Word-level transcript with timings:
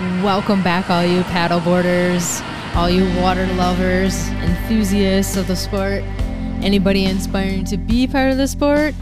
Welcome 0.00 0.62
back, 0.62 0.88
all 0.88 1.04
you 1.04 1.20
paddleboarders, 1.24 2.42
all 2.74 2.88
you 2.88 3.04
water 3.20 3.46
lovers, 3.48 4.28
enthusiasts 4.28 5.36
of 5.36 5.46
the 5.46 5.54
sport, 5.54 6.02
anybody 6.62 7.04
inspiring 7.04 7.64
to 7.66 7.76
be 7.76 8.06
part 8.06 8.32
of 8.32 8.38
the 8.38 8.48
sport. 8.48 8.94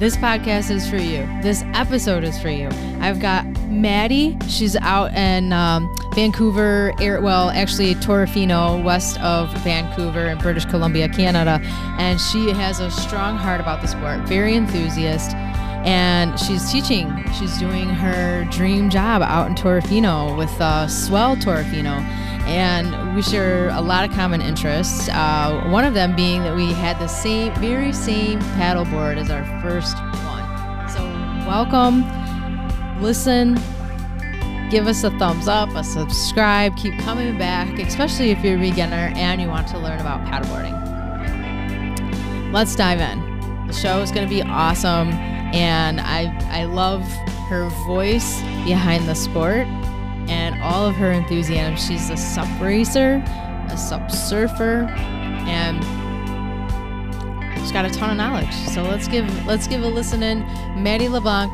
This 0.00 0.16
podcast 0.16 0.72
is 0.72 0.90
for 0.90 0.96
you. 0.96 1.18
This 1.40 1.62
episode 1.74 2.24
is 2.24 2.36
for 2.42 2.48
you. 2.48 2.68
I've 2.98 3.20
got 3.20 3.46
Maddie. 3.68 4.36
She's 4.48 4.74
out 4.74 5.14
in 5.14 5.52
um, 5.52 5.88
Vancouver, 6.16 6.94
air, 7.00 7.20
well, 7.20 7.50
actually 7.50 7.94
Torofino, 7.94 8.82
west 8.82 9.20
of 9.20 9.52
Vancouver 9.58 10.26
in 10.26 10.38
British 10.38 10.64
Columbia, 10.64 11.08
Canada. 11.08 11.60
And 12.00 12.20
she 12.20 12.50
has 12.50 12.80
a 12.80 12.90
strong 12.90 13.36
heart 13.36 13.60
about 13.60 13.82
the 13.82 13.86
sport, 13.86 14.18
very 14.22 14.56
enthusiast 14.56 15.30
and 15.84 16.38
she's 16.38 16.70
teaching. 16.70 17.24
She's 17.32 17.58
doing 17.58 17.88
her 17.88 18.44
dream 18.50 18.90
job 18.90 19.22
out 19.22 19.46
in 19.46 19.54
Torofino 19.54 20.36
with 20.36 20.50
uh, 20.60 20.86
Swell 20.86 21.36
Torofino. 21.36 22.02
And 22.46 23.14
we 23.14 23.22
share 23.22 23.70
a 23.70 23.80
lot 23.80 24.08
of 24.08 24.14
common 24.14 24.42
interests. 24.42 25.08
Uh, 25.08 25.64
one 25.68 25.84
of 25.84 25.94
them 25.94 26.14
being 26.14 26.42
that 26.42 26.54
we 26.54 26.72
had 26.72 26.98
the 26.98 27.06
same, 27.06 27.54
very 27.54 27.92
same 27.92 28.40
paddleboard 28.40 29.16
as 29.16 29.30
our 29.30 29.44
first 29.62 29.96
one. 29.96 30.88
So, 30.88 31.02
welcome, 31.48 32.04
listen, 33.00 33.54
give 34.70 34.86
us 34.86 35.04
a 35.04 35.10
thumbs 35.18 35.48
up, 35.48 35.70
a 35.74 35.84
subscribe, 35.84 36.76
keep 36.76 36.98
coming 37.00 37.38
back, 37.38 37.78
especially 37.78 38.30
if 38.30 38.44
you're 38.44 38.56
a 38.56 38.60
beginner 38.60 39.12
and 39.14 39.40
you 39.40 39.48
want 39.48 39.68
to 39.68 39.78
learn 39.78 40.00
about 40.00 40.26
paddleboarding. 40.26 40.76
Let's 42.52 42.74
dive 42.74 43.00
in. 43.00 43.66
The 43.66 43.72
show 43.72 44.00
is 44.00 44.10
going 44.10 44.28
to 44.28 44.34
be 44.34 44.42
awesome 44.42 45.10
and 45.52 46.00
I 46.00 46.34
I 46.50 46.64
love 46.64 47.02
her 47.48 47.68
voice 47.86 48.40
behind 48.64 49.08
the 49.08 49.14
sport 49.14 49.66
and 50.28 50.60
all 50.62 50.86
of 50.86 50.94
her 50.96 51.10
enthusiasm. 51.10 51.76
She's 51.76 52.10
a 52.10 52.16
sup 52.16 52.48
racer, 52.60 53.22
a 53.68 53.76
sup 53.76 54.10
surfer, 54.10 54.86
and 55.48 55.82
she's 57.58 57.72
got 57.72 57.84
a 57.84 57.90
ton 57.90 58.10
of 58.10 58.16
knowledge. 58.16 58.52
So 58.72 58.82
let's 58.82 59.08
give 59.08 59.46
let's 59.46 59.66
give 59.66 59.82
a 59.82 59.88
listen 59.88 60.22
in. 60.22 60.40
Maddie 60.80 61.08
LeBlanc, 61.08 61.52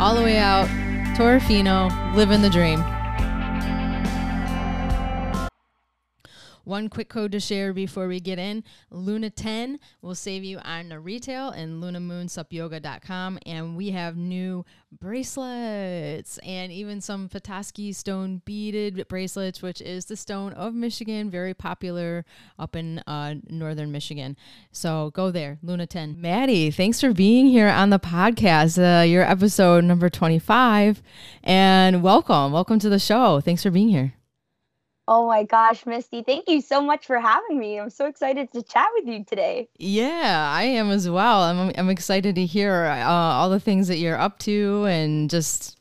all 0.00 0.14
the 0.14 0.22
way 0.22 0.38
out, 0.38 0.68
Torofino, 1.16 2.14
living 2.14 2.42
the 2.42 2.50
dream. 2.50 2.84
One 6.64 6.88
quick 6.88 7.08
code 7.08 7.32
to 7.32 7.40
share 7.40 7.72
before 7.72 8.06
we 8.06 8.20
get 8.20 8.38
in 8.38 8.62
Luna 8.90 9.30
10 9.30 9.78
will 10.00 10.14
save 10.14 10.44
you 10.44 10.58
on 10.58 10.88
the 10.90 11.00
retail 11.00 11.48
and 11.48 11.82
lunamoonsupyoga.com. 11.82 13.38
And 13.46 13.76
we 13.76 13.90
have 13.90 14.16
new 14.16 14.64
bracelets 14.92 16.38
and 16.38 16.70
even 16.70 17.00
some 17.00 17.28
Petoskey 17.28 17.92
stone 17.92 18.42
beaded 18.44 19.06
bracelets, 19.08 19.62
which 19.62 19.80
is 19.80 20.06
the 20.06 20.16
stone 20.16 20.52
of 20.52 20.74
Michigan, 20.74 21.30
very 21.30 21.54
popular 21.54 22.24
up 22.58 22.76
in 22.76 23.00
uh, 23.00 23.34
northern 23.48 23.90
Michigan. 23.90 24.36
So 24.70 25.10
go 25.14 25.30
there, 25.30 25.58
Luna 25.62 25.86
10. 25.86 26.20
Maddie, 26.20 26.70
thanks 26.70 27.00
for 27.00 27.12
being 27.12 27.46
here 27.46 27.68
on 27.68 27.90
the 27.90 27.98
podcast. 27.98 28.78
Uh, 28.78 29.02
your 29.02 29.22
episode 29.22 29.84
number 29.84 30.08
25. 30.08 31.02
And 31.42 32.02
welcome. 32.02 32.52
Welcome 32.52 32.78
to 32.80 32.88
the 32.88 32.98
show. 32.98 33.40
Thanks 33.40 33.62
for 33.62 33.70
being 33.70 33.88
here. 33.88 34.14
Oh 35.14 35.26
my 35.26 35.44
gosh, 35.44 35.84
Misty, 35.84 36.22
thank 36.22 36.48
you 36.48 36.62
so 36.62 36.80
much 36.80 37.04
for 37.04 37.20
having 37.20 37.58
me. 37.58 37.78
I'm 37.78 37.90
so 37.90 38.06
excited 38.06 38.50
to 38.54 38.62
chat 38.62 38.88
with 38.94 39.06
you 39.06 39.22
today. 39.22 39.68
Yeah, 39.76 40.50
I 40.50 40.62
am 40.62 40.90
as 40.90 41.06
well. 41.06 41.42
I'm, 41.42 41.70
I'm 41.76 41.90
excited 41.90 42.34
to 42.36 42.46
hear 42.46 42.86
uh, 42.86 43.04
all 43.04 43.50
the 43.50 43.60
things 43.60 43.88
that 43.88 43.98
you're 43.98 44.18
up 44.18 44.38
to 44.38 44.86
and 44.86 45.28
just 45.28 45.78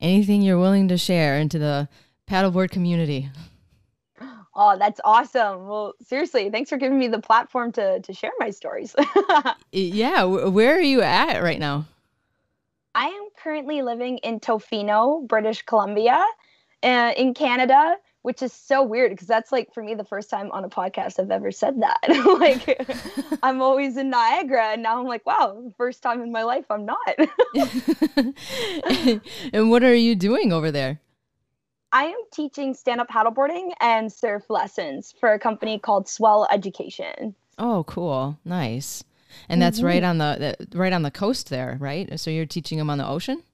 anything 0.00 0.42
you're 0.42 0.60
willing 0.60 0.86
to 0.86 0.96
share 0.96 1.40
into 1.40 1.58
the 1.58 1.88
paddleboard 2.30 2.70
community. 2.70 3.28
Oh, 4.54 4.78
that's 4.78 5.00
awesome. 5.04 5.66
Well, 5.66 5.94
seriously, 6.00 6.48
thanks 6.48 6.70
for 6.70 6.76
giving 6.76 7.00
me 7.00 7.08
the 7.08 7.20
platform 7.20 7.72
to, 7.72 7.98
to 7.98 8.12
share 8.12 8.30
my 8.38 8.50
stories. 8.50 8.94
yeah, 9.72 10.22
where 10.22 10.76
are 10.76 10.80
you 10.80 11.02
at 11.02 11.42
right 11.42 11.58
now? 11.58 11.84
I 12.94 13.06
am 13.06 13.28
currently 13.42 13.82
living 13.82 14.18
in 14.18 14.38
Tofino, 14.38 15.26
British 15.26 15.62
Columbia, 15.62 16.24
uh, 16.84 17.12
in 17.16 17.34
Canada 17.34 17.96
which 18.26 18.42
is 18.42 18.52
so 18.52 18.82
weird 18.82 19.12
because 19.12 19.28
that's 19.28 19.52
like 19.52 19.72
for 19.72 19.84
me 19.84 19.94
the 19.94 20.02
first 20.02 20.28
time 20.28 20.50
on 20.50 20.64
a 20.64 20.68
podcast 20.68 21.20
I've 21.20 21.30
ever 21.30 21.52
said 21.52 21.80
that. 21.80 22.00
like 22.40 23.38
I'm 23.44 23.62
always 23.62 23.96
in 23.96 24.10
Niagara 24.10 24.72
and 24.72 24.82
now 24.82 24.98
I'm 24.98 25.06
like, 25.06 25.24
wow, 25.24 25.72
first 25.78 26.02
time 26.02 26.20
in 26.20 26.32
my 26.32 26.42
life 26.42 26.64
I'm 26.68 26.84
not. 26.84 27.16
and 29.52 29.70
what 29.70 29.84
are 29.84 29.94
you 29.94 30.16
doing 30.16 30.52
over 30.52 30.72
there? 30.72 31.00
I 31.92 32.06
am 32.06 32.18
teaching 32.32 32.74
stand-up 32.74 33.08
paddleboarding 33.08 33.70
and 33.80 34.12
surf 34.12 34.50
lessons 34.50 35.14
for 35.20 35.32
a 35.32 35.38
company 35.38 35.78
called 35.78 36.08
Swell 36.08 36.48
Education. 36.50 37.32
Oh, 37.58 37.84
cool. 37.84 38.40
Nice. 38.44 39.04
And 39.48 39.62
that's 39.62 39.78
mm-hmm. 39.78 39.86
right 39.86 40.02
on 40.02 40.18
the 40.18 40.56
right 40.74 40.92
on 40.92 41.02
the 41.02 41.12
coast 41.12 41.48
there, 41.48 41.76
right? 41.78 42.18
So 42.18 42.32
you're 42.32 42.44
teaching 42.44 42.78
them 42.78 42.90
on 42.90 42.98
the 42.98 43.06
ocean? 43.06 43.44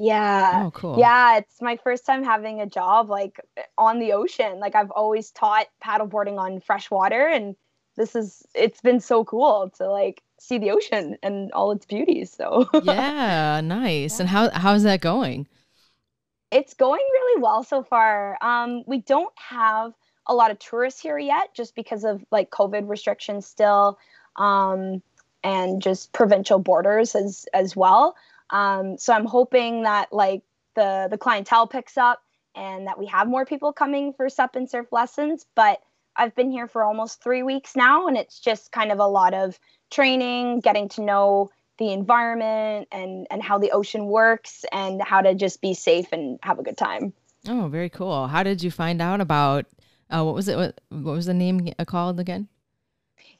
Yeah. 0.00 0.64
Oh, 0.66 0.70
cool. 0.70 0.98
Yeah, 0.98 1.36
it's 1.36 1.60
my 1.60 1.76
first 1.76 2.06
time 2.06 2.24
having 2.24 2.60
a 2.60 2.66
job 2.66 3.10
like 3.10 3.38
on 3.76 3.98
the 3.98 4.12
ocean. 4.14 4.58
Like 4.58 4.74
I've 4.74 4.90
always 4.90 5.30
taught 5.30 5.66
paddleboarding 5.84 6.38
on 6.38 6.60
fresh 6.60 6.90
water 6.90 7.28
and 7.28 7.54
this 7.96 8.16
is 8.16 8.46
it's 8.54 8.80
been 8.80 9.00
so 9.00 9.24
cool 9.24 9.70
to 9.76 9.90
like 9.90 10.22
see 10.38 10.56
the 10.56 10.70
ocean 10.70 11.18
and 11.22 11.52
all 11.52 11.70
its 11.72 11.84
beauties. 11.84 12.32
So 12.32 12.66
Yeah, 12.82 13.60
nice. 13.60 14.14
Yeah. 14.14 14.20
And 14.22 14.28
how 14.30 14.50
how's 14.50 14.84
that 14.84 15.02
going? 15.02 15.46
It's 16.50 16.72
going 16.72 17.04
really 17.12 17.42
well 17.42 17.62
so 17.62 17.82
far. 17.82 18.38
Um 18.40 18.84
we 18.86 19.02
don't 19.02 19.34
have 19.36 19.92
a 20.26 20.34
lot 20.34 20.50
of 20.50 20.58
tourists 20.58 21.00
here 21.00 21.18
yet 21.18 21.54
just 21.54 21.74
because 21.74 22.04
of 22.04 22.24
like 22.30 22.50
COVID 22.50 22.88
restrictions 22.88 23.46
still 23.46 23.98
um 24.36 25.02
and 25.42 25.82
just 25.82 26.12
provincial 26.12 26.58
borders 26.58 27.14
as 27.14 27.46
as 27.52 27.76
well. 27.76 28.16
Um, 28.50 28.98
so 28.98 29.12
I'm 29.12 29.26
hoping 29.26 29.82
that 29.82 30.12
like 30.12 30.42
the 30.74 31.08
the 31.10 31.18
clientele 31.18 31.66
picks 31.66 31.96
up 31.96 32.22
and 32.54 32.86
that 32.86 32.98
we 32.98 33.06
have 33.06 33.28
more 33.28 33.44
people 33.44 33.72
coming 33.72 34.12
for 34.12 34.28
sup 34.28 34.56
and 34.56 34.68
surf 34.68 34.86
lessons. 34.92 35.46
But 35.54 35.80
I've 36.16 36.34
been 36.34 36.50
here 36.50 36.66
for 36.66 36.82
almost 36.82 37.22
three 37.22 37.42
weeks 37.42 37.76
now, 37.76 38.06
and 38.06 38.16
it's 38.16 38.40
just 38.40 38.72
kind 38.72 38.92
of 38.92 38.98
a 38.98 39.06
lot 39.06 39.34
of 39.34 39.58
training, 39.90 40.60
getting 40.60 40.88
to 40.90 41.02
know 41.02 41.50
the 41.78 41.92
environment 41.92 42.88
and 42.92 43.26
and 43.30 43.42
how 43.42 43.58
the 43.58 43.70
ocean 43.70 44.06
works 44.06 44.64
and 44.72 45.00
how 45.02 45.20
to 45.22 45.34
just 45.34 45.60
be 45.60 45.74
safe 45.74 46.08
and 46.12 46.38
have 46.42 46.58
a 46.58 46.62
good 46.62 46.76
time. 46.76 47.12
Oh, 47.48 47.68
very 47.68 47.88
cool. 47.88 48.26
How 48.26 48.42
did 48.42 48.62
you 48.62 48.70
find 48.70 49.00
out 49.00 49.20
about 49.20 49.66
uh, 50.10 50.22
what 50.24 50.34
was 50.34 50.48
it? 50.48 50.56
What, 50.56 50.80
what 50.90 51.12
was 51.12 51.26
the 51.26 51.34
name 51.34 51.72
called 51.86 52.20
again? 52.20 52.48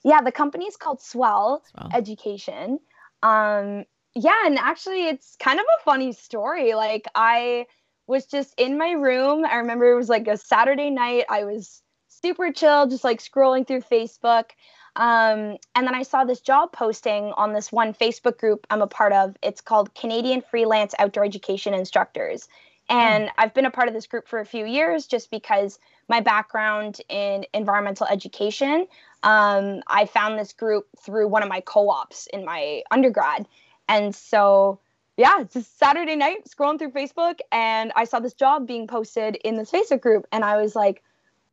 Yeah, 0.03 0.22
the 0.22 0.32
company 0.32 0.65
is 0.65 0.76
called 0.76 1.03
Swell, 1.03 1.62
Swell. 1.70 1.91
Education. 1.93 2.78
Um, 3.22 3.84
yeah, 4.15 4.47
and 4.47 4.59
actually, 4.59 5.06
it's 5.06 5.37
kind 5.37 5.59
of 5.59 5.66
a 5.78 5.84
funny 5.84 6.12
story. 6.12 6.75
Like, 6.75 7.06
I 7.15 7.66
was 8.06 8.26
just 8.26 8.54
in 8.59 8.76
my 8.76 8.93
room. 8.93 9.44
I 9.44 9.56
remember 9.56 9.91
it 9.91 9.97
was 9.97 10.09
like 10.09 10.26
a 10.26 10.37
Saturday 10.37 10.91
night. 10.91 11.26
I 11.28 11.44
was 11.44 11.82
super 12.09 12.53
chill, 12.53 12.87
just 12.87 13.04
like 13.04 13.20
scrolling 13.20 13.66
through 13.66 13.82
Facebook. 13.82 14.50
Um, 14.97 15.56
and 15.75 15.87
then 15.87 15.94
I 15.94 16.03
saw 16.03 16.25
this 16.25 16.41
job 16.41 16.72
posting 16.72 17.32
on 17.37 17.53
this 17.53 17.70
one 17.70 17.94
Facebook 17.94 18.38
group 18.38 18.66
I'm 18.70 18.82
a 18.82 18.87
part 18.87 19.12
of. 19.12 19.37
It's 19.43 19.60
called 19.60 19.94
Canadian 19.94 20.43
Freelance 20.43 20.94
Outdoor 20.99 21.25
Education 21.25 21.72
Instructors. 21.72 22.49
And 22.88 23.26
mm. 23.26 23.31
I've 23.38 23.54
been 23.54 23.66
a 23.66 23.70
part 23.70 23.87
of 23.87 23.94
this 23.94 24.06
group 24.06 24.26
for 24.26 24.41
a 24.41 24.44
few 24.44 24.66
years 24.66 25.06
just 25.06 25.31
because 25.31 25.78
my 26.09 26.20
background 26.20 27.00
in 27.09 27.47
environmental 27.54 28.09
education. 28.09 28.88
Um, 29.22 29.82
I 29.87 30.06
found 30.06 30.38
this 30.38 30.53
group 30.53 30.88
through 30.99 31.28
one 31.28 31.44
of 31.44 31.49
my 31.49 31.60
co 31.60 31.88
ops 31.88 32.26
in 32.32 32.44
my 32.44 32.82
undergrad. 32.91 33.47
And 33.90 34.14
so, 34.14 34.78
yeah, 35.16 35.40
it's 35.40 35.52
just 35.52 35.78
Saturday 35.78 36.16
night 36.16 36.46
scrolling 36.48 36.78
through 36.78 36.92
Facebook 36.92 37.40
and 37.50 37.92
I 37.96 38.04
saw 38.04 38.20
this 38.20 38.34
job 38.34 38.66
being 38.66 38.87
posted 38.87 39.37
in 39.37 39.56
this 39.56 39.70
Facebook 39.70 40.00
group 40.00 40.26
and 40.32 40.44
I 40.44 40.62
was 40.62 40.76
like, 40.76 41.02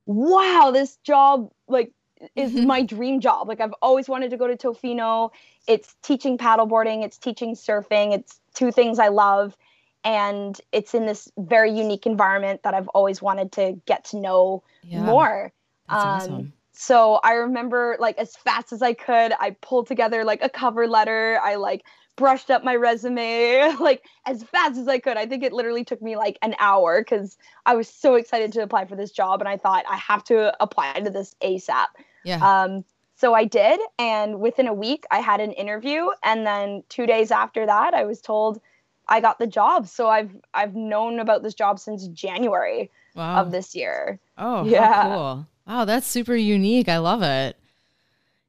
wow, 0.06 0.70
this 0.72 0.98
job 0.98 1.52
like 1.68 1.92
is 2.36 2.54
mm-hmm. 2.54 2.68
my 2.74 2.84
dream 2.84 3.20
job. 3.20 3.48
Like 3.48 3.60
I've 3.60 3.74
always 3.82 4.08
wanted 4.08 4.30
to 4.30 4.38
go 4.38 4.48
to 4.48 4.56
Tofino. 4.56 5.32
It's 5.68 5.96
teaching 6.04 6.38
paddleboarding, 6.38 7.04
it's 7.04 7.18
teaching 7.18 7.56
surfing. 7.56 8.14
It's 8.14 8.40
two 8.54 8.72
things 8.72 9.00
I 9.00 9.08
love 9.08 9.58
and 10.04 10.62
it's 10.72 10.94
in 10.94 11.08
this 11.08 11.30
very 11.38 11.72
unique 11.72 12.06
environment 12.06 12.62
that 12.64 12.74
I've 12.76 12.88
always 12.90 13.22
wanted 13.22 13.52
to 13.54 13.82
get 13.88 14.06
to 14.06 14.18
know 14.18 14.64
yeah, 14.84 15.02
more. 15.02 15.52
That's 15.90 16.04
um, 16.04 16.10
awesome. 16.10 16.54
So 16.72 17.20
I 17.24 17.34
remember 17.34 17.98
like 18.00 18.20
as 18.20 18.36
fast 18.36 18.72
as 18.72 18.84
I 18.84 18.94
could, 18.94 19.34
I 19.40 19.56
pulled 19.62 19.88
together 19.88 20.24
like 20.24 20.44
a 20.44 20.50
cover 20.50 20.88
letter. 20.88 21.40
I 21.44 21.56
like 21.56 21.84
brushed 22.18 22.52
up 22.52 22.66
my 22.66 22.76
resume 22.76 23.74
like 23.80 24.04
as 24.26 24.44
fast 24.44 24.78
as 24.78 24.90
I 24.90 25.00
could. 25.00 25.16
I 25.16 25.26
think 25.26 25.44
it 25.44 25.54
literally 25.54 25.86
took 25.86 26.02
me 26.02 26.18
like 26.18 26.38
an 26.42 26.56
hour 26.60 27.02
because 27.02 27.38
I 27.66 27.76
was 27.76 27.88
so 27.88 28.16
excited 28.16 28.52
to 28.54 28.62
apply 28.62 28.86
for 28.86 28.98
this 28.98 29.12
job 29.12 29.40
and 29.40 29.48
I 29.48 29.56
thought 29.56 29.86
I 29.90 29.96
have 29.96 30.26
to 30.26 30.54
apply 30.62 31.00
to 31.00 31.10
this 31.10 31.36
ASAP. 31.42 31.88
Yeah. 32.26 32.40
Um, 32.42 32.84
so 33.16 33.34
I 33.34 33.46
did, 33.46 33.80
and 33.98 34.40
within 34.40 34.68
a 34.68 34.74
week 34.74 35.06
I 35.10 35.22
had 35.22 35.40
an 35.40 35.52
interview, 35.54 36.10
and 36.22 36.46
then 36.46 36.84
two 36.88 37.08
days 37.08 37.32
after 37.32 37.66
that 37.66 37.96
I 37.96 38.04
was 38.04 38.22
told 38.22 38.62
I 39.08 39.22
got 39.22 39.40
the 39.40 39.48
job. 39.48 39.88
So 39.88 40.08
I've 40.10 40.30
I've 40.54 40.76
known 40.76 41.20
about 41.20 41.42
this 41.42 41.56
job 41.56 41.80
since 41.80 42.08
January 42.10 42.92
wow. 43.16 43.42
of 43.42 43.52
this 43.52 43.76
year. 43.76 44.20
Oh, 44.38 44.66
yeah. 44.66 45.04
cool. 45.04 45.48
Wow, 45.68 45.86
that's 45.86 46.06
super 46.06 46.36
unique. 46.36 46.90
I 46.90 47.00
love 47.00 47.24
it. 47.24 47.58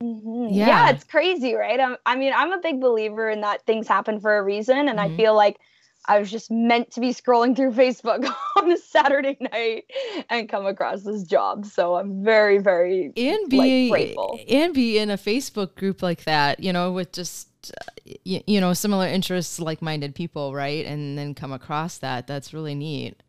Mm-hmm. 0.03 0.55
Yeah. 0.55 0.67
yeah, 0.67 0.91
it's 0.91 1.05
crazy, 1.05 1.55
right? 1.55 1.81
I'm, 1.81 1.97
I 2.06 2.17
mean, 2.17 2.33
I'm 2.35 2.53
a 2.53 2.61
big 2.61 2.81
believer 2.81 3.29
in 3.29 3.41
that 3.41 3.67
things 3.67 3.89
happen 3.89 4.21
for 4.21 4.37
a 4.37 4.43
reason, 4.43 4.89
and 4.89 4.99
mm-hmm. 4.99 5.12
I 5.12 5.17
feel 5.17 5.35
like 5.35 5.59
I 6.06 6.19
was 6.19 6.31
just 6.31 6.50
meant 6.50 6.93
to 6.93 7.00
be 7.00 7.11
scrolling 7.11 7.56
through 7.56 7.73
Facebook 7.75 8.29
on 8.56 8.71
a 8.71 8.77
Saturday 8.77 9.37
night 9.41 9.85
and 10.31 10.49
come 10.49 10.67
across 10.67 11.03
this 11.03 11.25
job. 11.25 11.67
So 11.67 11.97
I'm 11.97 12.25
very, 12.25 12.59
very 12.59 13.12
and 13.17 13.50
be 13.50 13.91
like, 13.91 13.91
grateful 13.91 14.39
and 14.49 14.73
be 14.73 14.99
in 14.99 15.11
a 15.11 15.19
Facebook 15.19 15.75
group 15.75 16.03
like 16.03 16.25
that, 16.25 16.61
you 16.61 16.73
know, 16.73 16.93
with 16.93 17.12
just 17.12 17.49
you, 18.25 18.41
you 18.47 18.61
know 18.61 18.73
similar 18.73 19.06
interests, 19.06 19.59
like-minded 19.59 20.15
people, 20.15 20.55
right? 20.55 20.87
And 20.87 21.19
then 21.19 21.35
come 21.35 21.53
across 21.53 21.99
that. 21.99 22.27
That's 22.27 22.55
really 22.55 22.75
neat. 22.75 23.23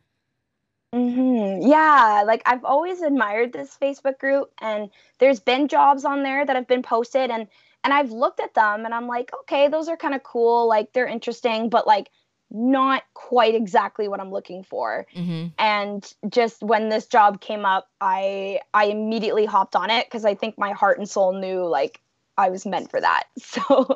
Mm-hmm. 0.94 1.68
Yeah, 1.69 2.24
like 2.25 2.41
I've 2.45 2.65
always 2.65 3.01
admired 3.01 3.53
this 3.53 3.77
Facebook 3.80 4.18
group, 4.18 4.51
and 4.59 4.89
there's 5.19 5.39
been 5.39 5.68
jobs 5.68 6.03
on 6.06 6.24
there 6.24 6.45
that 6.45 6.56
have 6.56 6.68
been 6.68 6.81
posted, 6.81 7.30
and 7.30 7.47
and 7.83 7.94
I've 7.94 8.12
looked 8.12 8.39
at 8.39 8.56
them, 8.56 8.86
and 8.86 8.94
I'm 8.94 9.07
like, 9.07 9.31
okay, 9.41 9.68
those 9.68 9.88
are 9.88 9.97
kind 9.97 10.15
of 10.15 10.24
cool, 10.24 10.68
like 10.68 10.94
they're 10.94 11.07
interesting, 11.07 11.69
but 11.69 11.86
like 11.86 12.09
not 12.51 13.03
quite 13.13 13.53
exactly 13.53 14.07
what 14.07 14.19
I'm 14.19 14.31
looking 14.31 14.63
for. 14.63 15.06
Mm-hmm. 15.15 15.47
And 15.59 16.13
just 16.30 16.63
when 16.63 16.89
this 16.89 17.06
job 17.06 17.41
came 17.41 17.65
up, 17.65 17.89
I 18.01 18.62
I 18.74 18.86
immediately 18.86 19.45
hopped 19.45 19.75
on 19.75 19.89
it 19.91 20.07
because 20.07 20.25
I 20.25 20.36
think 20.36 20.57
my 20.57 20.71
heart 20.71 20.97
and 20.97 21.07
soul 21.07 21.33
knew 21.33 21.65
like 21.65 22.01
I 22.38 22.50
was 22.50 22.65
meant 22.65 22.89
for 22.89 23.00
that. 23.01 23.25
So 23.39 23.95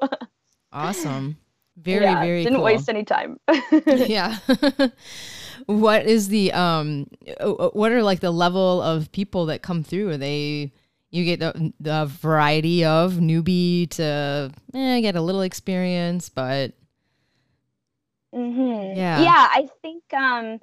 awesome. 0.71 1.37
Very, 1.75 2.03
yeah, 2.03 2.19
very 2.19 2.43
didn't 2.43 2.57
cool. 2.57 2.65
waste 2.65 2.87
any 2.87 3.03
time. 3.03 3.39
yeah. 3.87 4.37
What 5.65 6.05
is 6.05 6.29
the 6.29 6.51
um 6.53 7.07
uh, 7.39 7.51
uh, 7.53 7.69
what 7.69 7.91
are 7.91 8.03
like 8.03 8.19
the 8.19 8.31
level 8.31 8.81
of 8.81 9.11
people 9.11 9.45
that 9.47 9.61
come 9.61 9.83
through? 9.83 10.09
Are 10.11 10.17
they 10.17 10.71
you 11.11 11.25
get 11.25 11.39
the, 11.39 11.71
the 11.79 12.05
variety 12.05 12.83
of 12.83 13.13
newbie 13.13 13.89
to 13.91 14.51
eh, 14.73 14.99
get 15.01 15.15
a 15.15 15.21
little 15.21 15.41
experience, 15.41 16.29
but 16.29 16.73
Mm-hmm. 18.33 18.97
Yeah. 18.97 19.21
Yeah, 19.21 19.47
I 19.51 19.67
think 19.81 20.03
um, 20.13 20.59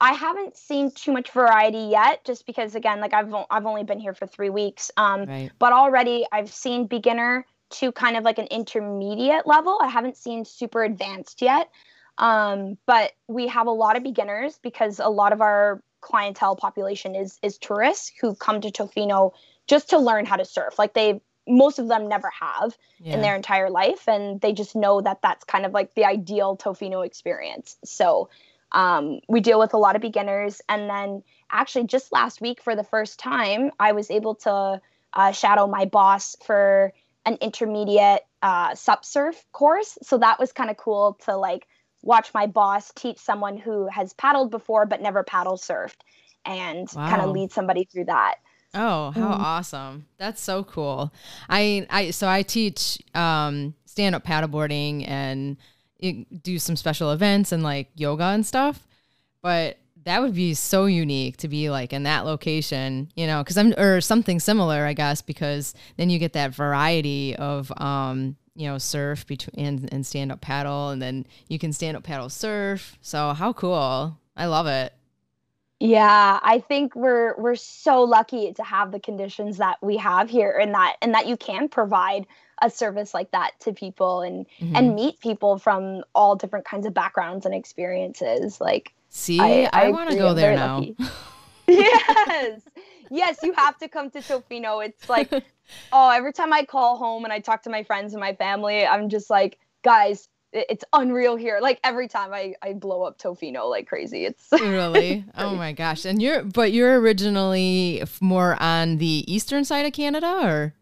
I 0.00 0.12
haven't 0.12 0.56
seen 0.56 0.90
too 0.90 1.12
much 1.12 1.30
variety 1.30 1.78
yet, 1.78 2.24
just 2.24 2.46
because 2.46 2.74
again, 2.74 3.00
like 3.00 3.14
I've 3.14 3.32
I've 3.50 3.66
only 3.66 3.84
been 3.84 4.00
here 4.00 4.14
for 4.14 4.26
three 4.26 4.50
weeks. 4.50 4.90
Um, 4.96 5.24
right. 5.24 5.50
but 5.58 5.72
already 5.72 6.26
I've 6.32 6.52
seen 6.52 6.86
beginner 6.86 7.46
to 7.70 7.92
kind 7.92 8.16
of 8.16 8.24
like 8.24 8.38
an 8.38 8.46
intermediate 8.46 9.46
level. 9.46 9.78
I 9.80 9.88
haven't 9.88 10.16
seen 10.16 10.44
super 10.44 10.84
advanced 10.84 11.40
yet. 11.40 11.70
Um, 12.18 12.78
but 12.86 13.12
we 13.28 13.48
have 13.48 13.66
a 13.66 13.72
lot 13.72 13.96
of 13.96 14.02
beginners 14.02 14.58
because 14.62 15.00
a 15.00 15.08
lot 15.08 15.32
of 15.32 15.40
our 15.40 15.82
clientele 16.00 16.54
population 16.54 17.14
is 17.14 17.38
is 17.42 17.58
tourists 17.58 18.12
who 18.20 18.34
come 18.34 18.60
to 18.60 18.70
Tofino 18.70 19.32
just 19.66 19.90
to 19.90 19.98
learn 19.98 20.26
how 20.26 20.36
to 20.36 20.44
surf. 20.44 20.78
Like 20.78 20.94
they 20.94 21.20
most 21.46 21.78
of 21.78 21.88
them 21.88 22.08
never 22.08 22.30
have 22.40 22.76
yeah. 23.00 23.14
in 23.14 23.20
their 23.20 23.36
entire 23.36 23.70
life 23.70 24.08
and 24.08 24.40
they 24.40 24.52
just 24.52 24.74
know 24.74 25.00
that 25.00 25.20
that's 25.22 25.44
kind 25.44 25.66
of 25.66 25.72
like 25.72 25.94
the 25.94 26.04
ideal 26.04 26.56
tofino 26.56 27.04
experience 27.04 27.76
so 27.84 28.28
um, 28.72 29.20
we 29.28 29.40
deal 29.40 29.60
with 29.60 29.72
a 29.74 29.76
lot 29.76 29.94
of 29.94 30.02
beginners 30.02 30.60
and 30.68 30.88
then 30.90 31.22
actually 31.50 31.86
just 31.86 32.12
last 32.12 32.40
week 32.40 32.62
for 32.62 32.74
the 32.74 32.82
first 32.82 33.18
time 33.18 33.70
i 33.78 33.92
was 33.92 34.10
able 34.10 34.34
to 34.34 34.80
uh, 35.12 35.32
shadow 35.32 35.66
my 35.66 35.84
boss 35.84 36.34
for 36.44 36.92
an 37.26 37.36
intermediate 37.40 38.22
uh, 38.42 38.74
sup 38.74 39.04
surf 39.04 39.44
course 39.52 39.98
so 40.02 40.18
that 40.18 40.38
was 40.40 40.52
kind 40.52 40.70
of 40.70 40.76
cool 40.76 41.18
to 41.24 41.36
like 41.36 41.66
watch 42.04 42.32
my 42.34 42.46
boss 42.46 42.92
teach 42.94 43.18
someone 43.18 43.56
who 43.56 43.86
has 43.88 44.12
paddled 44.14 44.50
before 44.50 44.86
but 44.86 45.00
never 45.00 45.22
paddle 45.22 45.56
surfed 45.56 46.00
and 46.44 46.88
wow. 46.94 47.08
kind 47.08 47.22
of 47.22 47.30
lead 47.30 47.50
somebody 47.50 47.84
through 47.84 48.04
that 48.04 48.36
Oh, 48.74 49.12
how 49.12 49.28
mm. 49.28 49.38
awesome. 49.38 50.06
That's 50.18 50.42
so 50.42 50.64
cool. 50.64 51.12
I 51.48 51.86
I 51.90 52.10
so 52.10 52.28
I 52.28 52.42
teach 52.42 52.98
um 53.14 53.74
stand 53.86 54.16
up 54.16 54.24
paddleboarding 54.24 55.08
and 55.08 55.56
do 56.42 56.58
some 56.58 56.76
special 56.76 57.12
events 57.12 57.52
and 57.52 57.62
like 57.62 57.88
yoga 57.94 58.24
and 58.24 58.44
stuff. 58.44 58.86
But 59.42 59.78
that 60.04 60.20
would 60.20 60.34
be 60.34 60.54
so 60.54 60.86
unique 60.86 61.36
to 61.38 61.48
be 61.48 61.70
like 61.70 61.92
in 61.92 62.02
that 62.02 62.26
location, 62.26 63.10
you 63.14 63.26
know, 63.26 63.42
because 63.42 63.56
I'm 63.56 63.72
or 63.78 64.00
something 64.00 64.40
similar, 64.40 64.84
I 64.84 64.92
guess, 64.92 65.22
because 65.22 65.72
then 65.96 66.10
you 66.10 66.18
get 66.18 66.34
that 66.34 66.54
variety 66.54 67.36
of 67.36 67.72
um, 67.80 68.36
you 68.54 68.68
know, 68.68 68.78
surf 68.78 69.26
between 69.26 69.66
and, 69.66 69.92
and 69.92 70.06
stand 70.06 70.32
up 70.32 70.40
paddle, 70.40 70.90
and 70.90 71.00
then 71.02 71.26
you 71.48 71.58
can 71.58 71.72
stand 71.72 71.96
up 71.96 72.02
paddle 72.02 72.28
surf. 72.28 72.98
So 73.00 73.32
how 73.32 73.52
cool. 73.52 74.18
I 74.36 74.46
love 74.46 74.66
it. 74.66 74.92
Yeah, 75.80 76.38
I 76.42 76.60
think 76.60 76.94
we're 76.94 77.36
we're 77.36 77.56
so 77.56 78.02
lucky 78.02 78.52
to 78.52 78.62
have 78.62 78.92
the 78.92 79.00
conditions 79.00 79.58
that 79.58 79.76
we 79.82 79.96
have 79.96 80.30
here 80.30 80.56
and 80.56 80.72
that 80.74 80.96
and 81.02 81.12
that 81.14 81.26
you 81.26 81.36
can 81.36 81.68
provide 81.68 82.26
a 82.62 82.70
service 82.70 83.12
like 83.12 83.30
that 83.32 83.50
to 83.60 83.72
people 83.72 84.22
and 84.22 84.46
mm-hmm. 84.60 84.76
and 84.76 84.94
meet 84.94 85.20
people 85.20 85.58
from 85.58 86.02
all 86.14 86.36
different 86.36 86.64
kinds 86.64 86.86
of 86.86 86.94
backgrounds 86.94 87.44
and 87.44 87.54
experiences. 87.54 88.60
Like 88.60 88.94
See, 89.10 89.40
I, 89.40 89.68
I, 89.72 89.86
I 89.86 89.90
want 89.90 90.10
to 90.10 90.16
go 90.16 90.32
there 90.32 90.54
now. 90.54 90.84
yes. 91.66 92.60
Yes, 93.14 93.38
you 93.42 93.52
have 93.52 93.78
to 93.78 93.88
come 93.88 94.10
to 94.10 94.18
Tofino. 94.18 94.84
It's 94.84 95.08
like 95.08 95.32
oh, 95.92 96.10
every 96.10 96.32
time 96.32 96.52
I 96.52 96.64
call 96.64 96.96
home 96.96 97.24
and 97.24 97.32
I 97.32 97.38
talk 97.38 97.62
to 97.62 97.70
my 97.70 97.82
friends 97.82 98.12
and 98.12 98.20
my 98.20 98.34
family, 98.34 98.84
I'm 98.84 99.08
just 99.08 99.30
like, 99.30 99.58
guys, 99.82 100.28
it's 100.52 100.84
unreal 100.92 101.36
here. 101.36 101.58
Like 101.60 101.80
every 101.82 102.08
time 102.08 102.32
I, 102.32 102.54
I 102.62 102.74
blow 102.74 103.02
up 103.02 103.18
Tofino 103.18 103.68
like 103.68 103.88
crazy. 103.88 104.24
It's 104.24 104.48
really 104.52 105.24
oh 105.36 105.54
my 105.54 105.72
gosh. 105.72 106.04
And 106.04 106.22
you're 106.22 106.42
but 106.42 106.72
you're 106.72 107.00
originally 107.00 108.02
more 108.20 108.60
on 108.62 108.98
the 108.98 109.24
eastern 109.32 109.64
side 109.64 109.86
of 109.86 109.92
Canada, 109.92 110.40
or 110.42 110.74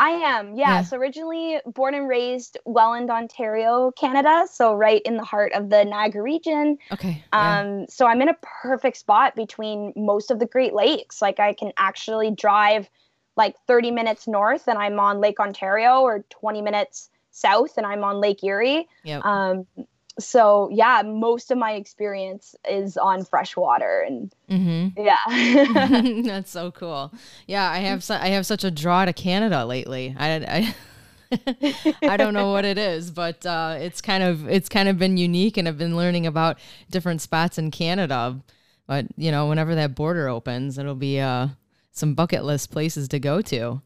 I 0.00 0.10
am, 0.10 0.54
yeah. 0.54 0.76
yeah. 0.76 0.82
So 0.82 0.96
originally 0.96 1.60
born 1.66 1.94
and 1.94 2.08
raised 2.08 2.56
Welland, 2.64 3.10
Ontario, 3.10 3.92
Canada. 3.92 4.46
So 4.50 4.74
right 4.74 5.02
in 5.02 5.18
the 5.18 5.24
heart 5.24 5.52
of 5.52 5.68
the 5.68 5.84
Niagara 5.84 6.22
region. 6.22 6.78
Okay. 6.90 7.22
Um. 7.32 7.80
Yeah. 7.80 7.86
So 7.90 8.06
I'm 8.06 8.22
in 8.22 8.30
a 8.30 8.36
perfect 8.62 8.96
spot 8.96 9.36
between 9.36 9.92
most 9.94 10.30
of 10.30 10.38
the 10.38 10.46
Great 10.46 10.72
Lakes. 10.72 11.20
Like 11.20 11.38
I 11.38 11.52
can 11.52 11.72
actually 11.76 12.30
drive 12.30 12.88
like 13.36 13.56
30 13.66 13.90
minutes 13.90 14.26
north, 14.26 14.68
and 14.68 14.78
I'm 14.78 14.98
on 14.98 15.20
Lake 15.20 15.38
Ontario, 15.38 16.00
or 16.00 16.24
20 16.30 16.62
minutes 16.62 17.10
south 17.30 17.76
and 17.76 17.86
I'm 17.86 18.04
on 18.04 18.20
Lake 18.20 18.42
Erie. 18.42 18.88
Yep. 19.04 19.24
Um, 19.24 19.66
so 20.18 20.68
yeah, 20.72 21.02
most 21.04 21.50
of 21.50 21.58
my 21.58 21.72
experience 21.72 22.54
is 22.68 22.96
on 22.96 23.24
freshwater 23.24 24.04
and 24.06 24.34
mm-hmm. 24.50 25.00
yeah, 25.02 26.22
that's 26.28 26.50
so 26.50 26.70
cool. 26.70 27.12
Yeah, 27.46 27.70
I 27.70 27.78
have 27.78 28.02
su- 28.02 28.14
I 28.14 28.28
have 28.28 28.46
such 28.46 28.64
a 28.64 28.70
draw 28.70 29.04
to 29.04 29.12
Canada 29.12 29.64
lately. 29.64 30.14
I, 30.18 30.34
I 30.34 30.74
I 32.02 32.16
don't 32.16 32.34
know 32.34 32.50
what 32.52 32.64
it 32.64 32.78
is, 32.78 33.10
but 33.10 33.44
uh, 33.46 33.76
it's 33.78 34.00
kind 34.00 34.22
of 34.22 34.48
it's 34.48 34.68
kind 34.68 34.88
of 34.88 34.98
been 34.98 35.16
unique, 35.16 35.56
and 35.56 35.68
I've 35.68 35.78
been 35.78 35.96
learning 35.96 36.26
about 36.26 36.58
different 36.90 37.20
spots 37.20 37.58
in 37.58 37.70
Canada. 37.70 38.40
But 38.86 39.06
you 39.16 39.30
know, 39.30 39.48
whenever 39.48 39.74
that 39.76 39.94
border 39.94 40.28
opens, 40.28 40.76
it'll 40.76 40.94
be 40.94 41.20
uh, 41.20 41.48
some 41.92 42.14
bucket 42.14 42.44
list 42.44 42.72
places 42.72 43.08
to 43.08 43.18
go 43.20 43.40
to. 43.42 43.80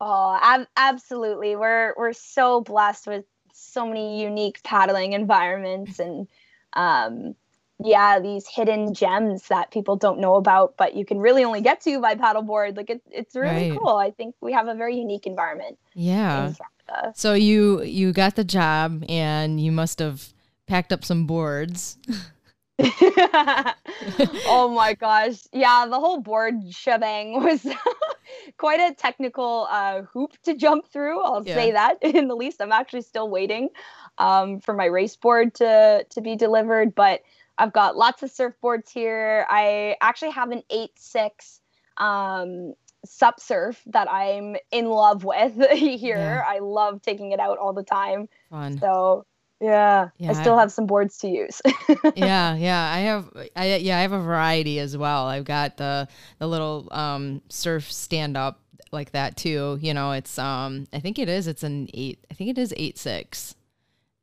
Oh, 0.00 0.38
ab- 0.42 0.68
absolutely. 0.76 1.56
We're 1.56 1.94
we're 1.96 2.12
so 2.12 2.60
blessed 2.60 3.06
with 3.06 3.24
so 3.52 3.86
many 3.86 4.22
unique 4.22 4.62
paddling 4.62 5.12
environments 5.12 5.98
and 5.98 6.28
um, 6.74 7.34
yeah, 7.84 8.20
these 8.20 8.46
hidden 8.46 8.94
gems 8.94 9.48
that 9.48 9.70
people 9.70 9.96
don't 9.96 10.20
know 10.20 10.36
about, 10.36 10.76
but 10.76 10.94
you 10.94 11.04
can 11.04 11.18
really 11.18 11.44
only 11.44 11.60
get 11.60 11.80
to 11.82 12.00
by 12.00 12.14
paddleboard. 12.14 12.76
Like 12.76 12.90
it, 12.90 13.02
it's 13.10 13.34
really 13.34 13.70
right. 13.70 13.78
cool. 13.78 13.96
I 13.96 14.10
think 14.10 14.34
we 14.40 14.52
have 14.52 14.68
a 14.68 14.74
very 14.74 14.96
unique 14.96 15.26
environment. 15.26 15.78
Yeah. 15.94 16.52
So 17.14 17.32
you 17.34 17.82
you 17.82 18.12
got 18.12 18.36
the 18.36 18.44
job 18.44 19.04
and 19.08 19.60
you 19.60 19.72
must 19.72 19.98
have 19.98 20.28
packed 20.66 20.92
up 20.92 21.04
some 21.04 21.26
boards. 21.26 21.96
oh 24.46 24.72
my 24.74 24.94
gosh. 24.94 25.40
Yeah, 25.52 25.86
the 25.88 26.00
whole 26.00 26.20
board 26.20 26.54
shebang 26.70 27.42
was 27.44 27.66
quite 28.56 28.80
a 28.80 28.94
technical 28.94 29.66
uh, 29.70 30.02
hoop 30.02 30.32
to 30.44 30.54
jump 30.54 30.86
through. 30.86 31.22
I'll 31.22 31.46
yeah. 31.46 31.54
say 31.54 31.72
that 31.72 31.98
in 32.02 32.28
the 32.28 32.36
least. 32.36 32.60
I'm 32.60 32.72
actually 32.72 33.02
still 33.02 33.28
waiting 33.28 33.68
um, 34.18 34.60
for 34.60 34.74
my 34.74 34.86
race 34.86 35.16
board 35.16 35.54
to, 35.56 36.04
to 36.08 36.20
be 36.20 36.36
delivered, 36.36 36.94
but 36.94 37.22
I've 37.58 37.72
got 37.72 37.96
lots 37.96 38.22
of 38.22 38.30
surfboards 38.30 38.90
here. 38.90 39.46
I 39.48 39.96
actually 40.00 40.30
have 40.30 40.50
an 40.50 40.62
8 40.70 40.90
6 40.96 41.60
um, 41.98 42.74
sup 43.04 43.40
surf 43.40 43.82
that 43.86 44.10
I'm 44.10 44.56
in 44.70 44.86
love 44.86 45.24
with 45.24 45.54
here. 45.72 46.16
Yeah. 46.16 46.44
I 46.46 46.60
love 46.60 47.02
taking 47.02 47.32
it 47.32 47.40
out 47.40 47.58
all 47.58 47.72
the 47.72 47.82
time. 47.82 48.28
Fun. 48.50 48.78
So 48.78 49.26
yeah, 49.62 50.08
yeah, 50.18 50.30
I 50.30 50.32
still 50.32 50.58
have 50.58 50.72
some 50.72 50.86
boards 50.86 51.18
to 51.18 51.28
use. 51.28 51.62
yeah, 52.16 52.56
yeah, 52.56 52.92
I 52.92 52.98
have. 53.00 53.30
I 53.54 53.76
yeah, 53.76 53.98
I 53.98 54.00
have 54.02 54.12
a 54.12 54.20
variety 54.20 54.80
as 54.80 54.96
well. 54.96 55.26
I've 55.26 55.44
got 55.44 55.76
the 55.76 56.08
the 56.40 56.48
little 56.48 56.88
um, 56.90 57.42
surf 57.48 57.90
stand 57.90 58.36
up 58.36 58.60
like 58.90 59.12
that 59.12 59.36
too. 59.36 59.78
You 59.80 59.94
know, 59.94 60.12
it's 60.12 60.36
um, 60.36 60.88
I 60.92 60.98
think 60.98 61.20
it 61.20 61.28
is. 61.28 61.46
It's 61.46 61.62
an 61.62 61.88
eight. 61.94 62.18
I 62.28 62.34
think 62.34 62.50
it 62.50 62.58
is 62.58 62.74
eight 62.76 62.98
six, 62.98 63.54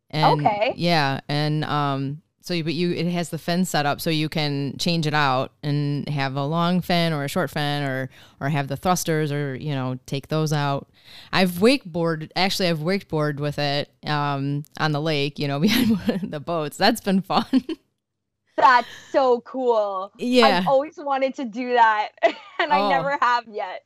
And 0.09 0.45
okay. 0.45 0.73
Yeah, 0.75 1.21
and 1.29 1.63
um, 1.63 2.21
so 2.49 2.63
but 2.63 2.73
you 2.73 2.91
it 2.91 3.05
has 3.05 3.29
the 3.29 3.37
fin 3.37 3.63
set 3.63 3.85
up 3.85 4.01
so 4.01 4.09
you 4.09 4.27
can 4.27 4.75
change 4.79 5.05
it 5.05 5.13
out 5.13 5.53
and 5.61 6.09
have 6.09 6.35
a 6.35 6.43
long 6.43 6.81
fin 6.81 7.13
or 7.13 7.23
a 7.23 7.27
short 7.27 7.51
fin 7.51 7.83
or 7.83 8.09
or 8.39 8.49
have 8.49 8.67
the 8.67 8.75
thrusters 8.75 9.31
or 9.31 9.55
you 9.55 9.73
know 9.75 9.99
take 10.07 10.29
those 10.29 10.51
out. 10.51 10.89
I've 11.31 11.51
wakeboard 11.51 12.31
actually 12.35 12.69
I've 12.69 12.79
wakeboard 12.79 13.39
with 13.39 13.59
it 13.59 13.91
um, 14.07 14.65
on 14.79 14.93
the 14.93 15.01
lake, 15.01 15.37
you 15.37 15.47
know, 15.47 15.59
behind 15.59 16.31
the 16.31 16.39
boats. 16.39 16.75
That's 16.75 17.01
been 17.01 17.21
fun. 17.21 17.45
That's 18.57 18.87
so 19.11 19.41
cool. 19.41 20.11
Yeah. 20.17 20.47
I've 20.47 20.67
always 20.67 20.97
wanted 20.97 21.35
to 21.35 21.45
do 21.45 21.73
that 21.73 22.09
and 22.23 22.33
oh. 22.71 22.87
I 22.87 22.89
never 22.89 23.17
have 23.21 23.45
yet. 23.47 23.85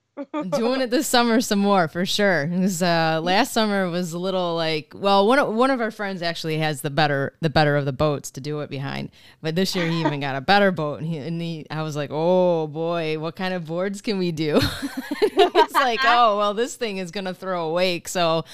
Doing 0.51 0.81
it 0.81 0.89
this 0.89 1.07
summer 1.07 1.41
some 1.41 1.59
more 1.59 1.87
for 1.87 2.05
sure. 2.05 2.49
Uh, 2.53 3.19
last 3.21 3.51
summer 3.51 3.89
was 3.89 4.13
a 4.13 4.19
little 4.19 4.55
like 4.55 4.93
well, 4.95 5.27
one 5.27 5.39
of, 5.39 5.53
one 5.53 5.71
of 5.71 5.81
our 5.81 5.91
friends 5.91 6.21
actually 6.21 6.57
has 6.59 6.81
the 6.81 6.89
better 6.89 7.33
the 7.41 7.49
better 7.49 7.75
of 7.75 7.85
the 7.85 7.93
boats 7.93 8.31
to 8.31 8.41
do 8.41 8.59
it 8.59 8.69
behind. 8.69 9.09
But 9.41 9.55
this 9.55 9.75
year 9.75 9.87
he 9.87 10.01
even 10.01 10.19
got 10.19 10.35
a 10.35 10.41
better 10.41 10.71
boat, 10.71 10.99
and 10.99 11.07
he, 11.07 11.17
and 11.17 11.41
he 11.41 11.65
I 11.69 11.81
was 11.81 11.95
like, 11.95 12.09
oh 12.11 12.67
boy, 12.67 13.19
what 13.19 13.35
kind 13.35 13.53
of 13.53 13.65
boards 13.65 14.01
can 14.01 14.17
we 14.17 14.31
do? 14.31 14.59
he's 15.19 15.73
like, 15.73 15.99
oh 16.03 16.37
well, 16.37 16.53
this 16.53 16.75
thing 16.75 16.97
is 16.97 17.11
gonna 17.11 17.33
throw 17.33 17.69
a 17.69 17.73
wake, 17.73 18.07
so. 18.07 18.45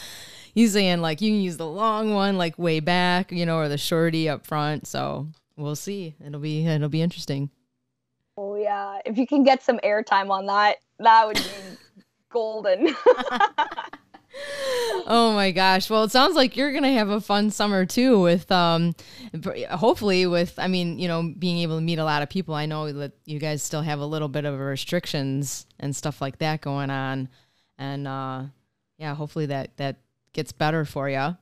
He's 0.55 0.73
saying 0.73 0.99
like 0.99 1.21
you 1.21 1.31
can 1.31 1.41
use 1.41 1.57
the 1.57 1.67
long 1.67 2.11
one 2.11 2.37
like 2.37 2.57
way 2.57 2.79
back, 2.79 3.31
you 3.31 3.45
know, 3.45 3.59
or 3.59 3.69
the 3.69 3.77
shorty 3.77 4.27
up 4.27 4.47
front. 4.47 4.87
So 4.87 5.27
we'll 5.55 5.75
see. 5.75 6.15
It'll 6.25 6.39
be 6.39 6.65
it'll 6.65 6.89
be 6.89 7.03
interesting. 7.03 7.51
Oh 8.41 8.55
yeah, 8.55 9.01
if 9.05 9.17
you 9.17 9.27
can 9.27 9.43
get 9.43 9.61
some 9.61 9.79
airtime 9.83 10.29
on 10.29 10.45
that, 10.45 10.77
that 10.99 11.27
would 11.27 11.35
be 11.35 11.43
golden. 12.31 12.95
oh 15.07 15.33
my 15.35 15.51
gosh. 15.51 15.89
Well, 15.89 16.05
it 16.05 16.11
sounds 16.11 16.37
like 16.37 16.55
you're 16.55 16.71
going 16.71 16.83
to 16.83 16.93
have 16.93 17.09
a 17.09 17.19
fun 17.19 17.51
summer 17.51 17.85
too 17.85 18.21
with 18.21 18.49
um 18.49 18.95
hopefully 19.71 20.25
with 20.25 20.57
I 20.57 20.69
mean, 20.69 20.99
you 20.99 21.09
know, 21.09 21.33
being 21.37 21.57
able 21.57 21.79
to 21.79 21.81
meet 21.81 21.99
a 21.99 22.05
lot 22.05 22.21
of 22.21 22.29
people. 22.29 22.55
I 22.55 22.65
know 22.65 22.89
that 22.93 23.11
you 23.25 23.39
guys 23.39 23.61
still 23.61 23.81
have 23.81 23.99
a 23.99 24.05
little 24.05 24.29
bit 24.29 24.45
of 24.45 24.57
restrictions 24.57 25.65
and 25.77 25.93
stuff 25.93 26.21
like 26.21 26.37
that 26.37 26.61
going 26.61 26.89
on. 26.89 27.27
And 27.77 28.07
uh 28.07 28.43
yeah, 28.97 29.15
hopefully 29.15 29.47
that 29.47 29.75
that 29.75 29.97
gets 30.31 30.53
better 30.53 30.85
for 30.85 31.09
you. 31.09 31.35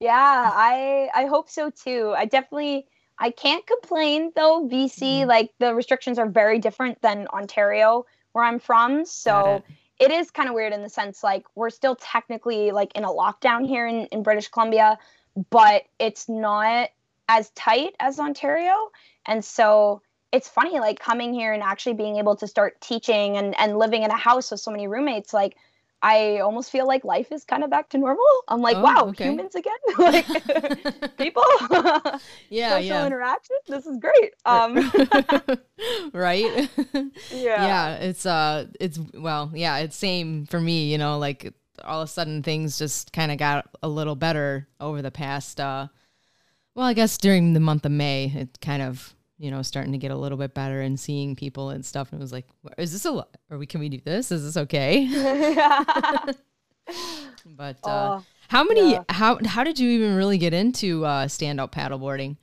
Yeah, 0.00 0.50
I 0.52 1.08
I 1.14 1.26
hope 1.26 1.48
so 1.48 1.70
too. 1.70 2.14
I 2.16 2.24
definitely 2.24 2.88
I 3.18 3.30
can't 3.30 3.66
complain 3.66 4.32
though. 4.34 4.68
BC, 4.68 4.98
mm-hmm. 4.98 5.28
like 5.28 5.52
the 5.58 5.74
restrictions 5.74 6.18
are 6.18 6.28
very 6.28 6.58
different 6.58 7.00
than 7.02 7.26
Ontario, 7.28 8.06
where 8.32 8.44
I'm 8.44 8.58
from. 8.58 9.04
So 9.04 9.62
it 9.98 10.10
is 10.10 10.30
kind 10.30 10.48
of 10.48 10.54
weird 10.54 10.72
in 10.72 10.82
the 10.82 10.88
sense 10.88 11.22
like 11.22 11.44
we're 11.54 11.70
still 11.70 11.96
technically 11.96 12.72
like 12.72 12.92
in 12.96 13.04
a 13.04 13.08
lockdown 13.08 13.66
here 13.66 13.86
in, 13.86 14.06
in 14.06 14.22
British 14.22 14.48
Columbia, 14.48 14.98
but 15.50 15.84
it's 15.98 16.28
not 16.28 16.90
as 17.28 17.50
tight 17.50 17.94
as 18.00 18.18
Ontario. 18.18 18.74
And 19.26 19.44
so 19.44 20.02
it's 20.32 20.48
funny, 20.48 20.80
like 20.80 20.98
coming 20.98 21.32
here 21.32 21.52
and 21.52 21.62
actually 21.62 21.94
being 21.94 22.16
able 22.16 22.36
to 22.36 22.46
start 22.46 22.80
teaching 22.80 23.36
and, 23.36 23.58
and 23.58 23.78
living 23.78 24.02
in 24.02 24.10
a 24.10 24.16
house 24.16 24.50
with 24.50 24.60
so 24.60 24.70
many 24.70 24.88
roommates, 24.88 25.32
like 25.32 25.56
I 26.02 26.40
almost 26.40 26.72
feel 26.72 26.86
like 26.86 27.04
life 27.04 27.30
is 27.30 27.44
kind 27.44 27.62
of 27.62 27.70
back 27.70 27.88
to 27.90 27.98
normal. 27.98 28.24
I'm 28.48 28.60
like, 28.60 28.76
oh, 28.76 28.82
wow, 28.82 29.04
okay. 29.10 29.26
humans 29.30 29.54
again, 29.54 29.72
like 29.98 30.26
people, 31.16 31.44
yeah, 32.50 32.70
social 32.70 32.82
yeah. 32.82 33.06
interaction. 33.06 33.56
This 33.68 33.86
is 33.86 33.98
great. 33.98 34.34
Um, 34.44 34.90
right? 36.12 36.68
Yeah, 37.30 37.64
yeah. 37.66 37.94
It's 37.94 38.26
uh, 38.26 38.66
it's 38.80 38.98
well, 39.14 39.52
yeah, 39.54 39.78
it's 39.78 39.96
same 39.96 40.46
for 40.46 40.60
me. 40.60 40.90
You 40.90 40.98
know, 40.98 41.18
like 41.18 41.54
all 41.84 42.02
of 42.02 42.08
a 42.08 42.10
sudden 42.10 42.42
things 42.42 42.78
just 42.78 43.12
kind 43.12 43.30
of 43.30 43.38
got 43.38 43.68
a 43.82 43.88
little 43.88 44.16
better 44.16 44.68
over 44.80 45.02
the 45.02 45.10
past. 45.12 45.60
uh 45.60 45.86
Well, 46.74 46.86
I 46.86 46.94
guess 46.94 47.16
during 47.16 47.52
the 47.52 47.60
month 47.60 47.86
of 47.86 47.92
May, 47.92 48.32
it 48.34 48.60
kind 48.60 48.82
of 48.82 49.14
you 49.38 49.50
know, 49.50 49.62
starting 49.62 49.92
to 49.92 49.98
get 49.98 50.10
a 50.10 50.16
little 50.16 50.38
bit 50.38 50.54
better 50.54 50.80
and 50.80 50.98
seeing 50.98 51.34
people 51.34 51.70
and 51.70 51.84
stuff. 51.84 52.12
And 52.12 52.20
it 52.20 52.22
was 52.22 52.32
like, 52.32 52.46
is 52.78 52.92
this 52.92 53.04
a, 53.04 53.26
are 53.50 53.58
we, 53.58 53.66
can 53.66 53.80
we 53.80 53.88
do 53.88 54.00
this? 54.04 54.30
Is 54.30 54.44
this 54.44 54.56
okay? 54.56 55.06
but, 57.46 57.76
uh, 57.84 58.18
oh, 58.18 58.24
how 58.48 58.64
many, 58.64 58.92
yeah. 58.92 59.04
how, 59.08 59.38
how 59.44 59.64
did 59.64 59.78
you 59.78 59.90
even 59.90 60.14
really 60.16 60.38
get 60.38 60.54
into, 60.54 61.04
uh, 61.04 61.28
stand 61.28 61.60
up 61.60 61.74
paddleboarding? 61.74 62.36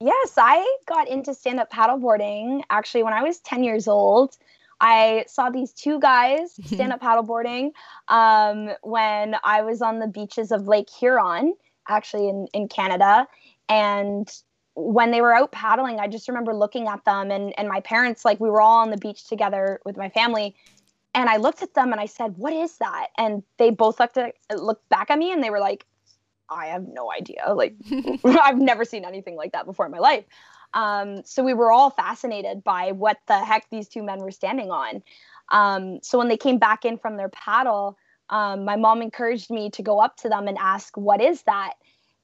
Yes, 0.00 0.34
I 0.38 0.78
got 0.86 1.08
into 1.08 1.34
stand 1.34 1.60
up 1.60 1.70
paddleboarding 1.70 2.62
actually 2.70 3.02
when 3.02 3.12
I 3.12 3.22
was 3.22 3.38
10 3.40 3.62
years 3.62 3.86
old. 3.86 4.36
I 4.80 5.26
saw 5.28 5.50
these 5.50 5.72
two 5.72 6.00
guys 6.00 6.58
stand 6.64 6.92
up 6.92 7.02
paddleboarding 7.02 7.72
um, 8.08 8.70
when 8.82 9.36
I 9.44 9.62
was 9.62 9.82
on 9.82 9.98
the 9.98 10.06
beaches 10.06 10.52
of 10.52 10.66
Lake 10.66 10.88
Huron, 10.88 11.54
actually 11.88 12.28
in, 12.28 12.48
in 12.54 12.68
Canada. 12.68 13.26
And 13.68 14.28
when 14.74 15.10
they 15.10 15.20
were 15.20 15.34
out 15.34 15.52
paddling, 15.52 15.98
I 16.00 16.08
just 16.08 16.28
remember 16.28 16.54
looking 16.54 16.86
at 16.86 17.04
them 17.04 17.30
and 17.30 17.52
and 17.58 17.68
my 17.68 17.80
parents 17.80 18.24
like 18.24 18.40
we 18.40 18.50
were 18.50 18.60
all 18.60 18.78
on 18.78 18.90
the 18.90 18.96
beach 18.96 19.26
together 19.26 19.80
with 19.84 19.96
my 19.96 20.08
family 20.08 20.54
and 21.14 21.28
I 21.28 21.36
looked 21.38 21.62
at 21.62 21.74
them 21.74 21.92
and 21.92 22.00
I 22.00 22.06
said, 22.06 22.36
"What 22.36 22.52
is 22.52 22.78
that?" 22.78 23.08
And 23.18 23.42
they 23.58 23.70
both 23.70 23.98
looked 24.00 24.16
at 24.16 24.34
looked 24.54 24.88
back 24.88 25.10
at 25.10 25.18
me 25.18 25.32
and 25.32 25.42
they 25.42 25.50
were 25.50 25.60
like, 25.60 25.86
"I 26.48 26.66
have 26.66 26.86
no 26.86 27.10
idea. 27.12 27.52
Like 27.52 27.74
I've 28.24 28.58
never 28.58 28.84
seen 28.84 29.04
anything 29.04 29.36
like 29.36 29.52
that 29.52 29.66
before 29.66 29.86
in 29.86 29.92
my 29.92 29.98
life." 29.98 30.24
Um, 30.72 31.24
so 31.24 31.42
we 31.42 31.52
were 31.52 31.72
all 31.72 31.90
fascinated 31.90 32.62
by 32.62 32.92
what 32.92 33.18
the 33.26 33.44
heck 33.44 33.68
these 33.70 33.88
two 33.88 34.04
men 34.04 34.20
were 34.20 34.30
standing 34.30 34.70
on. 34.70 35.02
Um, 35.50 35.98
so 36.00 36.16
when 36.16 36.28
they 36.28 36.36
came 36.36 36.58
back 36.58 36.84
in 36.84 36.96
from 36.96 37.16
their 37.16 37.28
paddle, 37.30 37.98
um, 38.28 38.64
my 38.64 38.76
mom 38.76 39.02
encouraged 39.02 39.50
me 39.50 39.70
to 39.70 39.82
go 39.82 39.98
up 39.98 40.16
to 40.18 40.28
them 40.28 40.46
and 40.46 40.56
ask, 40.58 40.96
"What 40.96 41.20
is 41.20 41.42
that?" 41.42 41.74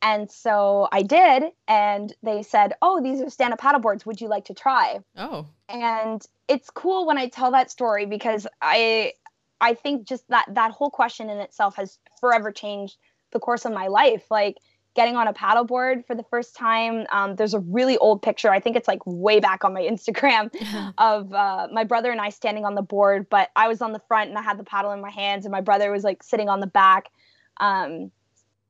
And 0.07 0.31
so 0.31 0.87
I 0.93 1.03
did, 1.03 1.51
and 1.67 2.15
they 2.23 2.45
said, 2.45 2.75
"Oh, 2.81 3.03
these 3.03 3.21
are 3.21 3.29
stand-up 3.29 3.61
paddleboards. 3.61 4.07
Would 4.07 4.21
you 4.21 4.29
like 4.29 4.45
to 4.45 4.55
try?" 4.55 5.01
Oh. 5.17 5.49
And 5.69 6.25
it's 6.47 6.71
cool 6.71 7.09
when 7.09 7.19
I 7.19 7.27
tell 7.27 7.51
that 7.51 7.73
story 7.73 8.07
because 8.07 8.47
I 8.63 9.15
I 9.61 9.75
think 9.75 10.07
just 10.07 10.29
that 10.29 10.47
that 10.55 10.71
whole 10.71 10.91
question 10.91 11.29
in 11.29 11.39
itself 11.39 11.75
has 11.75 11.99
forever 12.21 12.53
changed 12.53 12.99
the 13.33 13.41
course 13.41 13.65
of 13.65 13.73
my 13.73 13.89
life. 13.89 14.27
Like 14.31 14.59
getting 14.95 15.17
on 15.17 15.27
a 15.27 15.35
paddleboard 15.35 16.07
for 16.07 16.15
the 16.15 16.23
first 16.31 16.55
time. 16.55 17.05
Um, 17.11 17.35
there's 17.35 17.53
a 17.53 17.61
really 17.61 17.99
old 17.99 18.23
picture. 18.23 18.51
I 18.51 18.61
think 18.61 18.77
it's 18.77 18.89
like 18.89 19.01
way 19.07 19.41
back 19.41 19.65
on 19.65 19.75
my 19.75 19.83
Instagram 19.93 20.55
of 20.99 21.35
uh, 21.35 21.67
my 21.73 21.83
brother 21.83 22.13
and 22.13 22.21
I 22.21 22.29
standing 22.29 22.65
on 22.65 22.77
the 22.77 22.83
board, 22.83 23.27
but 23.29 23.51
I 23.57 23.67
was 23.67 23.83
on 23.83 23.93
the 23.93 24.01
front 24.07 24.31
and 24.31 24.39
I 24.39 24.43
had 24.43 24.57
the 24.57 24.65
paddle 24.65 24.93
in 24.93 25.01
my 25.01 25.11
hands, 25.11 25.47
and 25.47 25.51
my 25.51 25.63
brother 25.63 25.91
was 25.91 26.05
like 26.05 26.23
sitting 26.23 26.49
on 26.49 26.61
the 26.61 26.69
back. 26.69 27.11
Um, 27.57 28.13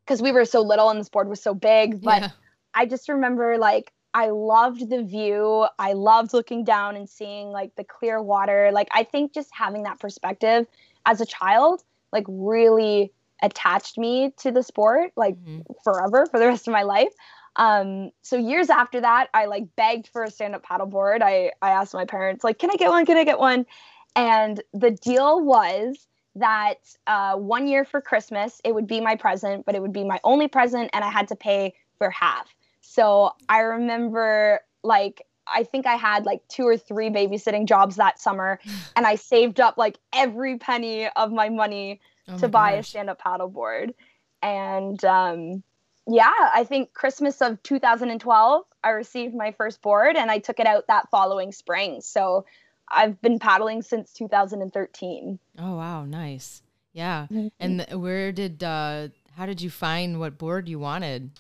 because 0.07 0.23
we 0.23 0.33
were 0.33 0.45
so 0.45 0.61
little 0.61 0.89
and 0.89 1.01
this 1.01 1.09
board 1.09 1.29
was 1.29 1.43
so 1.43 1.53
big. 1.53 2.03
But 2.03 2.23
yeah. 2.23 2.31
I 2.75 2.87
just 2.87 3.09
remember 3.09 3.59
like 3.59 3.93
I 4.15 4.29
loved 4.29 4.89
the 4.89 5.03
view. 5.03 5.67
I 5.79 5.93
loved 5.93 6.33
looking 6.33 6.65
down 6.65 6.97
and 6.97 7.09
seeing 7.09 7.51
like 7.51 7.75
the 7.77 7.85
clear 7.85 8.23
water. 8.23 8.71
Like 8.73 8.89
I 8.93 9.03
think 9.03 9.35
just 9.35 9.51
having 9.53 9.83
that 9.83 9.99
perspective 9.99 10.67
as 11.05 11.21
a 11.21 11.27
child 11.27 11.83
like 12.13 12.25
really 12.29 13.13
attached 13.43 13.99
me 13.99 14.33
to 14.39 14.51
the 14.51 14.63
sport 14.63 15.13
like 15.17 15.35
mm-hmm. 15.37 15.61
forever 15.85 16.27
for 16.27 16.39
the 16.39 16.47
rest 16.47 16.67
of 16.69 16.73
my 16.73 16.83
life. 16.83 17.13
Um, 17.57 18.11
so 18.23 18.37
years 18.37 18.71
after 18.71 19.01
that, 19.01 19.29
I 19.35 19.47
like 19.47 19.65
begged 19.77 20.09
for 20.09 20.23
a 20.23 20.31
stand-up 20.31 20.65
paddleboard. 20.65 21.23
I 21.23 21.53
I 21.63 21.71
asked 21.71 21.95
my 21.95 22.05
parents 22.05 22.45
like, 22.45 22.59
"Can 22.59 22.71
I 22.71 22.77
get 22.77 22.91
one? 22.91 23.07
Can 23.07 23.17
I 23.17 23.25
get 23.25 23.39
one?" 23.39 23.67
And 24.15 24.63
the 24.73 24.91
deal 24.91 25.43
was 25.43 26.07
that 26.37 26.77
uh, 27.07 27.35
one 27.35 27.67
year 27.67 27.85
for 27.85 28.01
Christmas, 28.01 28.61
it 28.65 28.75
would 28.75 28.87
be 28.87 29.01
my 29.01 29.17
present, 29.17 29.67
but 29.67 29.75
it 29.75 29.83
would 29.83 29.93
be 29.93 30.05
my 30.05 30.21
only 30.23 30.49
present, 30.49 30.91
and 30.93 31.03
I 31.03 31.11
had 31.11 31.29
to 31.29 31.37
pay 31.37 31.75
for 31.99 32.11
half. 32.11 32.47
So 32.81 33.33
I 33.49 33.61
remember, 33.61 34.61
like, 34.83 35.27
I 35.47 35.65
think 35.65 35.87
I 35.87 35.95
had 35.95 36.27
like 36.27 36.47
two 36.49 36.67
or 36.67 36.77
three 36.77 37.09
babysitting 37.09 37.67
jobs 37.67 37.97
that 37.97 38.21
summer, 38.21 38.61
and 38.97 39.07
I 39.07 39.17
saved 39.17 39.61
up 39.61 39.79
like 39.79 39.99
every 40.13 40.59
penny 40.59 41.09
of 41.17 41.33
my 41.33 41.49
money 41.49 42.01
oh 42.29 42.37
to 42.39 42.43
my 42.43 42.49
buy 42.49 42.71
gosh. 42.77 42.81
a 42.81 42.89
stand 42.91 43.11
up 43.11 43.21
paddleboard. 43.21 43.95
And 44.43 45.03
um, 45.05 45.63
yeah, 46.07 46.33
I 46.55 46.65
think 46.65 46.93
Christmas 46.93 47.41
of 47.41 47.63
2012, 47.63 48.65
I 48.85 48.91
received 48.91 49.35
my 49.35 49.53
first 49.53 49.83
board 49.83 50.17
and 50.17 50.31
I 50.31 50.39
took 50.39 50.61
it 50.61 50.67
out 50.67 50.87
that 50.89 51.11
following 51.11 51.51
spring. 51.51 52.01
So 52.01 52.45
I've 52.89 53.21
been 53.21 53.39
paddling 53.39 53.83
since 53.83 54.13
2013. 54.13 55.39
Oh 55.59 55.77
wow, 55.77 56.05
nice. 56.05 56.63
Yeah. 56.93 57.27
Mm-hmm. 57.31 57.49
And 57.61 58.03
where 58.03 58.33
did 58.33 58.63
uh 58.63 59.09
how 59.37 59.47
did 59.47 59.61
you 59.61 59.71
find 59.71 60.19
what 60.19 60.39
board 60.39 60.69
you 60.69 60.79
wanted? 60.79 61.31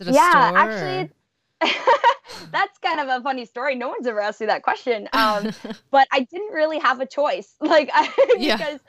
Is 0.00 0.08
it 0.08 0.10
a 0.10 0.14
yeah, 0.14 0.48
store? 0.48 0.58
actually 0.58 1.10
that's 2.50 2.78
kind 2.78 3.00
of 3.00 3.08
a 3.08 3.22
funny 3.22 3.44
story. 3.44 3.74
No 3.76 3.88
one's 3.88 4.06
ever 4.06 4.20
asked 4.20 4.40
me 4.40 4.46
that 4.46 4.62
question. 4.62 5.08
Um, 5.14 5.52
but 5.90 6.06
I 6.12 6.20
didn't 6.20 6.52
really 6.52 6.78
have 6.80 7.00
a 7.00 7.06
choice. 7.06 7.54
Like 7.60 7.90
I, 7.92 8.12
yeah. 8.38 8.56
because 8.56 8.80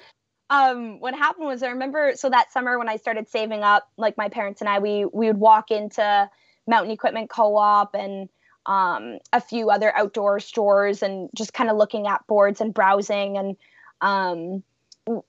um 0.50 1.00
what 1.00 1.14
happened 1.16 1.48
was 1.48 1.64
I 1.64 1.70
remember 1.70 2.14
so 2.16 2.30
that 2.30 2.52
summer 2.52 2.78
when 2.78 2.90
I 2.90 2.98
started 2.98 3.30
saving 3.30 3.64
up, 3.64 3.88
like 3.98 4.18
my 4.18 4.30
parents 4.30 4.62
and 4.62 4.70
I 4.70 4.80
we 4.80 5.06
we 5.06 5.28
would 5.28 5.38
walk 5.38 5.72
into 5.72 6.30
Mountain 6.68 6.92
Equipment 6.92 7.30
Co-op 7.30 7.94
and 7.94 8.30
um, 8.66 9.20
a 9.32 9.42
few 9.42 9.70
other 9.70 9.96
outdoor 9.96 10.40
stores 10.40 11.04
and 11.04 11.30
just 11.36 11.54
kind 11.54 11.70
of 11.70 11.78
looking 11.78 12.08
at 12.08 12.26
boards 12.28 12.62
and 12.62 12.74
browsing. 12.74 13.38
And 13.38 13.58
um, 14.02 14.64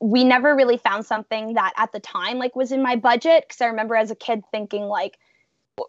we 0.00 0.25
never 0.25 0.55
really 0.55 0.78
found 0.78 1.05
something 1.05 1.55
that 1.55 1.73
at 1.76 1.93
the 1.93 2.00
time 2.00 2.38
like 2.38 2.57
was 2.57 2.73
in 2.73 2.83
my 2.83 2.97
budget. 2.97 3.45
Because 3.47 3.61
I 3.61 3.66
remember 3.66 3.95
as 3.95 4.11
a 4.11 4.14
kid 4.14 4.43
thinking 4.50 4.85
like 4.85 5.19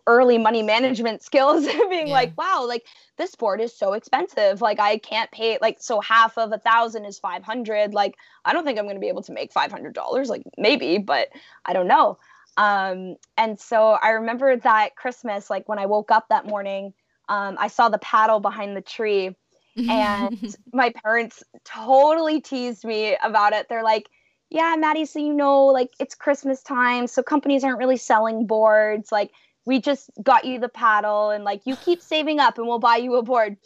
early 0.05 0.37
money 0.37 0.63
management 0.63 1.23
skills 1.23 1.65
being 1.89 2.07
yeah. 2.07 2.13
like 2.13 2.37
wow 2.37 2.65
like 2.67 2.85
this 3.15 3.35
board 3.35 3.61
is 3.61 3.73
so 3.73 3.93
expensive. 3.93 4.61
Like 4.61 4.81
i 4.81 4.97
can't 4.97 5.31
pay 5.31 5.57
like 5.61 5.77
so 5.79 6.01
half 6.01 6.37
of 6.37 6.51
a 6.51 6.57
thousand 6.57 7.05
is 7.05 7.17
500 7.19 7.93
like 7.93 8.15
i 8.43 8.51
don't 8.51 8.65
think 8.65 8.77
i'm 8.77 8.83
going 8.83 8.97
to 8.97 9.01
be 9.01 9.07
able 9.07 9.23
to 9.23 9.31
make 9.31 9.53
$500 9.53 10.27
like 10.27 10.43
maybe 10.57 10.97
but 10.97 11.29
i 11.65 11.71
don't 11.71 11.87
know. 11.87 12.17
Um 12.57 13.15
and 13.37 13.57
so 13.57 13.91
i 14.01 14.09
remember 14.09 14.57
that 14.57 14.97
christmas 14.97 15.49
like 15.49 15.69
when 15.69 15.79
i 15.79 15.85
woke 15.85 16.11
up 16.11 16.27
that 16.29 16.45
morning 16.45 16.93
um 17.29 17.55
i 17.59 17.67
saw 17.67 17.89
the 17.89 17.97
paddle 17.99 18.39
behind 18.39 18.75
the 18.75 18.81
tree 18.81 19.35
and 19.77 20.55
my 20.73 20.91
parents 21.03 21.43
totally 21.63 22.41
teased 22.41 22.83
me 22.83 23.15
about 23.23 23.53
it. 23.53 23.67
They're 23.69 23.83
like, 23.83 24.09
yeah, 24.49 24.75
Maddie, 24.77 25.05
so 25.05 25.19
you 25.19 25.33
know, 25.33 25.65
like 25.65 25.91
it's 25.99 26.15
Christmas 26.15 26.63
time, 26.63 27.07
so 27.07 27.21
companies 27.21 27.63
aren't 27.63 27.79
really 27.79 27.97
selling 27.97 28.47
boards. 28.47 29.11
Like, 29.11 29.31
we 29.65 29.81
just 29.81 30.09
got 30.23 30.45
you 30.45 30.59
the 30.59 30.69
paddle, 30.69 31.31
and 31.31 31.43
like 31.43 31.61
you 31.65 31.75
keep 31.75 32.01
saving 32.01 32.39
up, 32.39 32.57
and 32.57 32.67
we'll 32.67 32.79
buy 32.79 32.95
you 32.95 33.15
a 33.15 33.23
board. 33.23 33.57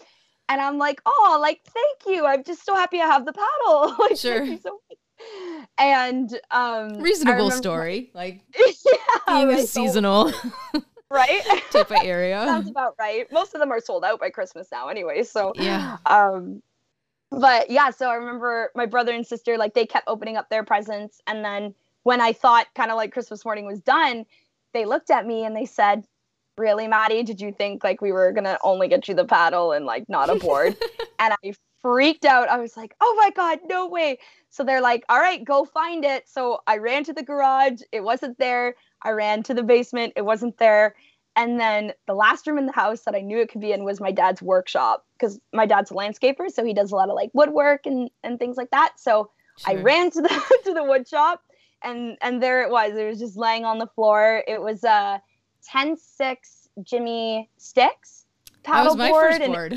And 0.50 0.60
I'm 0.60 0.78
like, 0.78 1.00
oh, 1.06 1.38
like 1.40 1.62
thank 1.66 2.00
you. 2.08 2.26
I'm 2.26 2.44
just 2.44 2.66
so 2.66 2.76
happy 2.76 3.00
I 3.00 3.06
have 3.06 3.26
the 3.26 3.34
paddle. 3.34 3.96
like, 4.00 4.18
sure. 4.18 4.58
So 4.58 4.80
and 5.78 6.40
um, 6.50 7.00
reasonable 7.00 7.52
story, 7.52 8.10
like 8.16 8.42
yeah, 8.58 9.06
being 9.28 9.48
right, 9.50 9.68
seasonal. 9.70 10.34
Right? 11.12 11.42
type 11.72 11.92
of 11.92 11.98
area. 12.04 12.42
Sounds 12.46 12.70
about 12.70 12.96
right. 12.98 13.32
Most 13.32 13.54
of 13.54 13.60
them 13.60 13.72
are 13.72 13.82
sold 13.82 14.04
out 14.04 14.20
by 14.20 14.30
Christmas 14.30 14.68
now, 14.72 14.88
anyway. 14.88 15.24
So 15.24 15.54
yeah. 15.56 15.98
Um, 16.06 16.62
but 17.30 17.70
yeah, 17.70 17.90
so 17.92 18.10
I 18.10 18.16
remember 18.16 18.72
my 18.76 18.86
brother 18.86 19.14
and 19.14 19.26
sister 19.26 19.58
like 19.58 19.74
they 19.74 19.86
kept 19.86 20.08
opening 20.08 20.38
up 20.38 20.50
their 20.50 20.64
presents, 20.64 21.22
and 21.28 21.44
then 21.44 21.76
when 22.04 22.22
I 22.22 22.34
thought 22.34 22.68
kind 22.76 22.92
of 22.92 22.98
like 22.98 23.12
Christmas 23.12 23.46
morning 23.46 23.66
was 23.66 23.82
done, 23.82 24.26
they 24.74 24.86
looked 24.86 25.12
at 25.12 25.26
me 25.28 25.44
and 25.44 25.56
they 25.56 25.66
said, 25.66 26.06
"Really, 26.58 26.88
Maddie? 26.88 27.24
Did 27.24 27.42
you 27.42 27.52
think 27.52 27.84
like 27.84 28.02
we 28.02 28.12
were 28.12 28.32
gonna 28.32 28.58
only 28.64 28.88
get 28.88 29.08
you 29.08 29.14
the 29.14 29.26
paddle 29.26 29.74
and 29.74 29.86
like 29.86 30.08
not 30.10 30.30
a 30.30 30.36
board?" 30.36 30.78
and 31.20 31.34
I 31.44 31.54
freaked 31.82 32.26
out. 32.26 32.50
I 32.50 32.58
was 32.58 32.78
like, 32.78 32.96
"Oh 33.02 33.16
my 33.18 33.32
god, 33.32 33.60
no 33.66 33.88
way!" 33.88 34.20
So 34.50 34.64
they're 34.64 34.82
like, 34.82 35.04
"All 35.10 35.20
right, 35.20 35.44
go 35.44 35.66
find 35.66 36.06
it." 36.06 36.28
So 36.28 36.60
I 36.68 36.78
ran 36.78 37.04
to 37.06 37.14
the 37.14 37.24
garage. 37.24 37.82
It 37.92 38.02
wasn't 38.02 38.38
there. 38.38 38.76
I 39.02 39.12
ran 39.12 39.44
to 39.44 39.54
the 39.54 39.64
basement. 39.64 40.14
It 40.16 40.24
wasn't 40.24 40.58
there. 40.58 40.96
And 41.36 41.60
then 41.60 41.94
the 42.08 42.14
last 42.14 42.46
room 42.46 42.58
in 42.58 42.66
the 42.66 42.74
house 42.74 43.02
that 43.02 43.16
I 43.16 43.22
knew 43.22 43.40
it 43.40 43.50
could 43.50 43.62
be 43.62 43.72
in 43.72 43.86
was 43.86 44.02
my 44.02 44.12
dad's 44.12 44.42
workshop 44.42 45.06
because 45.14 45.40
my 45.54 45.66
dad's 45.66 45.92
a 45.92 45.94
landscaper, 45.94 46.52
so 46.52 46.66
he 46.66 46.74
does 46.74 46.92
a 46.92 46.96
lot 46.96 47.10
of 47.10 47.16
like 47.16 47.32
woodwork 47.34 47.86
and 47.86 48.10
and 48.24 48.40
things 48.40 48.58
like 48.58 48.72
that. 48.72 48.94
So 49.00 49.32
sure. 49.58 49.78
I 49.78 49.82
ran 49.82 50.12
to 50.12 50.22
the 50.22 50.30
to 50.66 50.74
the 50.74 50.84
wood 50.84 51.08
shop 51.08 51.42
and 51.84 52.18
and 52.22 52.42
there 52.42 52.62
it 52.64 52.72
was. 52.72 52.96
It 52.96 53.08
was 53.08 53.20
just 53.20 53.38
laying 53.38 53.66
on 53.66 53.80
the 53.80 53.88
floor. 53.88 54.44
It 54.48 54.62
was 54.62 54.84
uh, 54.84 55.20
a 55.20 55.22
10-6 55.76 56.36
Jimmy 56.84 57.50
Styks 57.58 58.21
paddleboard. 58.64 59.46
board. 59.48 59.76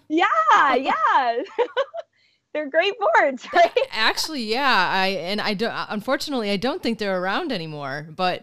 yeah, 0.08 0.74
yeah. 0.74 1.42
they're 2.54 2.68
great 2.68 2.94
boards, 2.98 3.46
right? 3.52 3.78
Actually, 3.90 4.44
yeah. 4.44 4.88
I 4.92 5.06
and 5.08 5.40
I 5.40 5.54
don't. 5.54 5.74
Unfortunately, 5.88 6.50
I 6.50 6.56
don't 6.56 6.82
think 6.82 6.98
they're 6.98 7.20
around 7.20 7.52
anymore. 7.52 8.08
But 8.14 8.42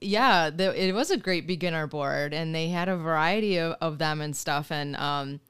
yeah, 0.00 0.50
the, 0.50 0.74
it 0.74 0.92
was 0.92 1.10
a 1.10 1.16
great 1.16 1.46
beginner 1.46 1.86
board, 1.86 2.34
and 2.34 2.54
they 2.54 2.68
had 2.68 2.88
a 2.88 2.96
variety 2.96 3.58
of, 3.58 3.76
of 3.80 3.98
them 3.98 4.20
and 4.20 4.36
stuff. 4.36 4.70
And 4.70 4.96
um, 4.96 5.40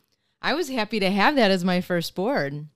I 0.40 0.54
was 0.54 0.68
happy 0.68 1.00
to 1.00 1.10
have 1.10 1.36
that 1.36 1.50
as 1.50 1.64
my 1.64 1.80
first 1.80 2.14
board. 2.14 2.66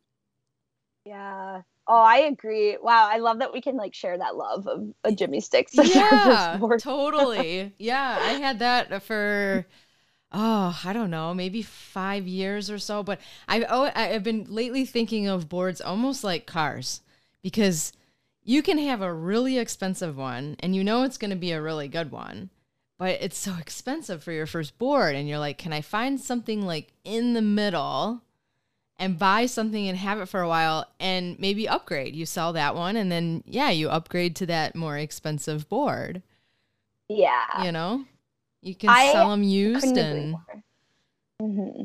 Yeah. 1.04 1.62
Oh, 1.88 2.02
I 2.02 2.18
agree. 2.18 2.76
Wow, 2.82 3.08
I 3.08 3.18
love 3.18 3.38
that 3.38 3.52
we 3.52 3.60
can 3.60 3.76
like 3.76 3.94
share 3.94 4.18
that 4.18 4.34
love 4.36 4.66
of 4.66 4.92
a 5.04 5.12
Jimmy 5.12 5.40
Styks. 5.40 5.72
Yeah, 5.94 6.58
totally. 6.80 7.72
Yeah, 7.78 8.18
I 8.20 8.32
had 8.32 8.58
that 8.58 9.02
for 9.04 9.64
oh, 10.32 10.80
I 10.84 10.92
don't 10.92 11.10
know, 11.10 11.32
maybe 11.32 11.62
five 11.62 12.26
years 12.26 12.70
or 12.70 12.78
so. 12.78 13.02
But 13.02 13.20
I've 13.48 13.64
oh, 13.68 13.90
I've 13.94 14.22
been 14.22 14.46
lately 14.48 14.84
thinking 14.84 15.26
of 15.26 15.48
boards 15.48 15.80
almost 15.80 16.24
like 16.24 16.46
cars 16.46 17.00
because 17.42 17.92
you 18.42 18.62
can 18.62 18.78
have 18.78 19.02
a 19.02 19.12
really 19.12 19.58
expensive 19.58 20.16
one 20.16 20.56
and 20.60 20.74
you 20.74 20.84
know 20.84 21.02
it's 21.02 21.18
going 21.18 21.30
to 21.30 21.36
be 21.36 21.52
a 21.52 21.62
really 21.62 21.88
good 21.88 22.12
one, 22.12 22.50
but 22.98 23.18
it's 23.20 23.38
so 23.38 23.54
expensive 23.60 24.22
for 24.22 24.32
your 24.32 24.46
first 24.46 24.78
board, 24.78 25.14
and 25.14 25.28
you're 25.28 25.38
like, 25.38 25.58
can 25.58 25.72
I 25.72 25.80
find 25.80 26.20
something 26.20 26.62
like 26.64 26.92
in 27.04 27.34
the 27.34 27.42
middle? 27.42 28.22
And 28.98 29.18
buy 29.18 29.44
something 29.44 29.88
and 29.88 29.98
have 29.98 30.20
it 30.20 30.26
for 30.30 30.40
a 30.40 30.48
while 30.48 30.86
and 30.98 31.38
maybe 31.38 31.68
upgrade. 31.68 32.16
You 32.16 32.24
sell 32.24 32.54
that 32.54 32.74
one 32.74 32.96
and 32.96 33.12
then, 33.12 33.44
yeah, 33.44 33.68
you 33.68 33.90
upgrade 33.90 34.34
to 34.36 34.46
that 34.46 34.74
more 34.74 34.96
expensive 34.96 35.68
board. 35.68 36.22
Yeah. 37.06 37.62
You 37.62 37.72
know? 37.72 38.06
You 38.66 38.74
can 38.74 38.90
I 38.90 39.12
sell 39.12 39.30
them 39.30 39.44
used 39.44 39.96
and 39.96 40.34
mm-hmm. 41.40 41.84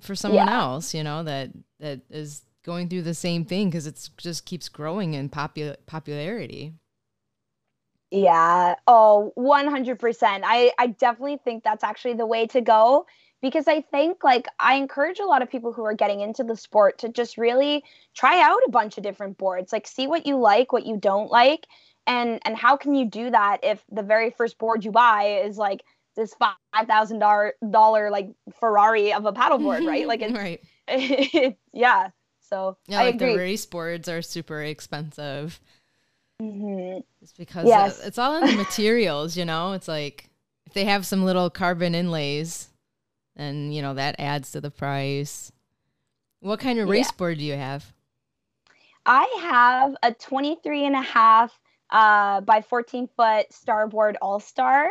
for 0.00 0.14
someone 0.14 0.46
yeah. 0.46 0.60
else, 0.60 0.94
you 0.94 1.04
know, 1.04 1.22
that 1.22 1.50
that 1.78 2.00
is 2.08 2.42
going 2.64 2.88
through 2.88 3.02
the 3.02 3.12
same 3.12 3.44
thing 3.44 3.68
because 3.68 3.86
it 3.86 4.08
just 4.16 4.46
keeps 4.46 4.70
growing 4.70 5.12
in 5.12 5.28
popu- 5.28 5.76
popularity. 5.84 6.72
Yeah. 8.10 8.76
Oh, 8.86 9.34
100%. 9.36 10.40
I, 10.42 10.72
I 10.78 10.86
definitely 10.86 11.38
think 11.44 11.62
that's 11.62 11.84
actually 11.84 12.14
the 12.14 12.26
way 12.26 12.46
to 12.46 12.62
go 12.62 13.04
because 13.42 13.68
I 13.68 13.82
think 13.82 14.24
like 14.24 14.46
I 14.58 14.76
encourage 14.76 15.18
a 15.18 15.26
lot 15.26 15.42
of 15.42 15.50
people 15.50 15.70
who 15.70 15.84
are 15.84 15.94
getting 15.94 16.20
into 16.22 16.44
the 16.44 16.56
sport 16.56 16.96
to 17.00 17.10
just 17.10 17.36
really 17.36 17.84
try 18.14 18.40
out 18.40 18.60
a 18.66 18.70
bunch 18.70 18.96
of 18.96 19.04
different 19.04 19.36
boards, 19.36 19.70
like 19.70 19.86
see 19.86 20.06
what 20.06 20.26
you 20.26 20.38
like, 20.38 20.72
what 20.72 20.86
you 20.86 20.96
don't 20.96 21.30
like, 21.30 21.66
and 22.06 22.40
and 22.46 22.56
how 22.56 22.76
can 22.76 22.94
you 22.94 23.04
do 23.04 23.30
that 23.30 23.58
if 23.62 23.84
the 23.92 24.02
very 24.02 24.30
first 24.30 24.56
board 24.58 24.84
you 24.84 24.92
buy 24.92 25.42
is 25.44 25.58
like 25.58 25.84
this 26.16 26.34
five 26.34 26.86
thousand 26.86 27.20
dollar 27.20 28.10
like 28.10 28.30
Ferrari 28.58 29.12
of 29.12 29.26
a 29.26 29.32
paddleboard, 29.32 29.86
right? 29.86 30.06
Like 30.08 30.22
it's 30.22 30.32
right. 30.32 30.60
It, 30.88 31.56
yeah. 31.72 32.10
So 32.40 32.76
yeah, 32.86 33.00
I 33.00 33.04
like 33.06 33.14
agree. 33.16 33.32
the 33.32 33.38
race 33.38 33.66
boards 33.66 34.08
are 34.08 34.22
super 34.22 34.62
expensive. 34.62 35.60
Mm-hmm. 36.40 37.00
It's 37.22 37.32
because 37.32 37.66
yes. 37.66 38.04
it's 38.04 38.18
all 38.18 38.36
in 38.36 38.46
the 38.46 38.56
materials, 38.56 39.36
you 39.36 39.44
know. 39.44 39.72
It's 39.72 39.88
like 39.88 40.28
if 40.66 40.72
they 40.72 40.84
have 40.84 41.06
some 41.06 41.24
little 41.24 41.50
carbon 41.50 41.94
inlays, 41.94 42.68
then 43.36 43.72
you 43.72 43.82
know 43.82 43.94
that 43.94 44.16
adds 44.18 44.52
to 44.52 44.60
the 44.60 44.70
price. 44.70 45.52
What 46.40 46.60
kind 46.60 46.78
of 46.78 46.88
race 46.88 47.08
yeah. 47.08 47.16
board 47.16 47.38
do 47.38 47.44
you 47.44 47.56
have? 47.56 47.92
I 49.06 49.38
have 49.40 49.96
a 50.02 50.12
23 50.12 50.86
and 50.86 50.96
a 50.96 51.00
half 51.00 51.58
uh, 51.90 52.40
by 52.40 52.60
14 52.60 53.08
foot 53.16 53.52
starboard 53.52 54.16
all 54.20 54.40
star 54.40 54.90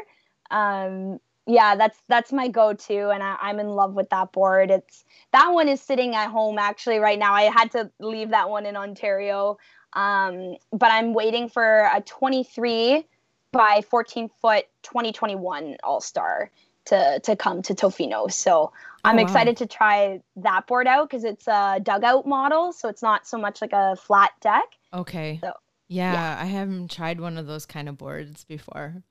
um, 0.52 1.20
yeah, 1.48 1.76
that's 1.76 2.02
that's 2.08 2.32
my 2.32 2.48
go-to, 2.48 3.10
and 3.10 3.22
I, 3.22 3.38
I'm 3.40 3.60
in 3.60 3.70
love 3.70 3.94
with 3.94 4.10
that 4.10 4.32
board. 4.32 4.72
It's 4.72 5.06
that 5.32 5.50
one 5.50 5.68
is 5.68 5.80
sitting 5.80 6.16
at 6.16 6.30
home 6.30 6.58
actually 6.58 6.98
right 6.98 7.20
now. 7.20 7.34
I 7.34 7.44
had 7.44 7.72
to 7.72 7.92
leave 8.00 8.30
that 8.30 8.50
one 8.50 8.66
in 8.66 8.76
Ontario, 8.76 9.58
um, 9.94 10.56
but 10.72 10.92
I'm 10.92 11.14
waiting 11.14 11.50
for 11.50 11.90
a 11.94 12.02
23 12.02 13.06
by 13.52 13.82
14 13.90 14.30
foot 14.42 14.66
2021 14.84 15.78
All 15.84 16.02
Star 16.02 16.50
to 16.86 17.20
to 17.20 17.36
come 17.36 17.62
to 17.64 17.76
Tofino. 17.76 18.32
So 18.32 18.72
I'm 19.04 19.16
oh, 19.16 19.22
wow. 19.22 19.24
excited 19.24 19.58
to 19.58 19.68
try 19.68 20.22
that 20.38 20.66
board 20.66 20.88
out 20.88 21.10
because 21.10 21.24
it's 21.24 21.48
a 21.48 21.80
dugout 21.82 22.26
model, 22.26 22.74
so 22.74 22.90
it's 22.90 23.04
not 23.04 23.28
so 23.28 23.38
much 23.38 23.62
like 23.62 23.74
a 23.74 23.96
flat 23.96 24.32
deck. 24.42 24.78
Okay. 24.94 25.38
So 25.42 25.54
yeah, 25.88 26.14
yeah. 26.14 26.38
I 26.42 26.46
haven't 26.46 26.90
tried 26.90 27.22
one 27.22 27.38
of 27.38 27.46
those 27.46 27.68
kind 27.68 27.88
of 27.88 28.00
boards 28.00 28.44
before. 28.46 29.04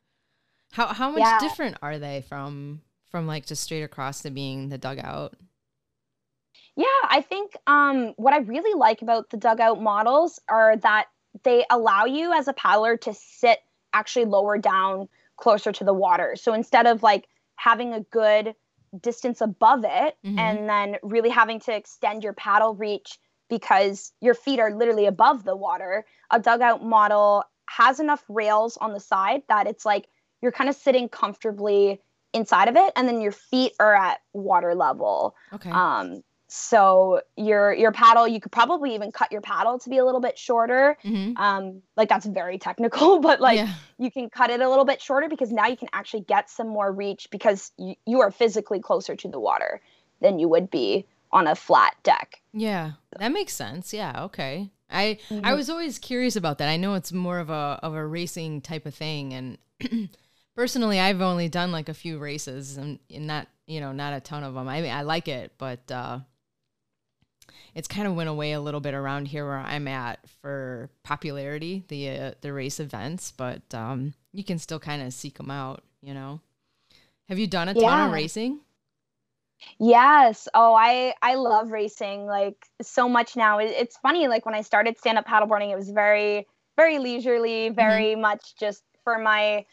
How 0.74 0.88
how 0.88 1.10
much 1.10 1.20
yeah. 1.20 1.38
different 1.38 1.76
are 1.82 2.00
they 2.00 2.24
from 2.28 2.80
from 3.12 3.28
like 3.28 3.46
just 3.46 3.62
straight 3.62 3.84
across 3.84 4.22
to 4.22 4.30
being 4.30 4.70
the 4.70 4.78
dugout? 4.78 5.34
Yeah, 6.74 6.86
I 7.08 7.20
think 7.20 7.56
um, 7.68 8.14
what 8.16 8.34
I 8.34 8.38
really 8.38 8.76
like 8.76 9.00
about 9.00 9.30
the 9.30 9.36
dugout 9.36 9.80
models 9.80 10.40
are 10.48 10.76
that 10.78 11.06
they 11.44 11.64
allow 11.70 12.06
you 12.06 12.32
as 12.32 12.48
a 12.48 12.52
paddler 12.52 12.96
to 12.96 13.14
sit 13.14 13.60
actually 13.92 14.24
lower 14.24 14.58
down 14.58 15.08
closer 15.36 15.70
to 15.70 15.84
the 15.84 15.94
water. 15.94 16.34
So 16.34 16.52
instead 16.52 16.88
of 16.88 17.04
like 17.04 17.28
having 17.54 17.92
a 17.92 18.00
good 18.00 18.56
distance 19.00 19.40
above 19.40 19.84
it 19.84 20.16
mm-hmm. 20.26 20.36
and 20.36 20.68
then 20.68 20.96
really 21.04 21.30
having 21.30 21.60
to 21.60 21.76
extend 21.76 22.24
your 22.24 22.32
paddle 22.32 22.74
reach 22.74 23.20
because 23.48 24.12
your 24.20 24.34
feet 24.34 24.58
are 24.58 24.74
literally 24.74 25.06
above 25.06 25.44
the 25.44 25.54
water, 25.54 26.04
a 26.32 26.40
dugout 26.40 26.82
model 26.82 27.44
has 27.66 28.00
enough 28.00 28.24
rails 28.28 28.76
on 28.78 28.92
the 28.92 28.98
side 29.00 29.42
that 29.48 29.68
it's 29.68 29.86
like 29.86 30.08
you're 30.44 30.52
kind 30.52 30.68
of 30.68 30.76
sitting 30.76 31.08
comfortably 31.08 32.00
inside 32.34 32.68
of 32.68 32.76
it 32.76 32.92
and 32.94 33.08
then 33.08 33.20
your 33.20 33.32
feet 33.32 33.72
are 33.80 33.94
at 33.94 34.20
water 34.34 34.74
level. 34.74 35.34
Okay. 35.54 35.70
Um 35.70 36.22
so 36.46 37.22
your 37.36 37.72
your 37.72 37.90
paddle 37.90 38.28
you 38.28 38.38
could 38.38 38.52
probably 38.52 38.94
even 38.94 39.10
cut 39.10 39.32
your 39.32 39.40
paddle 39.40 39.78
to 39.78 39.88
be 39.88 39.96
a 39.96 40.04
little 40.04 40.20
bit 40.20 40.38
shorter 40.38 40.96
mm-hmm. 41.02 41.36
um 41.36 41.82
like 41.96 42.08
that's 42.08 42.26
very 42.26 42.58
technical 42.58 43.18
but 43.28 43.40
like 43.40 43.56
yeah. 43.56 43.72
you 43.98 44.08
can 44.08 44.30
cut 44.30 44.50
it 44.50 44.60
a 44.60 44.68
little 44.68 44.84
bit 44.84 45.00
shorter 45.00 45.28
because 45.28 45.50
now 45.50 45.66
you 45.66 45.76
can 45.76 45.88
actually 45.92 46.20
get 46.20 46.48
some 46.48 46.68
more 46.68 46.92
reach 46.92 47.28
because 47.32 47.72
you, 47.76 47.96
you 48.06 48.20
are 48.20 48.30
physically 48.30 48.78
closer 48.78 49.16
to 49.16 49.26
the 49.26 49.40
water 49.40 49.80
than 50.20 50.38
you 50.38 50.46
would 50.46 50.70
be 50.70 51.04
on 51.32 51.48
a 51.48 51.56
flat 51.56 51.96
deck 52.04 52.40
yeah 52.52 52.92
that 53.18 53.32
makes 53.32 53.54
sense 53.54 53.92
yeah 53.92 54.22
okay 54.22 54.70
I 54.90 55.18
mm-hmm. 55.28 55.44
I 55.44 55.54
was 55.54 55.68
always 55.68 55.98
curious 55.98 56.36
about 56.36 56.58
that. 56.58 56.68
I 56.68 56.76
know 56.76 56.94
it's 56.94 57.12
more 57.12 57.38
of 57.38 57.50
a 57.50 57.80
of 57.82 57.94
a 57.94 58.06
racing 58.06 58.60
type 58.60 58.86
of 58.86 58.94
thing, 58.94 59.32
and 59.32 59.58
personally, 60.54 61.00
I've 61.00 61.20
only 61.20 61.48
done 61.48 61.72
like 61.72 61.88
a 61.88 61.94
few 61.94 62.18
races 62.18 62.76
and, 62.76 62.98
and 63.12 63.26
not 63.26 63.48
you 63.66 63.80
know 63.80 63.92
not 63.92 64.14
a 64.14 64.20
ton 64.20 64.44
of 64.44 64.54
them. 64.54 64.68
I 64.68 64.80
mean, 64.80 64.92
I 64.92 65.02
like 65.02 65.28
it, 65.28 65.52
but 65.58 65.90
uh, 65.90 66.20
it's 67.74 67.88
kind 67.88 68.06
of 68.06 68.14
went 68.14 68.28
away 68.28 68.52
a 68.52 68.60
little 68.60 68.80
bit 68.80 68.94
around 68.94 69.26
here 69.26 69.44
where 69.44 69.58
I'm 69.58 69.88
at 69.88 70.20
for 70.40 70.90
popularity, 71.02 71.84
the 71.88 72.10
uh, 72.10 72.30
the 72.40 72.52
race 72.52 72.80
events. 72.80 73.32
But 73.32 73.62
um, 73.74 74.14
you 74.32 74.44
can 74.44 74.58
still 74.58 74.78
kind 74.78 75.02
of 75.02 75.12
seek 75.12 75.36
them 75.38 75.50
out. 75.50 75.82
You 76.00 76.14
know, 76.14 76.40
have 77.28 77.38
you 77.38 77.46
done 77.46 77.68
a 77.68 77.74
ton 77.74 77.82
yeah. 77.82 78.06
of 78.06 78.12
racing? 78.12 78.60
Yes. 79.78 80.46
Oh, 80.54 80.74
I 80.74 81.14
I 81.22 81.34
love 81.34 81.70
racing 81.70 82.26
like 82.26 82.66
so 82.82 83.08
much 83.08 83.36
now. 83.36 83.58
It, 83.58 83.66
it's 83.76 83.96
funny 83.96 84.28
like 84.28 84.46
when 84.46 84.54
I 84.54 84.62
started 84.62 84.98
stand 84.98 85.18
up 85.18 85.26
paddleboarding, 85.26 85.72
it 85.72 85.76
was 85.76 85.90
very 85.90 86.46
very 86.76 86.98
leisurely, 86.98 87.68
mm-hmm. 87.68 87.74
very 87.74 88.12
mm-hmm. 88.12 88.22
much 88.22 88.56
just 88.56 88.82
for 89.04 89.18
my 89.18 89.64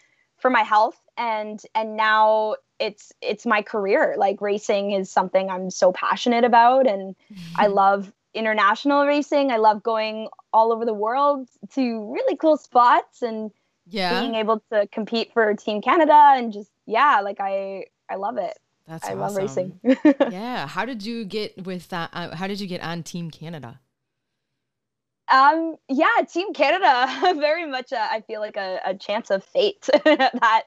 for 0.41 0.49
my 0.49 0.63
health 0.63 0.99
and 1.17 1.61
and 1.75 1.95
now 1.95 2.55
it's 2.79 3.11
it's 3.21 3.45
my 3.45 3.61
career. 3.61 4.15
Like 4.17 4.41
racing 4.41 4.91
is 4.91 5.09
something 5.09 5.49
I'm 5.49 5.69
so 5.69 5.91
passionate 5.91 6.43
about 6.43 6.87
and. 6.87 7.15
I 7.55 7.67
love 7.67 8.11
international 8.33 9.05
racing. 9.05 9.51
I 9.51 9.57
love 9.57 9.83
going 9.83 10.29
all 10.53 10.71
over 10.71 10.85
the 10.85 10.93
world 10.93 11.49
to 11.73 12.11
really 12.11 12.35
cool 12.37 12.57
spots 12.57 13.21
and 13.21 13.51
yeah. 13.87 14.19
being 14.19 14.35
able 14.35 14.63
to 14.71 14.87
compete 14.91 15.33
for 15.33 15.53
Team 15.55 15.81
Canada 15.81 16.33
and 16.35 16.53
just 16.53 16.69
yeah, 16.85 17.21
like 17.21 17.39
I 17.39 17.85
I 18.09 18.15
love 18.15 18.37
it. 18.37 18.57
That's 18.87 19.05
I 19.05 19.13
awesome. 19.15 19.19
love 19.19 19.35
racing. 19.35 19.79
yeah. 20.31 20.67
How 20.67 20.85
did 20.85 21.05
you 21.05 21.23
get 21.25 21.65
with 21.65 21.89
that? 21.89 22.09
Uh, 22.13 22.35
how 22.35 22.47
did 22.47 22.59
you 22.59 22.67
get 22.67 22.81
on 22.81 23.03
Team 23.03 23.31
Canada? 23.31 23.79
Um, 25.31 25.77
yeah, 25.87 26.09
Team 26.31 26.53
Canada, 26.53 27.35
very 27.39 27.65
much. 27.65 27.91
A, 27.91 27.99
I 27.99 28.21
feel 28.21 28.41
like 28.41 28.57
a, 28.57 28.79
a 28.85 28.95
chance 28.95 29.29
of 29.29 29.43
fate. 29.43 29.87
that 30.03 30.63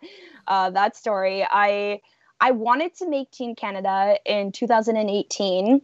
uh, 0.48 0.70
that 0.70 0.96
story. 0.96 1.46
I 1.48 2.00
I 2.40 2.52
wanted 2.52 2.94
to 2.96 3.08
make 3.08 3.30
Team 3.30 3.54
Canada 3.54 4.16
in 4.24 4.52
2018, 4.52 5.82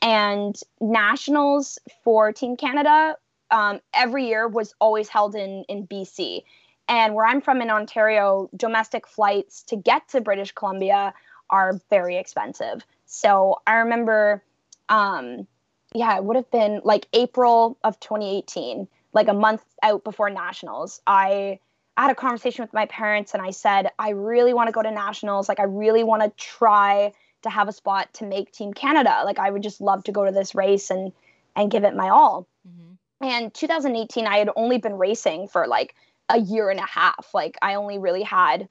and 0.00 0.60
nationals 0.80 1.78
for 2.02 2.32
Team 2.32 2.56
Canada 2.56 3.16
um, 3.52 3.80
every 3.92 4.26
year 4.26 4.48
was 4.48 4.74
always 4.80 5.08
held 5.08 5.34
in 5.34 5.64
in 5.68 5.86
BC. 5.86 6.42
And 6.88 7.14
where 7.14 7.26
I'm 7.26 7.40
from 7.40 7.62
in 7.62 7.70
Ontario, 7.70 8.50
domestic 8.56 9.06
flights 9.06 9.62
to 9.64 9.76
get 9.76 10.08
to 10.08 10.20
British 10.20 10.52
Columbia 10.52 11.14
are 11.48 11.78
very 11.90 12.16
expensive. 12.16 12.84
So 13.06 13.60
I 13.66 13.74
remember, 13.74 14.42
um, 14.88 15.46
yeah, 15.94 16.16
it 16.16 16.24
would 16.24 16.36
have 16.36 16.50
been 16.50 16.80
like 16.84 17.06
April 17.12 17.78
of 17.84 17.98
2018, 18.00 18.88
like 19.12 19.28
a 19.28 19.34
month 19.34 19.62
out 19.82 20.04
before 20.04 20.30
nationals. 20.30 21.00
I 21.06 21.58
had 21.96 22.10
a 22.10 22.14
conversation 22.14 22.62
with 22.62 22.72
my 22.72 22.86
parents 22.86 23.34
and 23.34 23.42
I 23.42 23.50
said, 23.50 23.90
I 23.98 24.10
really 24.10 24.54
want 24.54 24.68
to 24.68 24.72
go 24.72 24.82
to 24.82 24.90
nationals. 24.90 25.48
Like, 25.48 25.60
I 25.60 25.64
really 25.64 26.04
want 26.04 26.22
to 26.22 26.30
try 26.42 27.12
to 27.42 27.50
have 27.50 27.68
a 27.68 27.72
spot 27.72 28.12
to 28.14 28.24
make 28.24 28.52
Team 28.52 28.72
Canada. 28.72 29.22
Like, 29.24 29.38
I 29.38 29.50
would 29.50 29.62
just 29.62 29.80
love 29.80 30.04
to 30.04 30.12
go 30.12 30.24
to 30.24 30.32
this 30.32 30.54
race 30.54 30.90
and 30.90 31.12
and 31.54 31.70
give 31.70 31.84
it 31.84 31.94
my 31.94 32.08
all. 32.08 32.46
Mm-hmm. 32.66 33.26
And 33.26 33.54
2018, 33.54 34.26
I 34.26 34.38
had 34.38 34.48
only 34.56 34.78
been 34.78 34.94
racing 34.94 35.48
for 35.48 35.66
like 35.66 35.94
a 36.30 36.38
year 36.38 36.70
and 36.70 36.80
a 36.80 36.86
half. 36.86 37.28
Like, 37.34 37.58
I 37.60 37.74
only 37.74 37.98
really 37.98 38.22
had 38.22 38.68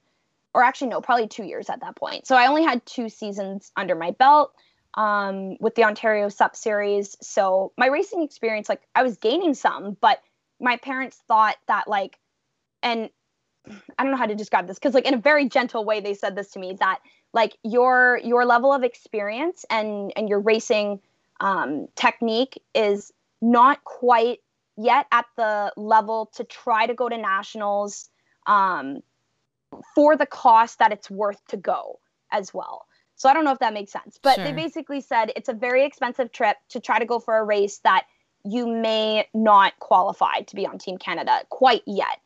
or 0.54 0.62
actually 0.62 0.88
no, 0.88 1.00
probably 1.00 1.28
two 1.28 1.44
years 1.44 1.70
at 1.70 1.80
that 1.80 1.96
point. 1.96 2.26
So 2.26 2.36
I 2.36 2.46
only 2.46 2.62
had 2.62 2.84
two 2.84 3.08
seasons 3.08 3.72
under 3.76 3.94
my 3.94 4.10
belt 4.10 4.52
um, 4.94 5.56
with 5.60 5.74
the 5.74 5.84
Ontario 5.84 6.28
Sup 6.28 6.54
Series. 6.56 7.16
So 7.20 7.72
my 7.76 7.86
racing 7.86 8.22
experience, 8.22 8.68
like 8.68 8.82
I 8.94 9.02
was 9.02 9.16
gaining 9.16 9.54
some, 9.54 9.96
but 10.00 10.20
my 10.60 10.76
parents 10.76 11.20
thought 11.28 11.56
that 11.68 11.88
like, 11.88 12.18
and 12.82 13.10
I 13.98 14.02
don't 14.02 14.10
know 14.10 14.18
how 14.18 14.26
to 14.26 14.34
describe 14.34 14.66
this 14.66 14.78
because 14.78 14.94
like 14.94 15.06
in 15.06 15.14
a 15.14 15.18
very 15.18 15.48
gentle 15.48 15.84
way 15.84 16.00
they 16.00 16.14
said 16.14 16.34
this 16.34 16.50
to 16.52 16.58
me 16.58 16.76
that 16.80 16.98
like 17.32 17.56
your 17.62 18.20
your 18.24 18.44
level 18.44 18.72
of 18.72 18.82
experience 18.82 19.64
and 19.70 20.12
and 20.16 20.28
your 20.28 20.40
racing 20.40 21.00
um, 21.40 21.86
technique 21.94 22.60
is 22.74 23.12
not 23.40 23.84
quite 23.84 24.40
yet 24.76 25.06
at 25.12 25.26
the 25.36 25.72
level 25.76 26.30
to 26.34 26.44
try 26.44 26.86
to 26.86 26.94
go 26.94 27.08
to 27.08 27.16
nationals 27.16 28.08
um, 28.46 29.00
for 29.94 30.16
the 30.16 30.26
cost 30.26 30.78
that 30.78 30.92
it's 30.92 31.10
worth 31.10 31.44
to 31.48 31.56
go 31.56 31.98
as 32.30 32.52
well. 32.52 32.86
So 33.22 33.28
I 33.28 33.34
don't 33.34 33.44
know 33.44 33.52
if 33.52 33.60
that 33.60 33.72
makes 33.72 33.92
sense, 33.92 34.18
but 34.20 34.34
sure. 34.34 34.44
they 34.44 34.52
basically 34.52 35.00
said 35.00 35.30
it's 35.36 35.48
a 35.48 35.52
very 35.52 35.84
expensive 35.84 36.32
trip 36.32 36.56
to 36.70 36.80
try 36.80 36.98
to 36.98 37.04
go 37.04 37.20
for 37.20 37.38
a 37.38 37.44
race 37.44 37.78
that 37.84 38.06
you 38.44 38.66
may 38.66 39.28
not 39.32 39.78
qualify 39.78 40.40
to 40.40 40.56
be 40.56 40.66
on 40.66 40.76
Team 40.76 40.98
Canada 40.98 41.42
quite 41.48 41.82
yet. 41.86 42.18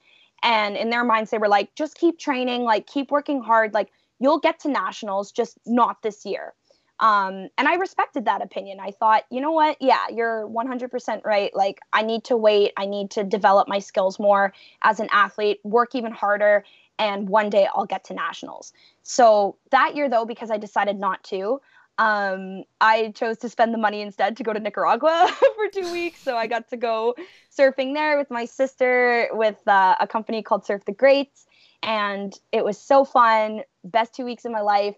And 0.42 0.74
in 0.74 0.88
their 0.88 1.04
minds, 1.04 1.30
they 1.30 1.36
were 1.36 1.48
like, 1.48 1.74
just 1.74 1.98
keep 1.98 2.18
training, 2.18 2.62
like 2.62 2.86
keep 2.86 3.10
working 3.10 3.42
hard, 3.42 3.74
like 3.74 3.90
you'll 4.20 4.38
get 4.38 4.60
to 4.60 4.70
nationals, 4.70 5.32
just 5.32 5.58
not 5.66 6.00
this 6.00 6.24
year. 6.24 6.54
Um, 6.98 7.50
and 7.58 7.68
I 7.68 7.74
respected 7.74 8.24
that 8.24 8.40
opinion. 8.40 8.80
I 8.80 8.90
thought, 8.90 9.24
you 9.30 9.42
know 9.42 9.52
what? 9.52 9.76
Yeah, 9.82 10.06
you're 10.10 10.48
100% 10.48 11.26
right. 11.26 11.54
Like, 11.54 11.78
I 11.92 12.00
need 12.00 12.24
to 12.24 12.38
wait. 12.38 12.72
I 12.78 12.86
need 12.86 13.10
to 13.10 13.22
develop 13.22 13.68
my 13.68 13.80
skills 13.80 14.18
more 14.18 14.54
as 14.80 14.98
an 14.98 15.10
athlete, 15.12 15.60
work 15.62 15.94
even 15.94 16.12
harder, 16.12 16.64
and 16.98 17.28
one 17.28 17.50
day 17.50 17.68
I'll 17.74 17.86
get 17.86 18.04
to 18.04 18.14
nationals. 18.14 18.72
So 19.02 19.56
that 19.70 19.96
year, 19.96 20.08
though, 20.08 20.24
because 20.24 20.50
I 20.50 20.56
decided 20.56 20.98
not 20.98 21.22
to, 21.24 21.60
um, 21.98 22.64
I 22.80 23.12
chose 23.14 23.38
to 23.38 23.48
spend 23.48 23.72
the 23.72 23.78
money 23.78 24.00
instead 24.00 24.36
to 24.36 24.42
go 24.42 24.52
to 24.52 24.60
Nicaragua 24.60 25.28
for 25.56 25.68
two 25.72 25.90
weeks. 25.92 26.20
So 26.20 26.36
I 26.36 26.46
got 26.46 26.68
to 26.70 26.76
go 26.76 27.14
surfing 27.56 27.94
there 27.94 28.18
with 28.18 28.30
my 28.30 28.44
sister 28.44 29.28
with 29.32 29.56
uh, 29.66 29.96
a 30.00 30.06
company 30.06 30.42
called 30.42 30.66
Surf 30.66 30.84
the 30.84 30.92
Greats. 30.92 31.46
And 31.82 32.38
it 32.52 32.64
was 32.64 32.78
so 32.78 33.04
fun. 33.04 33.62
Best 33.84 34.14
two 34.14 34.24
weeks 34.24 34.44
of 34.44 34.52
my 34.52 34.60
life. 34.60 34.96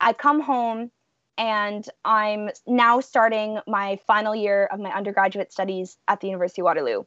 I 0.00 0.12
come 0.12 0.40
home 0.40 0.90
and 1.36 1.86
I'm 2.04 2.50
now 2.66 3.00
starting 3.00 3.58
my 3.66 3.98
final 4.06 4.34
year 4.34 4.66
of 4.66 4.80
my 4.80 4.90
undergraduate 4.90 5.52
studies 5.52 5.98
at 6.08 6.20
the 6.20 6.28
University 6.28 6.62
of 6.62 6.64
Waterloo 6.64 7.04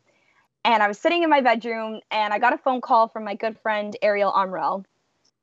and 0.63 0.83
I 0.83 0.87
was 0.87 0.99
sitting 0.99 1.23
in 1.23 1.29
my 1.29 1.41
bedroom 1.41 2.01
and 2.11 2.33
I 2.33 2.39
got 2.39 2.53
a 2.53 2.57
phone 2.57 2.81
call 2.81 3.07
from 3.07 3.23
my 3.23 3.35
good 3.35 3.57
friend 3.59 3.95
Ariel 4.01 4.31
Umrell. 4.31 4.85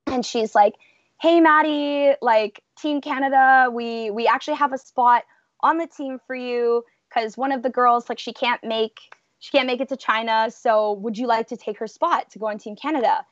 And 0.07 0.25
she's 0.25 0.55
like, 0.55 0.75
Hey 1.21 1.41
Maddie, 1.41 2.15
like 2.23 2.63
Team 2.81 3.01
Canada, 3.01 3.69
we 3.73 4.11
we 4.11 4.27
actually 4.27 4.57
have 4.57 4.73
a 4.73 4.79
spot 4.79 5.25
on 5.61 5.79
the 5.79 5.87
team 5.87 6.21
for 6.27 6.37
you 6.37 6.85
because 7.09 7.37
one 7.37 7.51
of 7.51 7.63
the 7.63 7.71
girls, 7.71 8.09
like 8.09 8.19
she 8.19 8.33
can't 8.33 8.63
make 8.63 9.01
she 9.41 9.51
can't 9.51 9.67
make 9.67 9.81
it 9.81 9.89
to 9.89 9.97
China. 9.97 10.51
So 10.51 10.93
would 10.93 11.19
you 11.19 11.27
like 11.27 11.49
to 11.49 11.57
take 11.57 11.79
her 11.79 11.87
spot 11.87 12.31
to 12.31 12.39
go 12.39 12.47
on 12.47 12.59
Team 12.59 12.77
Canada? 12.77 13.25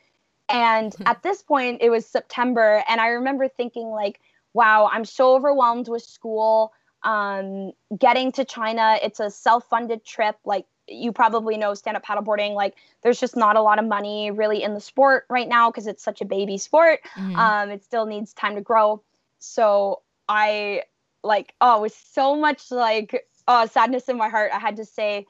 And 0.49 0.95
at 1.07 1.23
this 1.23 1.43
point 1.43 1.79
it 1.81 1.91
was 1.91 2.07
September 2.07 2.83
and 2.89 3.01
I 3.01 3.09
remember 3.09 3.49
thinking 3.49 3.89
like, 3.89 4.21
wow, 4.53 4.89
I'm 4.93 5.05
so 5.05 5.35
overwhelmed 5.35 5.89
with 5.89 6.03
school. 6.03 6.73
Um, 7.05 7.73
getting 7.97 8.33
to 8.33 8.45
China, 8.45 8.99
it's 9.01 9.21
a 9.21 9.31
self-funded 9.31 10.05
trip. 10.05 10.37
Like 10.45 10.67
you 10.89 11.13
probably 11.13 11.57
know 11.57 11.75
stand 11.75 11.97
up 11.97 12.05
paddleboarding 12.05 12.55
like 12.55 12.75
there's 13.03 13.19
just 13.19 13.37
not 13.37 13.57
a 13.57 13.63
lot 13.63 13.79
of 13.79 13.85
money 13.85 14.31
really 14.31 14.63
in 14.63 14.75
the 14.75 14.81
sport 14.81 15.25
right 15.29 15.49
now 15.49 15.71
because 15.71 15.87
it's 15.87 16.03
such 16.03 16.21
a 16.21 16.25
baby 16.25 16.59
sport. 16.59 17.01
Mm-hmm. 17.17 17.37
um 17.37 17.71
it 17.71 17.85
still 17.85 18.07
needs 18.07 18.33
time 18.33 18.55
to 18.55 18.61
grow. 18.61 19.03
So 19.39 20.03
i 20.29 20.83
like 21.23 21.55
oh 21.61 21.83
with 21.83 21.97
so 22.13 22.37
much 22.37 22.71
like 22.71 23.27
uh 23.49 23.67
sadness 23.67 24.09
in 24.09 24.17
my 24.17 24.29
heart 24.29 24.51
i 24.53 24.59
had 24.59 24.77
to 24.77 24.85
say 24.85 25.27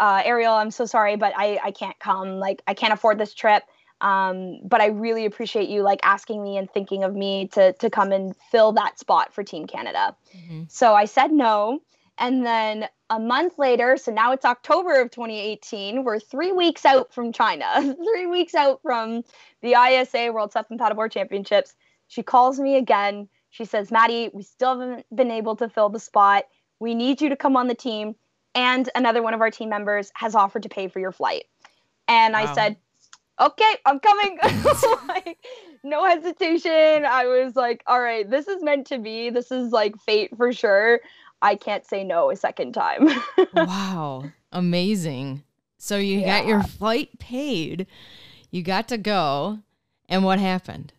uh 0.00 0.22
ariel 0.24 0.54
i'm 0.54 0.70
so 0.70 0.86
sorry 0.86 1.16
but 1.16 1.32
i 1.36 1.58
i 1.64 1.70
can't 1.70 1.98
come. 1.98 2.38
Like 2.38 2.62
i 2.66 2.74
can't 2.74 2.92
afford 2.92 3.18
this 3.18 3.34
trip. 3.34 3.62
Um 4.00 4.60
but 4.64 4.80
i 4.80 4.86
really 4.86 5.24
appreciate 5.24 5.68
you 5.68 5.82
like 5.82 6.00
asking 6.02 6.42
me 6.42 6.56
and 6.58 6.70
thinking 6.70 7.04
of 7.04 7.14
me 7.14 7.48
to 7.48 7.72
to 7.74 7.90
come 7.90 8.12
and 8.12 8.34
fill 8.50 8.72
that 8.72 8.98
spot 8.98 9.32
for 9.32 9.42
team 9.44 9.66
canada. 9.66 10.16
Mm-hmm. 10.36 10.62
so 10.68 10.94
i 10.94 11.04
said 11.06 11.32
no 11.32 11.80
and 12.18 12.44
then 12.44 12.88
a 13.10 13.20
month 13.20 13.58
later, 13.58 13.96
so 13.96 14.12
now 14.12 14.32
it's 14.32 14.44
October 14.44 15.00
of 15.00 15.10
2018, 15.10 16.02
we're 16.02 16.18
three 16.18 16.52
weeks 16.52 16.84
out 16.84 17.12
from 17.12 17.32
China, 17.32 17.94
three 18.14 18.26
weeks 18.26 18.54
out 18.54 18.80
from 18.82 19.22
the 19.62 19.74
ISA 19.74 20.32
World 20.32 20.52
Sup 20.52 20.66
and 20.70 20.80
Paddleboard 20.80 21.12
Championships. 21.12 21.74
She 22.08 22.22
calls 22.22 22.58
me 22.58 22.76
again. 22.76 23.28
She 23.50 23.64
says, 23.64 23.90
Maddie, 23.90 24.30
we 24.32 24.42
still 24.42 24.78
haven't 24.78 25.06
been 25.14 25.30
able 25.30 25.56
to 25.56 25.68
fill 25.68 25.88
the 25.88 26.00
spot. 26.00 26.44
We 26.78 26.94
need 26.94 27.20
you 27.20 27.28
to 27.28 27.36
come 27.36 27.56
on 27.56 27.68
the 27.68 27.74
team. 27.74 28.14
And 28.54 28.88
another 28.94 29.22
one 29.22 29.34
of 29.34 29.40
our 29.40 29.50
team 29.50 29.68
members 29.68 30.10
has 30.14 30.34
offered 30.34 30.62
to 30.62 30.68
pay 30.68 30.88
for 30.88 30.98
your 30.98 31.12
flight. 31.12 31.44
And 32.08 32.32
wow. 32.32 32.40
I 32.40 32.54
said, 32.54 32.76
okay, 33.40 33.76
I'm 33.84 34.00
coming. 34.00 34.38
like, 35.08 35.38
no 35.84 36.04
hesitation. 36.04 37.04
I 37.04 37.26
was 37.26 37.56
like, 37.56 37.82
all 37.86 38.00
right, 38.00 38.28
this 38.28 38.48
is 38.48 38.62
meant 38.62 38.86
to 38.88 38.98
be. 38.98 39.30
This 39.30 39.50
is 39.52 39.72
like 39.72 39.98
fate 40.00 40.36
for 40.36 40.52
sure. 40.52 41.00
I 41.42 41.56
can't 41.56 41.86
say 41.86 42.04
no 42.04 42.30
a 42.30 42.36
second 42.36 42.72
time. 42.72 43.08
wow. 43.54 44.24
Amazing. 44.52 45.42
So 45.78 45.98
you 45.98 46.20
yeah. 46.20 46.40
got 46.40 46.48
your 46.48 46.62
flight 46.62 47.18
paid. 47.18 47.86
You 48.50 48.62
got 48.62 48.88
to 48.88 48.98
go. 48.98 49.60
And 50.08 50.24
what 50.24 50.38
happened? 50.38 50.92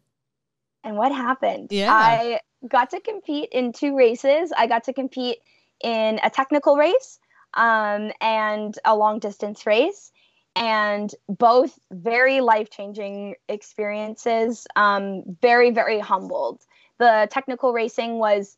And 0.83 0.97
what 0.97 1.11
happened? 1.11 1.67
Yeah. 1.71 1.93
I 1.93 2.39
got 2.67 2.91
to 2.91 2.99
compete 2.99 3.49
in 3.51 3.73
two 3.73 3.95
races. 3.95 4.51
I 4.55 4.67
got 4.67 4.83
to 4.85 4.93
compete 4.93 5.39
in 5.83 6.19
a 6.23 6.29
technical 6.29 6.75
race 6.75 7.19
um, 7.53 8.11
and 8.21 8.77
a 8.85 8.95
long 8.95 9.19
distance 9.19 9.65
race. 9.65 10.11
And 10.55 11.13
both 11.29 11.77
very 11.91 12.41
life 12.41 12.69
changing 12.69 13.35
experiences, 13.47 14.65
um, 14.75 15.23
very, 15.41 15.69
very 15.69 15.99
humbled. 15.99 16.63
The 16.97 17.27
technical 17.29 17.73
racing 17.73 18.17
was 18.17 18.57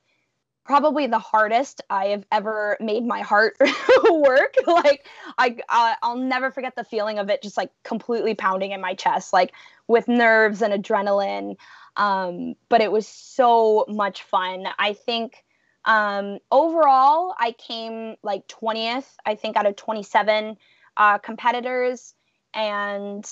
probably 0.69 1.07
the 1.07 1.17
hardest 1.17 1.81
I 1.89 2.09
have 2.09 2.25
ever 2.31 2.77
made 2.79 3.03
my 3.03 3.21
heart 3.21 3.57
work. 4.11 4.53
like 4.67 5.03
I, 5.39 5.95
I'll 6.03 6.15
never 6.15 6.51
forget 6.51 6.75
the 6.75 6.83
feeling 6.83 7.17
of 7.17 7.27
it, 7.31 7.41
just 7.41 7.57
like 7.57 7.71
completely 7.83 8.35
pounding 8.35 8.69
in 8.69 8.79
my 8.79 8.93
chest, 8.93 9.33
like 9.33 9.51
with 9.87 10.07
nerves 10.07 10.61
and 10.61 10.71
adrenaline. 10.71 11.57
Um, 11.97 12.53
but 12.69 12.81
it 12.81 12.91
was 12.91 13.07
so 13.07 13.83
much 13.87 14.21
fun. 14.21 14.67
I 14.77 14.93
think 14.93 15.43
um, 15.85 16.37
overall, 16.51 17.33
I 17.39 17.53
came 17.53 18.17
like 18.21 18.47
20th, 18.47 19.15
I 19.25 19.33
think, 19.33 19.57
out 19.57 19.65
of 19.65 19.75
27 19.75 20.55
uh, 20.97 21.17
competitors. 21.17 22.13
And 22.53 23.27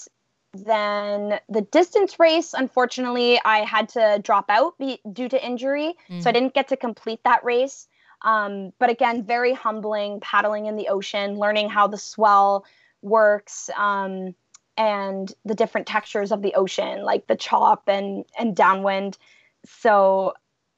then 0.63 1.39
the 1.49 1.61
distance 1.61 2.19
race, 2.19 2.53
unfortunately, 2.53 3.39
I 3.43 3.59
had 3.59 3.89
to 3.89 4.19
drop 4.23 4.45
out 4.49 4.77
be- 4.77 5.01
due 5.11 5.29
to 5.29 5.45
injury. 5.45 5.95
Mm. 6.09 6.23
So 6.23 6.29
I 6.29 6.33
didn't 6.33 6.53
get 6.53 6.67
to 6.69 6.77
complete 6.77 7.21
that 7.23 7.43
race. 7.43 7.87
Um, 8.21 8.73
but 8.79 8.89
again, 8.89 9.23
very 9.23 9.53
humbling 9.53 10.19
paddling 10.19 10.65
in 10.65 10.75
the 10.75 10.87
ocean, 10.87 11.37
learning 11.37 11.69
how 11.69 11.87
the 11.87 11.97
swell 11.97 12.65
works 13.01 13.69
um, 13.77 14.33
and 14.75 15.33
the 15.45 15.55
different 15.55 15.87
textures 15.87 16.31
of 16.31 16.41
the 16.41 16.55
ocean, 16.55 17.03
like 17.03 17.27
the 17.27 17.35
chop 17.35 17.83
and, 17.87 18.25
and 18.37 18.55
downwind. 18.55 19.17
So, 19.65 20.33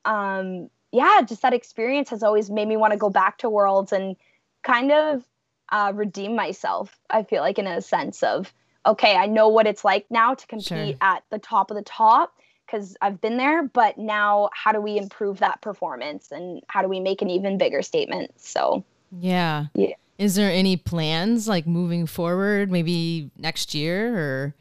um, 0.06 0.70
yeah, 0.92 1.22
just 1.26 1.44
that 1.44 1.54
experience 1.54 2.10
has 2.10 2.24
always 2.24 2.50
made 2.50 2.68
me 2.68 2.78
want 2.78 2.92
to 2.92 3.00
go 3.00 3.10
back 3.10 3.38
to 3.40 3.50
Worlds 3.50 3.94
and 3.94 4.16
kind 4.64 4.92
of 4.92 5.24
uh, 5.72 5.92
redeem 5.96 6.36
myself. 6.36 6.98
I 7.10 7.24
feel 7.24 7.42
like, 7.42 7.60
in 7.60 7.68
a 7.68 7.82
sense 7.82 8.24
of, 8.24 8.52
okay, 8.90 9.16
I 9.16 9.28
know 9.28 9.48
what 9.48 9.68
it's 9.68 9.86
like 9.86 10.06
now 10.10 10.34
to 10.34 10.48
compete 10.48 10.68
sure. 10.68 10.96
at 11.02 11.24
the 11.30 11.40
top 11.40 11.72
of 11.72 11.78
the 11.78 11.84
top 11.84 12.34
because 12.66 12.96
I've 13.02 13.22
been 13.22 13.38
there, 13.38 13.64
but 13.64 13.98
now 13.98 14.50
how 14.54 14.72
do 14.72 14.82
we 14.82 14.98
improve 14.98 15.40
that 15.40 15.62
performance 15.62 16.32
and 16.32 16.62
how 16.68 16.82
do 16.82 16.88
we 16.88 17.00
make 17.00 17.22
an 17.22 17.30
even 17.30 17.58
bigger 17.58 17.82
statement? 17.82 18.40
So, 18.40 18.84
yeah. 19.20 19.68
Yeah. 19.74 19.96
Is 20.18 20.36
there 20.36 20.52
any 20.52 20.76
plans 20.76 21.48
like 21.48 21.66
moving 21.66 22.06
forward, 22.06 22.70
maybe 22.70 23.32
next 23.38 23.74
year 23.74 24.18
or 24.18 24.56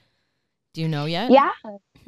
do 0.73 0.83
you 0.83 0.89
know 0.89 1.05
yet? 1.05 1.31
Yeah. 1.31 1.51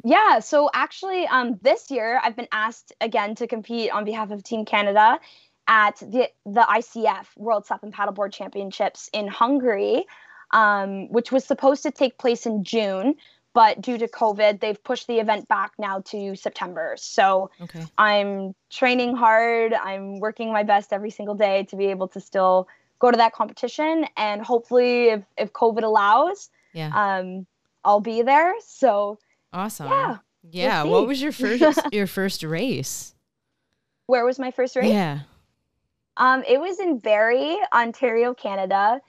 Yeah, 0.03 0.39
so 0.39 0.69
actually, 0.73 1.27
um, 1.27 1.59
this 1.61 1.91
year 1.91 2.19
I've 2.23 2.35
been 2.35 2.47
asked 2.51 2.91
again 3.01 3.35
to 3.35 3.45
compete 3.45 3.91
on 3.91 4.03
behalf 4.03 4.31
of 4.31 4.43
Team 4.43 4.65
Canada 4.65 5.19
at 5.67 5.97
the 5.97 6.29
the 6.45 6.61
ICF 6.61 7.27
World 7.37 7.67
Sup 7.67 7.83
and 7.83 7.93
Paddleboard 7.93 8.33
Championships 8.33 9.09
in 9.13 9.27
Hungary, 9.27 10.05
um, 10.51 11.09
which 11.09 11.31
was 11.31 11.45
supposed 11.45 11.83
to 11.83 11.91
take 11.91 12.17
place 12.17 12.45
in 12.45 12.63
June, 12.63 13.15
but 13.53 13.81
due 13.81 13.97
to 13.97 14.07
COVID, 14.07 14.59
they've 14.59 14.81
pushed 14.83 15.07
the 15.07 15.19
event 15.19 15.47
back 15.47 15.73
now 15.77 16.01
to 16.01 16.35
September. 16.35 16.95
So 16.97 17.51
okay. 17.61 17.85
I'm 17.97 18.55
training 18.69 19.15
hard. 19.15 19.73
I'm 19.73 20.19
working 20.19 20.53
my 20.53 20.63
best 20.63 20.93
every 20.93 21.09
single 21.09 21.35
day 21.35 21.63
to 21.63 21.75
be 21.75 21.87
able 21.87 22.07
to 22.09 22.21
still 22.21 22.67
go 22.99 23.11
to 23.11 23.17
that 23.17 23.33
competition, 23.33 24.05
and 24.15 24.41
hopefully, 24.41 25.09
if 25.09 25.23
if 25.37 25.53
COVID 25.53 25.83
allows, 25.83 26.49
yeah, 26.73 26.91
um, 26.93 27.45
I'll 27.83 27.99
be 27.99 28.21
there. 28.21 28.53
So 28.65 29.17
Awesome. 29.53 29.89
Yeah. 29.89 30.17
Yeah. 30.49 30.83
We'll 30.83 30.93
what 30.93 31.07
was 31.07 31.21
your 31.21 31.31
first 31.31 31.79
your 31.91 32.07
first 32.07 32.43
race? 32.43 33.13
Where 34.05 34.25
was 34.25 34.39
my 34.39 34.51
first 34.51 34.75
race? 34.75 34.89
Yeah. 34.89 35.19
Um, 36.17 36.43
it 36.47 36.59
was 36.59 36.79
in 36.79 36.99
Barrie, 36.99 37.57
Ontario, 37.73 38.33
Canada. 38.33 39.01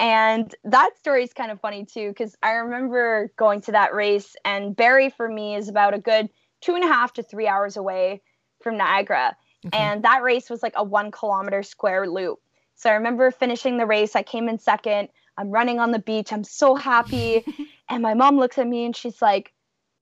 And 0.00 0.54
that 0.64 0.98
story 0.98 1.22
is 1.22 1.32
kind 1.32 1.50
of 1.50 1.60
funny 1.60 1.84
too, 1.84 2.08
because 2.08 2.36
I 2.42 2.52
remember 2.52 3.30
going 3.36 3.60
to 3.62 3.72
that 3.72 3.94
race, 3.94 4.34
and 4.44 4.74
Barrie 4.74 5.10
for 5.10 5.28
me 5.28 5.54
is 5.54 5.68
about 5.68 5.94
a 5.94 5.98
good 5.98 6.28
two 6.60 6.74
and 6.74 6.84
a 6.84 6.88
half 6.88 7.12
to 7.14 7.22
three 7.22 7.46
hours 7.46 7.76
away 7.76 8.22
from 8.62 8.76
Niagara. 8.76 9.36
Okay. 9.66 9.78
And 9.78 10.04
that 10.04 10.22
race 10.22 10.50
was 10.50 10.62
like 10.62 10.74
a 10.76 10.84
one 10.84 11.10
kilometer 11.10 11.62
square 11.62 12.08
loop. 12.08 12.40
So 12.74 12.90
I 12.90 12.94
remember 12.94 13.30
finishing 13.30 13.76
the 13.76 13.86
race. 13.86 14.16
I 14.16 14.22
came 14.22 14.48
in 14.48 14.58
second. 14.58 15.08
I'm 15.36 15.50
running 15.50 15.78
on 15.78 15.92
the 15.92 15.98
beach. 15.98 16.32
I'm 16.32 16.44
so 16.44 16.74
happy. 16.74 17.44
and 17.88 18.02
my 18.02 18.14
mom 18.14 18.38
looks 18.38 18.58
at 18.58 18.66
me 18.66 18.84
and 18.84 18.96
she's 18.96 19.22
like, 19.22 19.52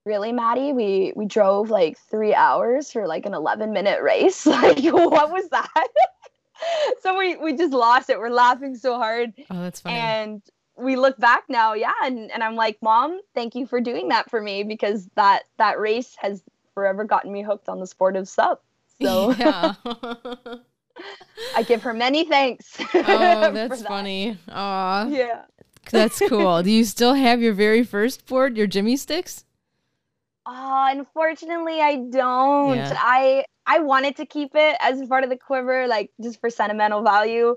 really 0.04 0.32
maddie 0.32 0.72
we 0.72 1.12
we 1.14 1.26
drove 1.26 1.70
like 1.70 1.96
three 2.10 2.34
hours 2.34 2.90
for 2.90 3.06
like 3.06 3.24
an 3.24 3.34
11 3.34 3.72
minute 3.72 4.02
race 4.02 4.46
like 4.46 4.82
what 4.82 5.30
was 5.30 5.48
that 5.50 5.86
so 7.02 7.18
we 7.18 7.36
we 7.36 7.56
just 7.56 7.72
lost 7.72 8.10
it. 8.10 8.18
We're 8.18 8.30
laughing 8.30 8.76
so 8.76 8.96
hard. 8.96 9.32
Oh 9.50 9.62
that's 9.62 9.80
funny. 9.80 9.96
And 9.96 10.42
we 10.76 10.96
look 10.96 11.18
back 11.18 11.44
now 11.50 11.74
yeah 11.74 11.92
and, 12.02 12.30
and 12.30 12.42
i'm 12.42 12.56
like 12.56 12.78
mom 12.80 13.20
thank 13.34 13.54
you 13.54 13.66
for 13.66 13.78
doing 13.78 14.08
that 14.08 14.30
for 14.30 14.40
me 14.40 14.62
because 14.62 15.06
that 15.16 15.42
that 15.58 15.78
race 15.78 16.16
has 16.18 16.42
forever 16.72 17.04
gotten 17.04 17.30
me 17.30 17.42
hooked 17.42 17.68
on 17.68 17.78
the 17.78 17.86
sport 17.86 18.16
of 18.16 18.26
sup 18.26 18.64
so 19.00 19.32
yeah. 19.38 19.74
I 21.56 21.62
give 21.62 21.82
her 21.82 21.92
many 21.92 22.24
thanks 22.24 22.78
oh 22.94 23.50
that's 23.52 23.82
that. 23.82 23.88
funny. 23.88 24.38
Oh 24.48 25.08
yeah. 25.08 25.42
That's 25.90 26.22
cool. 26.28 26.62
Do 26.62 26.70
you 26.70 26.84
still 26.84 27.14
have 27.14 27.42
your 27.42 27.54
very 27.54 27.82
first 27.82 28.26
board 28.26 28.56
your 28.56 28.66
Jimmy 28.66 28.96
Styks? 28.96 29.44
Uh, 30.44 30.88
unfortunately, 30.90 31.80
I 31.80 31.96
don't. 31.96 32.76
Yeah. 32.76 32.94
I 32.96 33.44
I 33.72 33.78
wanted 33.78 34.16
to 34.16 34.26
keep 34.26 34.50
it 34.54 34.76
as 34.80 35.00
part 35.08 35.24
of 35.24 35.30
the 35.30 35.38
quiver, 35.38 35.86
like 35.86 36.10
just 36.22 36.40
for 36.40 36.50
sentimental 36.50 37.02
value, 37.02 37.56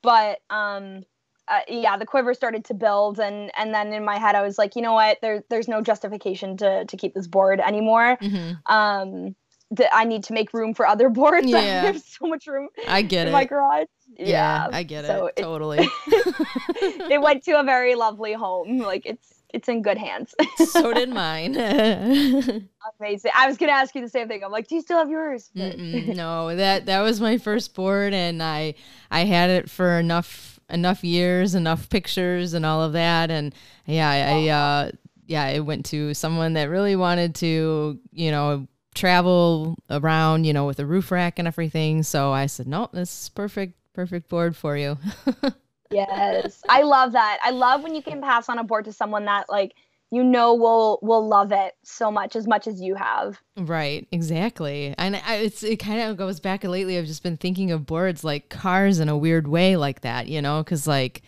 but 0.00 0.38
um, 0.48 1.02
uh, 1.48 1.60
yeah, 1.66 1.96
the 1.96 2.06
quiver 2.06 2.34
started 2.34 2.64
to 2.66 2.74
build, 2.74 3.18
and 3.18 3.50
and 3.58 3.74
then 3.74 3.92
in 3.92 4.04
my 4.04 4.16
head, 4.16 4.36
I 4.36 4.42
was 4.42 4.58
like, 4.58 4.76
you 4.76 4.82
know 4.82 4.92
what? 4.92 5.18
There 5.22 5.42
there's 5.50 5.66
no 5.66 5.82
justification 5.82 6.56
to 6.58 6.84
to 6.84 6.96
keep 6.96 7.14
this 7.14 7.26
board 7.26 7.58
anymore. 7.58 8.16
Mm-hmm. 8.22 8.72
Um, 8.72 9.34
th- 9.76 9.90
I 9.92 10.04
need 10.04 10.22
to 10.24 10.34
make 10.34 10.54
room 10.54 10.72
for 10.72 10.86
other 10.86 11.08
boards. 11.20 11.48
Yeah. 11.48 11.82
I 11.82 11.86
have 11.86 12.00
so 12.00 12.28
much 12.28 12.46
room. 12.46 12.68
I 12.86 13.02
get 13.02 13.22
in 13.22 13.28
it. 13.28 13.32
My 13.32 13.44
garage. 13.44 13.88
Yeah, 14.16 14.28
yeah 14.28 14.68
I 14.72 14.84
get 14.84 15.04
so 15.04 15.26
it. 15.26 15.36
Totally. 15.42 15.88
it 16.06 17.20
went 17.20 17.42
to 17.46 17.58
a 17.58 17.64
very 17.64 17.96
lovely 17.96 18.34
home. 18.34 18.78
Like 18.78 19.04
it's 19.04 19.35
it's 19.56 19.68
in 19.68 19.80
good 19.80 19.96
hands. 19.96 20.34
so 20.56 20.92
did 20.92 21.08
mine. 21.24 21.56
Amazing. 23.00 23.30
I 23.34 23.46
was 23.46 23.56
gonna 23.56 23.72
ask 23.72 23.94
you 23.94 24.02
the 24.02 24.08
same 24.08 24.28
thing. 24.28 24.44
I'm 24.44 24.52
like, 24.52 24.68
do 24.68 24.74
you 24.74 24.82
still 24.82 24.98
have 24.98 25.08
yours? 25.08 25.50
no, 25.54 26.54
that 26.54 26.86
that 26.86 27.00
was 27.00 27.20
my 27.20 27.38
first 27.38 27.74
board, 27.74 28.12
and 28.12 28.42
I 28.42 28.74
I 29.10 29.24
had 29.24 29.48
it 29.48 29.70
for 29.70 29.98
enough 29.98 30.60
enough 30.68 31.02
years, 31.02 31.54
enough 31.54 31.88
pictures, 31.88 32.52
and 32.52 32.66
all 32.66 32.82
of 32.82 32.92
that, 32.92 33.30
and 33.30 33.54
yeah, 33.86 34.10
I, 34.10 34.48
uh, 34.48 34.90
yeah, 35.26 35.46
it 35.48 35.60
went 35.60 35.86
to 35.86 36.12
someone 36.12 36.52
that 36.52 36.64
really 36.64 36.96
wanted 36.96 37.34
to, 37.36 37.98
you 38.12 38.30
know, 38.30 38.68
travel 38.94 39.76
around, 39.90 40.44
you 40.44 40.52
know, 40.52 40.66
with 40.66 40.80
a 40.80 40.86
roof 40.86 41.10
rack 41.10 41.38
and 41.38 41.48
everything. 41.48 42.02
So 42.02 42.32
I 42.32 42.46
said, 42.46 42.66
no, 42.66 42.88
this 42.92 43.22
is 43.22 43.28
perfect, 43.30 43.74
perfect 43.94 44.28
board 44.28 44.54
for 44.56 44.76
you. 44.76 44.98
yes. 45.90 46.62
I 46.68 46.82
love 46.82 47.12
that. 47.12 47.38
I 47.42 47.50
love 47.50 47.82
when 47.82 47.94
you 47.94 48.02
can 48.02 48.20
pass 48.20 48.48
on 48.48 48.58
a 48.58 48.64
board 48.64 48.84
to 48.86 48.92
someone 48.92 49.24
that 49.26 49.48
like 49.48 49.74
you 50.10 50.22
know 50.22 50.54
will 50.54 50.98
will 51.02 51.26
love 51.26 51.52
it 51.52 51.74
so 51.82 52.10
much 52.10 52.36
as 52.36 52.46
much 52.46 52.66
as 52.66 52.80
you 52.80 52.94
have. 52.94 53.40
Right. 53.56 54.06
Exactly. 54.12 54.94
And 54.98 55.16
I, 55.16 55.36
it's 55.36 55.62
it 55.62 55.76
kind 55.76 56.00
of 56.00 56.16
goes 56.16 56.40
back 56.40 56.64
lately 56.64 56.98
i've 56.98 57.06
just 57.06 57.22
been 57.22 57.36
thinking 57.36 57.70
of 57.70 57.86
boards 57.86 58.24
like 58.24 58.48
cars 58.48 59.00
in 59.00 59.08
a 59.08 59.16
weird 59.16 59.48
way 59.48 59.76
like 59.76 60.02
that 60.02 60.28
you 60.28 60.40
know? 60.40 60.62
Because 60.62 60.86
like 60.86 61.22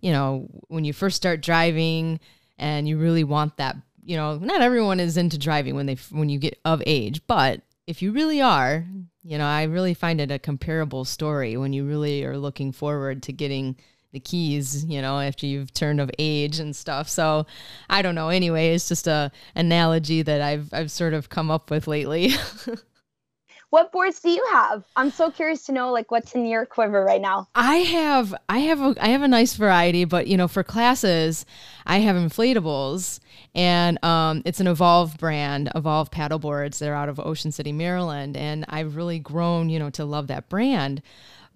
you 0.00 0.12
know 0.12 0.48
when 0.68 0.84
you 0.84 0.92
first 0.92 1.16
start 1.16 1.40
driving 1.40 2.20
and 2.58 2.86
you 2.86 2.98
really 2.98 3.24
want 3.24 3.56
that 3.56 3.76
you 4.04 4.16
know 4.16 4.36
not 4.36 4.60
everyone 4.60 5.00
is 5.00 5.16
into 5.16 5.38
driving 5.38 5.74
when 5.74 5.86
they 5.86 5.96
when 6.10 6.28
you 6.28 6.38
get 6.38 6.58
of 6.64 6.82
age 6.86 7.22
but 7.26 7.62
if 7.86 8.02
you 8.02 8.12
really 8.12 8.40
are 8.40 8.84
you 9.22 9.38
know 9.38 9.46
i 9.46 9.62
really 9.62 9.94
find 9.94 10.20
it 10.20 10.30
a 10.30 10.38
comparable 10.38 11.04
story 11.04 11.56
when 11.56 11.72
you 11.72 11.86
really 11.86 12.24
are 12.24 12.36
looking 12.36 12.72
forward 12.72 13.22
to 13.22 13.32
getting 13.32 13.76
the 14.12 14.20
keys, 14.20 14.84
you 14.84 15.00
know, 15.00 15.18
after 15.18 15.46
you've 15.46 15.72
turned 15.72 16.00
of 16.00 16.10
age 16.18 16.58
and 16.58 16.76
stuff. 16.76 17.08
So 17.08 17.46
I 17.88 18.02
don't 18.02 18.14
know. 18.14 18.28
Anyway, 18.28 18.74
it's 18.74 18.88
just 18.88 19.06
a 19.06 19.32
analogy 19.56 20.22
that 20.22 20.40
I've 20.40 20.72
I've 20.72 20.90
sort 20.90 21.14
of 21.14 21.28
come 21.28 21.50
up 21.50 21.70
with 21.70 21.86
lately. 21.86 22.32
what 23.70 23.90
boards 23.90 24.20
do 24.20 24.28
you 24.28 24.46
have? 24.52 24.84
I'm 24.96 25.10
so 25.10 25.30
curious 25.30 25.64
to 25.64 25.72
know 25.72 25.90
like 25.90 26.10
what's 26.10 26.34
in 26.34 26.44
your 26.44 26.66
quiver 26.66 27.02
right 27.02 27.22
now. 27.22 27.48
I 27.54 27.76
have 27.76 28.34
I 28.50 28.58
have 28.58 28.80
a 28.82 28.94
I 29.00 29.08
have 29.08 29.22
a 29.22 29.28
nice 29.28 29.54
variety, 29.54 30.04
but 30.04 30.26
you 30.26 30.36
know, 30.36 30.46
for 30.46 30.62
classes, 30.62 31.46
I 31.86 32.00
have 32.00 32.14
inflatables 32.14 33.18
and 33.54 34.02
um, 34.04 34.42
it's 34.44 34.60
an 34.60 34.66
Evolve 34.66 35.16
brand, 35.16 35.70
Evolve 35.74 36.10
paddle 36.10 36.38
boards. 36.38 36.78
They're 36.78 36.94
out 36.94 37.08
of 37.08 37.18
Ocean 37.18 37.50
City, 37.50 37.72
Maryland, 37.72 38.36
and 38.36 38.66
I've 38.68 38.94
really 38.94 39.18
grown, 39.18 39.70
you 39.70 39.78
know, 39.78 39.90
to 39.90 40.04
love 40.04 40.26
that 40.26 40.50
brand 40.50 41.00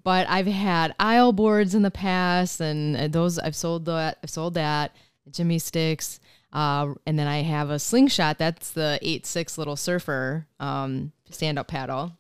but 0.07 0.29
I've 0.29 0.47
had 0.47 0.95
Isle 1.01 1.33
boards 1.33 1.75
in 1.75 1.83
the 1.83 1.91
past, 1.91 2.61
and 2.61 3.13
those 3.13 3.41
I've 3.41 3.57
sold 3.57 3.87
that. 3.87 4.19
I've 4.23 4.31
sold 4.31 4.55
that. 4.55 4.95
Jimmy 5.33 5.59
Styks, 5.59 6.21
uh, 6.53 6.95
and 7.05 7.19
then 7.19 7.27
I 7.27 7.43
have 7.43 7.71
a 7.71 7.81
slingshot. 7.81 8.39
That's 8.39 8.71
the 8.71 9.01
eight 9.03 9.27
six 9.27 9.59
little 9.59 9.75
surfer 9.75 10.47
um, 10.61 11.11
stand 11.29 11.59
up 11.59 11.67
paddle. 11.67 12.13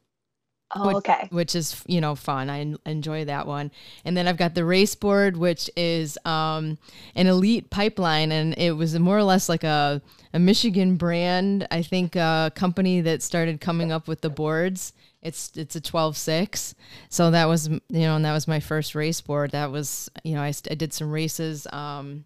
Oh, 0.75 0.88
which, 0.88 0.96
okay. 0.96 1.29
Which 1.31 1.55
is, 1.55 1.81
you 1.87 2.01
know, 2.01 2.16
fun. 2.16 2.51
I 2.51 2.75
enjoy 2.87 3.27
that 3.27 3.46
one. 3.46 3.70
And 4.05 4.16
then 4.16 4.27
I've 4.27 4.37
got 4.37 4.57
the 4.57 4.64
race 4.64 4.96
board, 4.96 5.37
which 5.37 5.70
is 5.77 6.18
um, 6.25 6.79
an 7.14 7.29
elite 7.29 7.70
pipeline. 7.70 8.33
And 8.33 8.59
it 8.59 8.72
was 8.72 8.99
more 8.99 9.16
or 9.16 9.22
less 9.22 9.49
like 9.49 9.62
a, 9.62 10.03
a 10.35 10.40
Michigan 10.40 10.96
brand, 10.96 11.68
I 11.70 11.83
think, 11.83 12.16
a 12.16 12.51
company 12.57 13.01
that 13.03 13.22
started 13.22 13.61
coming 13.61 13.92
up 13.92 14.09
with 14.09 14.22
the 14.22 14.31
boards. 14.31 14.92
It's 15.27 15.53
it's 15.57 15.77
a 15.77 15.81
12.6. 15.81 16.75
So 17.09 17.31
that 17.31 17.47
was, 17.47 17.69
you 17.69 17.81
know, 17.91 18.17
and 18.17 18.25
that 18.25 18.33
was 18.33 18.49
my 18.49 18.61
first 18.61 18.95
race 18.95 19.21
board. 19.21 19.51
That 19.51 19.71
was, 19.71 20.11
you 20.25 20.35
know, 20.35 20.43
I, 20.43 20.53
I 20.71 20.75
did 20.75 20.93
some 20.93 21.11
races. 21.11 21.67
Um, 21.73 22.25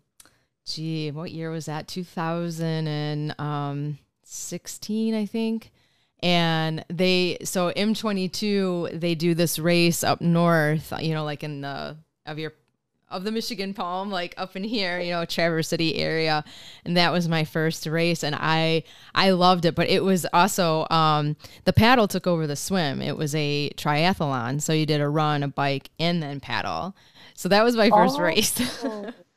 gee, 0.66 1.10
what 1.10 1.32
year 1.32 1.50
was 1.50 1.66
that? 1.66 1.88
2016, 1.88 3.34
um, 5.14 5.20
I 5.20 5.26
think 5.26 5.72
and 6.22 6.84
they 6.88 7.38
so 7.44 7.72
M22 7.72 9.00
they 9.00 9.14
do 9.14 9.34
this 9.34 9.58
race 9.58 10.04
up 10.04 10.20
north, 10.20 10.92
you 11.00 11.14
know, 11.14 11.24
like 11.24 11.42
in 11.42 11.62
the 11.62 11.96
of 12.26 12.38
your 12.38 12.52
of 13.10 13.24
the 13.24 13.32
Michigan 13.32 13.74
Palm, 13.74 14.10
like 14.10 14.34
up 14.36 14.56
in 14.56 14.64
here, 14.64 15.00
you 15.00 15.10
know, 15.10 15.24
Traverse 15.24 15.68
City 15.68 15.96
area, 15.96 16.44
and 16.84 16.96
that 16.96 17.12
was 17.12 17.28
my 17.28 17.44
first 17.44 17.86
race, 17.86 18.22
and 18.22 18.36
I 18.38 18.84
I 19.14 19.30
loved 19.30 19.64
it. 19.64 19.74
But 19.74 19.88
it 19.88 20.04
was 20.04 20.26
also 20.32 20.86
um, 20.90 21.36
the 21.64 21.72
paddle 21.72 22.08
took 22.08 22.26
over 22.26 22.46
the 22.46 22.56
swim. 22.56 23.02
It 23.02 23.16
was 23.16 23.34
a 23.34 23.70
triathlon, 23.76 24.62
so 24.62 24.72
you 24.72 24.86
did 24.86 25.00
a 25.00 25.08
run, 25.08 25.42
a 25.42 25.48
bike, 25.48 25.90
and 25.98 26.22
then 26.22 26.40
paddle. 26.40 26.94
So 27.34 27.48
that 27.48 27.64
was 27.64 27.76
my 27.76 27.90
first 27.90 28.18
oh. 28.18 28.22
race. 28.22 28.84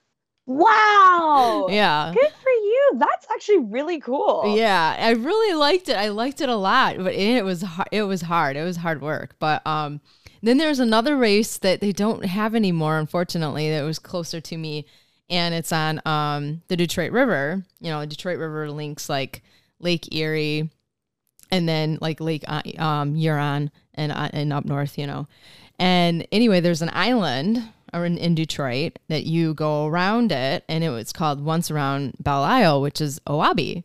wow! 0.46 1.68
Yeah, 1.70 2.12
good 2.14 2.32
for 2.42 2.50
you. 2.50 2.92
That's 2.98 3.28
actually 3.32 3.60
really 3.60 4.00
cool. 4.00 4.56
Yeah, 4.56 4.96
I 5.00 5.12
really 5.12 5.56
liked 5.56 5.90
it. 5.90 5.96
I 5.96 6.10
liked 6.10 6.42
it 6.42 6.50
a 6.50 6.56
lot, 6.56 6.98
but 6.98 7.14
it 7.14 7.44
was 7.44 7.64
it 7.92 8.04
was 8.04 8.22
hard. 8.22 8.56
It 8.56 8.64
was 8.64 8.78
hard 8.78 9.02
work. 9.02 9.36
But 9.40 9.66
um, 9.66 10.02
then 10.42 10.58
there's 10.58 10.80
another 10.80 11.18
race 11.18 11.58
that 11.60 11.82
they 11.82 11.92
don't 11.92 12.26
have 12.26 12.56
anymore, 12.56 13.00
unfortunately. 13.00 13.70
That 13.70 13.84
was 13.84 14.00
closer 14.00 14.42
to 14.42 14.58
me, 14.58 14.86
and 15.30 15.54
it's 15.54 15.72
on 15.72 16.02
um 16.06 16.62
the 16.68 16.78
Detroit 16.78 17.12
River. 17.12 17.64
You 17.80 17.92
know, 17.92 18.06
Detroit 18.06 18.38
River 18.40 18.70
links 18.70 19.10
like 19.10 19.42
Lake 19.80 20.14
Erie, 20.14 20.70
and 21.52 21.68
then 21.68 21.98
like 22.02 22.20
Lake 22.20 22.44
uh, 22.48 22.62
um 22.78 23.16
Huron 23.16 23.72
and 23.96 24.12
uh, 24.12 24.30
and 24.34 24.52
up 24.52 24.66
north. 24.66 24.98
You 24.98 25.08
know, 25.08 25.28
and 25.80 26.28
anyway, 26.32 26.60
there's 26.60 26.82
an 26.82 26.92
island 26.94 27.64
or 27.94 28.06
in, 28.06 28.18
in 28.18 28.36
Detroit 28.36 29.00
that 29.08 29.26
you 29.26 29.54
go 29.54 29.88
around 29.88 30.32
it, 30.32 30.64
and 30.68 30.84
it 30.84 30.90
was 30.90 31.14
called 31.14 31.44
Once 31.44 31.70
Around 31.70 32.16
Belle 32.20 32.44
Isle, 32.44 32.82
which 32.82 33.00
is 33.00 33.20
Oabi. 33.28 33.84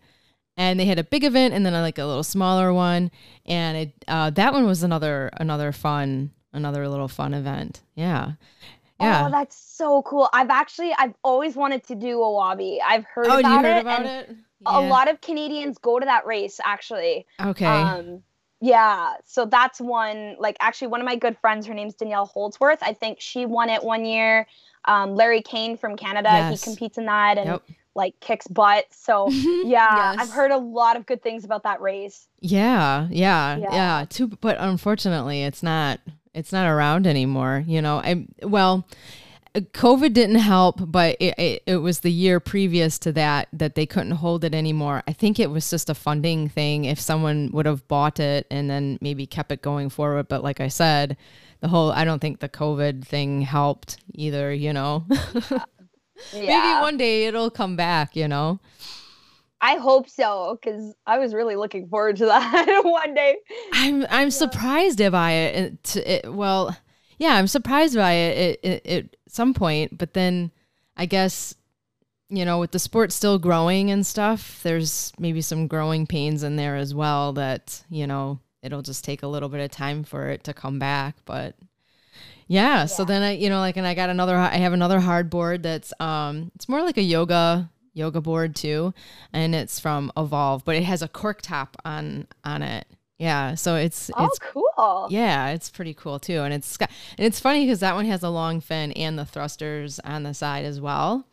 And 0.57 0.81
they 0.81 0.87
had 0.87 0.99
a 0.99 1.05
big 1.05 1.23
event 1.23 1.55
and 1.55 1.65
then 1.65 1.75
a, 1.75 1.83
like 1.83 1.99
a 1.99 2.05
little 2.05 2.25
smaller 2.25 2.73
one, 2.73 3.13
and 3.47 3.77
it 3.77 4.05
uh, 4.09 4.31
that 4.31 4.53
one 4.53 4.67
was 4.67 4.83
another 4.83 5.31
another 5.35 5.71
fun 5.71 6.33
another 6.53 6.89
little 6.89 7.09
fun 7.09 7.35
event. 7.35 7.81
Yeah. 7.95 8.33
Yeah. 9.01 9.27
Oh, 9.27 9.31
that's 9.31 9.57
so 9.57 10.03
cool. 10.03 10.29
I've 10.33 10.51
actually 10.51 10.93
I've 10.99 11.15
always 11.23 11.55
wanted 11.55 11.85
to 11.87 11.95
do 11.95 12.19
Oabi. 12.19 12.81
I've 12.85 13.05
heard 13.05 13.29
oh, 13.29 13.39
about 13.39 13.51
you 13.51 13.57
heard 13.59 13.77
it. 13.77 13.81
about 13.81 14.07
it? 14.07 14.29
Yeah. 14.31 14.79
A 14.79 14.81
lot 14.81 15.09
of 15.09 15.21
Canadians 15.21 15.79
go 15.79 16.01
to 16.01 16.05
that 16.05 16.27
race 16.27 16.59
actually. 16.65 17.27
Okay. 17.41 17.65
Um 17.65 18.25
yeah, 18.61 19.15
so 19.25 19.45
that's 19.45 19.81
one. 19.81 20.37
Like, 20.39 20.57
actually, 20.61 20.89
one 20.89 21.01
of 21.01 21.05
my 21.05 21.17
good 21.17 21.39
friends, 21.39 21.67
her 21.67 21.75
name's 21.75 21.95
Danielle 21.95 22.27
Holdsworth. 22.27 22.81
I 22.83 22.93
think 22.93 23.21
she 23.21 23.47
won 23.47 23.71
it 23.71 23.85
one 23.85 24.05
year. 24.05 24.47
Um, 24.87 25.15
Larry 25.15 25.43
Cain 25.43 25.77
from 25.77 25.97
Canada, 25.97 26.29
yes. 26.31 26.65
he 26.65 26.71
competes 26.71 26.99
in 26.99 27.07
that 27.07 27.37
and 27.37 27.47
yep. 27.47 27.63
like 27.95 28.19
kicks 28.21 28.47
butt. 28.47 28.87
So 28.91 29.29
yeah, 29.31 30.15
yes. 30.15 30.17
I've 30.19 30.31
heard 30.31 30.51
a 30.51 30.57
lot 30.57 30.97
of 30.97 31.07
good 31.07 31.23
things 31.23 31.45
about 31.45 31.63
that 31.65 31.81
race. 31.81 32.27
Yeah, 32.41 33.07
yeah, 33.11 33.57
yeah. 33.57 33.73
yeah. 33.73 34.05
Too, 34.09 34.29
but 34.29 34.57
unfortunately, 34.59 35.43
it's 35.43 35.63
not. 35.63 36.01
It's 36.35 36.53
not 36.53 36.69
around 36.69 37.07
anymore. 37.07 37.65
You 37.67 37.83
know, 37.83 37.99
I 37.99 38.27
well 38.43 38.87
COVID 39.61 40.13
didn't 40.13 40.37
help, 40.37 40.77
but 40.91 41.17
it, 41.21 41.39
it, 41.39 41.63
it, 41.67 41.77
was 41.77 42.01
the 42.01 42.13
year 42.13 42.41
previous 42.41 42.99
to 43.01 43.13
that 43.13 43.49
that 43.53 43.75
they 43.75 43.87
couldn't 43.87 44.13
hold 44.13 44.45
it 44.45 44.55
anymore. 44.55 45.03
I 45.07 45.13
think 45.13 45.39
it 45.39 45.51
was 45.51 45.69
just 45.71 45.91
a 45.91 45.95
funding 45.95 46.49
thing. 46.49 46.85
If 46.85 47.01
someone 47.01 47.51
would 47.53 47.67
have 47.67 47.87
bought 47.89 48.21
it 48.21 48.47
and 48.51 48.69
then 48.69 48.99
maybe 49.01 49.27
kept 49.27 49.53
it 49.53 49.63
going 49.63 49.91
forward, 49.91 50.29
but 50.29 50.43
like 50.43 50.61
I 50.61 50.69
said, 50.69 51.17
the 51.61 51.69
whole 51.69 51.93
I 51.93 52.05
don't 52.05 52.21
think 52.21 52.41
the 52.41 52.49
COVID 52.49 53.05
thing 53.05 53.43
helped 53.43 53.99
either. 54.15 54.53
You 54.53 54.73
know, 54.73 55.07
yeah. 55.11 55.61
maybe 56.33 56.83
one 56.83 56.97
day 56.97 57.27
it'll 57.27 57.51
come 57.51 57.77
back. 57.77 58.17
You 58.17 58.29
know. 58.29 58.61
I 59.61 59.75
hope 59.77 60.09
so 60.09 60.59
because 60.61 60.95
I 61.07 61.19
was 61.19 61.35
really 61.35 61.57
looking 61.57 61.89
forward 61.89 62.17
to 62.19 62.27
that 62.27 62.81
one 62.85 63.15
day. 63.15 63.39
I'm 63.73 64.07
I'm 64.11 64.27
yeah. 64.27 64.29
surprised 64.29 64.99
by 65.11 65.33
it. 65.33 65.97
it, 65.97 65.97
it 66.07 66.33
well, 66.33 66.77
yeah, 67.19 67.35
I'm 67.35 67.47
surprised 67.47 67.97
by 67.97 68.13
it. 68.13 68.59
It, 68.63 68.69
it, 68.69 68.87
it 68.87 69.17
some 69.29 69.55
point, 69.55 69.99
but 69.99 70.15
then 70.15 70.51
I 70.97 71.07
guess 71.07 71.55
you 72.31 72.45
know 72.45 72.59
with 72.59 72.73
the 72.73 72.79
sport 72.79 73.13
still 73.13 73.39
growing 73.39 73.91
and 73.91 74.07
stuff, 74.07 74.61
there's 74.63 75.13
maybe 75.19 75.41
some 75.41 75.67
growing 75.67 76.07
pains 76.07 76.43
in 76.43 76.57
there 76.57 76.77
as 76.77 76.95
well 76.95 77.33
that 77.35 77.83
you 77.91 78.07
know 78.07 78.41
it'll 78.63 78.83
just 78.83 79.05
take 79.05 79.23
a 79.23 79.29
little 79.29 79.49
bit 79.49 79.61
of 79.61 79.71
time 79.71 80.05
for 80.05 80.29
it 80.29 80.45
to 80.45 80.55
come 80.55 80.79
back, 80.79 81.17
but. 81.25 81.57
Yeah, 82.51 82.79
yeah. 82.79 82.87
So 82.87 83.05
then 83.05 83.21
I, 83.21 83.33
you 83.33 83.51
know, 83.51 83.59
like, 83.59 83.77
and 83.77 83.87
I 83.87 83.93
got 83.93 84.09
another. 84.09 84.35
I 84.35 84.57
have 84.57 84.73
another 84.73 85.01
hard 85.01 85.29
board 85.29 85.63
that's, 85.63 85.93
um, 86.01 86.51
it's 86.55 86.67
more 86.67 86.81
like 86.81 86.97
a 86.97 87.03
yoga 87.03 87.71
yoga 87.93 88.23
board 88.23 88.57
too, 88.57 88.95
and 89.33 89.55
it's 89.55 89.79
from 89.79 90.11
Evolve, 90.17 90.65
but 90.65 90.77
it 90.77 90.85
has 90.85 91.03
a 91.03 91.09
cork 91.09 91.43
top 91.43 91.77
on 91.85 92.27
on 92.45 92.63
it. 92.63 92.87
Yeah, 93.19 93.57
so 93.57 93.75
it's 93.75 94.13
oh 94.17 94.27
it's 94.27 94.39
cool. 94.39 95.09
Yeah, 95.11 95.49
it's 95.49 95.71
pretty 95.71 95.93
cool 95.93 96.21
too, 96.21 96.41
and 96.43 96.55
it's 96.55 96.79
and 96.79 96.89
it's 97.19 97.41
funny 97.41 97.65
because 97.65 97.81
that 97.81 97.97
one 97.97 98.07
has 98.07 98.23
a 98.23 98.31
long 98.31 98.61
fin 98.61 98.93
and 98.93 99.19
the 99.19 99.25
thrusters 99.25 99.99
on 100.01 100.23
the 100.23 100.33
side 100.33 100.65
as 100.65 100.81
well, 100.81 101.27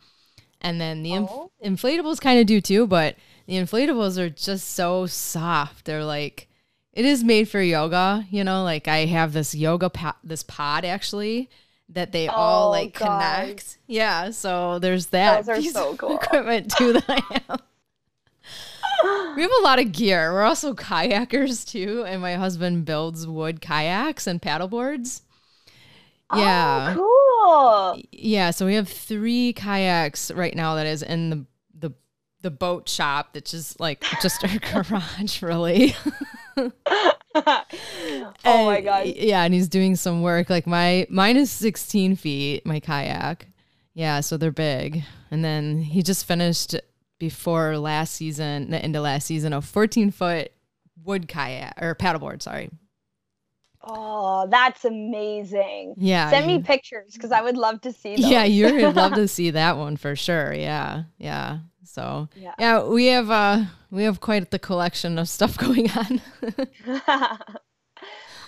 and 0.60 0.80
then 0.80 1.04
the 1.04 1.12
oh. 1.12 1.50
inf- 1.62 1.80
inflatables 1.80 2.20
kind 2.20 2.40
of 2.40 2.46
do 2.46 2.60
too, 2.60 2.88
but 2.88 3.14
the 3.46 3.54
inflatables 3.54 4.18
are 4.18 4.28
just 4.28 4.72
so 4.72 5.06
soft. 5.06 5.84
They're 5.84 6.04
like 6.04 6.48
it 6.92 7.04
is 7.04 7.22
made 7.22 7.48
for 7.48 7.60
yoga, 7.60 8.26
you 8.30 8.42
know. 8.42 8.64
Like 8.64 8.88
I 8.88 9.04
have 9.04 9.32
this 9.32 9.54
yoga 9.54 9.88
po- 9.88 10.16
this 10.24 10.42
pod 10.42 10.84
actually 10.84 11.48
that 11.90 12.10
they 12.10 12.26
oh, 12.26 12.32
all 12.32 12.70
like 12.70 12.98
God. 12.98 13.44
connect. 13.44 13.78
Yeah, 13.86 14.30
so 14.30 14.80
there's 14.80 15.06
that 15.08 15.46
Those 15.46 15.58
piece 15.58 15.72
so 15.72 15.94
cool. 15.98 16.16
equipment 16.16 16.72
too 16.76 16.94
that 16.94 17.04
I 17.08 17.42
have 17.48 17.62
we 19.36 19.42
have 19.42 19.50
a 19.60 19.62
lot 19.62 19.78
of 19.78 19.92
gear. 19.92 20.32
We're 20.32 20.42
also 20.42 20.74
kayakers 20.74 21.66
too, 21.66 22.04
and 22.06 22.20
my 22.20 22.34
husband 22.34 22.84
builds 22.84 23.26
wood 23.26 23.60
kayaks 23.60 24.26
and 24.26 24.40
paddleboards. 24.40 25.22
Oh, 26.30 26.38
yeah. 26.38 26.94
Oh, 26.98 27.92
cool. 27.94 28.02
Yeah, 28.10 28.50
so 28.50 28.66
we 28.66 28.74
have 28.74 28.88
three 28.88 29.52
kayaks 29.52 30.30
right 30.30 30.54
now 30.54 30.74
that 30.74 30.86
is 30.86 31.02
in 31.02 31.30
the 31.30 31.46
the 31.78 31.94
the 32.42 32.50
boat 32.50 32.88
shop 32.88 33.32
that's 33.32 33.50
just 33.50 33.78
like 33.78 34.04
just 34.22 34.44
our 34.44 34.58
garage 34.84 35.42
really. 35.42 35.94
oh 36.56 38.66
my 38.66 38.80
god. 38.80 39.06
Yeah, 39.06 39.42
and 39.42 39.52
he's 39.52 39.68
doing 39.68 39.96
some 39.96 40.22
work. 40.22 40.50
Like 40.50 40.66
my 40.66 41.06
mine 41.10 41.36
is 41.36 41.50
16 41.50 42.16
feet, 42.16 42.66
my 42.66 42.80
kayak. 42.80 43.46
Yeah, 43.94 44.20
so 44.20 44.36
they're 44.36 44.52
big. 44.52 45.04
And 45.30 45.44
then 45.44 45.78
he 45.78 46.02
just 46.02 46.26
finished 46.26 46.76
before 47.18 47.78
last 47.78 48.14
season, 48.14 48.70
the 48.70 48.82
end 48.82 48.96
of 48.96 49.02
last 49.02 49.26
season, 49.26 49.52
a 49.52 49.62
14 49.62 50.10
foot 50.10 50.52
wood 51.04 51.28
kayak 51.28 51.78
or 51.80 51.94
paddleboard. 51.94 52.42
Sorry. 52.42 52.70
Oh, 53.88 54.48
that's 54.50 54.84
amazing. 54.84 55.94
Yeah. 55.96 56.30
Send 56.30 56.46
me 56.46 56.60
pictures 56.60 57.12
because 57.12 57.30
I 57.30 57.40
would 57.40 57.56
love 57.56 57.80
to 57.82 57.92
see 57.92 58.16
those. 58.16 58.28
Yeah, 58.28 58.44
you'd 58.44 58.96
love 58.96 59.14
to 59.14 59.28
see 59.36 59.50
that 59.50 59.76
one 59.76 59.96
for 59.96 60.16
sure. 60.16 60.52
Yeah. 60.52 61.04
Yeah. 61.18 61.58
So 61.84 62.28
yeah. 62.34 62.54
yeah, 62.58 62.82
we 62.84 63.06
have 63.06 63.30
uh 63.30 63.64
we 63.90 64.02
have 64.02 64.20
quite 64.20 64.50
the 64.50 64.58
collection 64.58 65.18
of 65.18 65.28
stuff 65.28 65.56
going 65.58 65.88
on. 65.90 66.20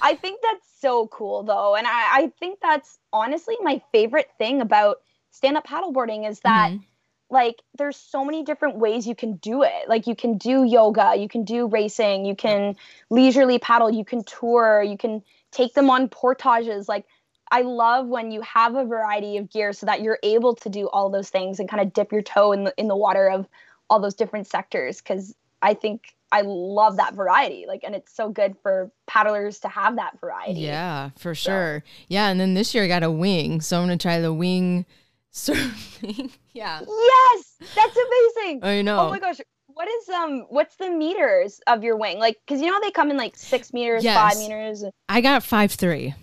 I 0.01 0.15
think 0.15 0.41
that's 0.43 0.67
so 0.81 1.07
cool 1.09 1.45
though. 1.45 1.77
And 1.77 1.87
I, 1.87 1.91
I 1.91 2.33
think 2.41 2.59
that's 2.61 2.99
honestly 3.13 3.57
my 3.61 3.81
favorite 3.93 4.29
thing 4.39 4.61
about 4.61 4.99
stand-up 5.31 5.67
paddleboarding 5.67 6.29
is 6.29 6.41
that 6.41 6.71
mm-hmm 6.73 6.83
like 7.31 7.63
there's 7.77 7.97
so 7.97 8.25
many 8.25 8.43
different 8.43 8.77
ways 8.77 9.07
you 9.07 9.15
can 9.15 9.37
do 9.37 9.63
it 9.63 9.89
like 9.89 10.07
you 10.07 10.17
can 10.17 10.39
do 10.39 10.65
yoga 10.65 11.15
you 11.17 11.29
can 11.29 11.45
do 11.45 11.67
racing 11.67 12.25
you 12.25 12.35
can 12.35 12.77
leisurely 13.11 13.59
paddle 13.59 13.91
you 13.91 14.05
can 14.05 14.25
tour 14.25 14.83
you 14.83 14.97
can 14.97 15.23
take 15.51 15.75
them 15.75 15.91
on 15.91 16.09
portages 16.09 16.89
like 16.89 17.05
i 17.51 17.63
love 17.63 18.07
when 18.07 18.31
you 18.31 18.41
have 18.43 18.75
a 18.75 18.85
variety 18.85 19.37
of 19.37 19.51
gear 19.51 19.73
so 19.73 19.87
that 19.87 20.01
you're 20.01 20.19
able 20.23 20.55
to 20.55 20.69
do 20.69 20.89
all 20.89 21.11
those 21.11 21.31
things 21.31 21.61
and 21.61 21.69
kind 21.69 21.83
of 21.83 21.93
dip 21.93 22.13
your 22.13 22.23
toe 22.23 22.53
in 22.53 22.65
the 22.65 22.75
in 22.77 22.89
the 22.89 22.97
water 22.97 23.29
of 23.29 23.47
all 23.91 24.01
those 24.01 24.15
different 24.15 24.47
sectors 24.47 25.01
cuz 25.01 25.35
i 25.63 25.75
think 25.75 26.15
i 26.33 26.43
love 26.43 26.97
that 26.97 27.15
variety 27.15 27.65
like 27.67 27.83
and 27.85 27.95
it's 27.95 28.15
so 28.15 28.29
good 28.29 28.55
for 28.63 28.91
paddlers 29.07 29.61
to 29.61 29.69
have 29.69 29.97
that 29.97 30.19
variety 30.21 30.61
yeah 30.61 31.11
for 31.19 31.35
sure 31.35 31.83
so. 31.85 31.91
yeah 32.09 32.29
and 32.29 32.39
then 32.41 32.55
this 32.55 32.75
year 32.75 32.85
i 32.85 32.89
got 32.89 33.03
a 33.03 33.11
wing 33.11 33.61
so 33.61 33.79
i'm 33.79 33.87
going 33.87 33.99
to 33.99 34.03
try 34.03 34.21
the 34.21 34.33
wing 34.33 34.85
surfing. 35.33 36.31
Yeah. 36.59 36.81
Yes, 36.81 37.55
that's 37.75 37.97
amazing. 37.97 38.61
I 38.65 38.83
know. 38.83 39.01
Oh 39.01 39.11
my 39.11 39.21
gosh. 39.21 39.41
what 39.69 39.89
is 39.89 40.09
um 40.09 40.47
what's 40.49 40.77
the 40.77 40.91
meters 40.91 41.61
of 41.67 41.85
your 41.85 41.97
wing? 41.97 42.19
Like 42.19 42.37
cuz 42.47 42.61
you 42.61 42.67
know 42.67 42.81
they 42.81 42.91
come 42.91 43.11
in 43.11 43.17
like 43.17 43.37
6 43.37 43.73
meters, 43.73 44.03
yes. 44.05 44.35
5 44.35 44.39
meters. 44.39 44.85
I 45.09 45.21
got 45.21 45.43
five 45.43 45.73
three. 45.73 46.15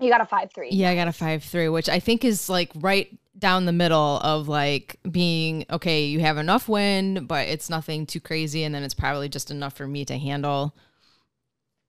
You 0.00 0.10
got 0.10 0.20
a 0.20 0.26
five 0.26 0.52
three. 0.54 0.70
Yeah, 0.70 0.90
I 0.90 0.94
got 0.94 1.08
a 1.08 1.12
five 1.12 1.42
three, 1.42 1.68
which 1.68 1.88
I 1.88 1.98
think 1.98 2.24
is 2.24 2.48
like 2.48 2.70
right 2.76 3.08
down 3.36 3.66
the 3.66 3.72
middle 3.72 4.18
of 4.18 4.48
like 4.48 4.96
being 5.10 5.64
okay, 5.70 6.06
you 6.06 6.20
have 6.20 6.38
enough 6.38 6.68
wind, 6.68 7.26
but 7.26 7.48
it's 7.48 7.68
nothing 7.68 8.06
too 8.06 8.20
crazy, 8.20 8.62
and 8.62 8.72
then 8.74 8.84
it's 8.84 8.94
probably 8.94 9.28
just 9.28 9.50
enough 9.50 9.74
for 9.74 9.88
me 9.88 10.04
to 10.04 10.16
handle. 10.16 10.74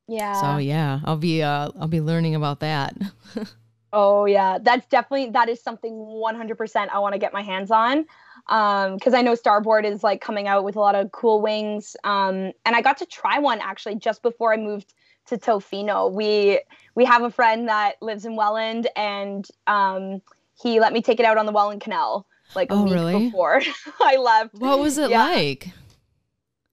Yeah. 0.08 0.34
So 0.42 0.58
yeah, 0.58 1.02
I'll 1.06 1.18
be 1.18 1.44
uh 1.44 1.70
I'll 1.80 1.88
be 1.88 2.02
learning 2.02 2.34
about 2.34 2.62
that. 2.62 2.98
oh 3.94 4.26
yeah, 4.26 4.58
that's 4.62 4.86
definitely 4.88 5.32
that 5.32 5.50
is 5.50 5.62
something 5.62 5.92
100% 5.92 6.90
I 6.90 7.00
want 7.00 7.14
to 7.14 7.20
get 7.20 7.34
my 7.34 7.42
hands 7.42 7.72
on. 7.72 8.06
Um, 8.48 8.96
because 8.96 9.14
I 9.14 9.22
know 9.22 9.36
Starboard 9.36 9.86
is 9.86 10.04
like 10.04 10.22
coming 10.22 10.48
out 10.48 10.64
with 10.64 10.76
a 10.76 10.80
lot 10.80 10.96
of 10.96 11.12
cool 11.12 11.42
wings. 11.42 11.96
Um, 12.04 12.52
and 12.66 12.76
I 12.76 12.82
got 12.82 12.98
to 12.98 13.06
try 13.06 13.38
one 13.38 13.60
actually 13.62 13.96
just 13.96 14.24
before 14.24 14.54
I 14.54 14.58
moved 14.58 14.94
to 15.28 15.38
Tofino. 15.38 16.12
We 16.12 16.62
we 16.96 17.06
have 17.06 17.24
a 17.24 17.30
friend 17.30 17.68
that 17.68 18.02
lives 18.02 18.26
in 18.26 18.36
Welland, 18.36 18.88
and 18.96 19.48
um, 19.68 20.22
he 20.62 20.80
let 20.80 20.94
me 20.94 21.02
take 21.02 21.20
it 21.20 21.26
out 21.26 21.38
on 21.38 21.46
the 21.46 21.52
Welland 21.52 21.82
Canal 21.82 22.26
like 22.56 22.72
a 22.72 22.74
oh, 22.74 22.84
week 22.84 22.94
really? 22.94 23.26
before 23.26 23.62
I 24.00 24.18
left. 24.18 24.56
What 24.56 24.80
was 24.80 24.98
it 24.98 25.10
yeah. 25.10 25.24
like? 25.24 25.68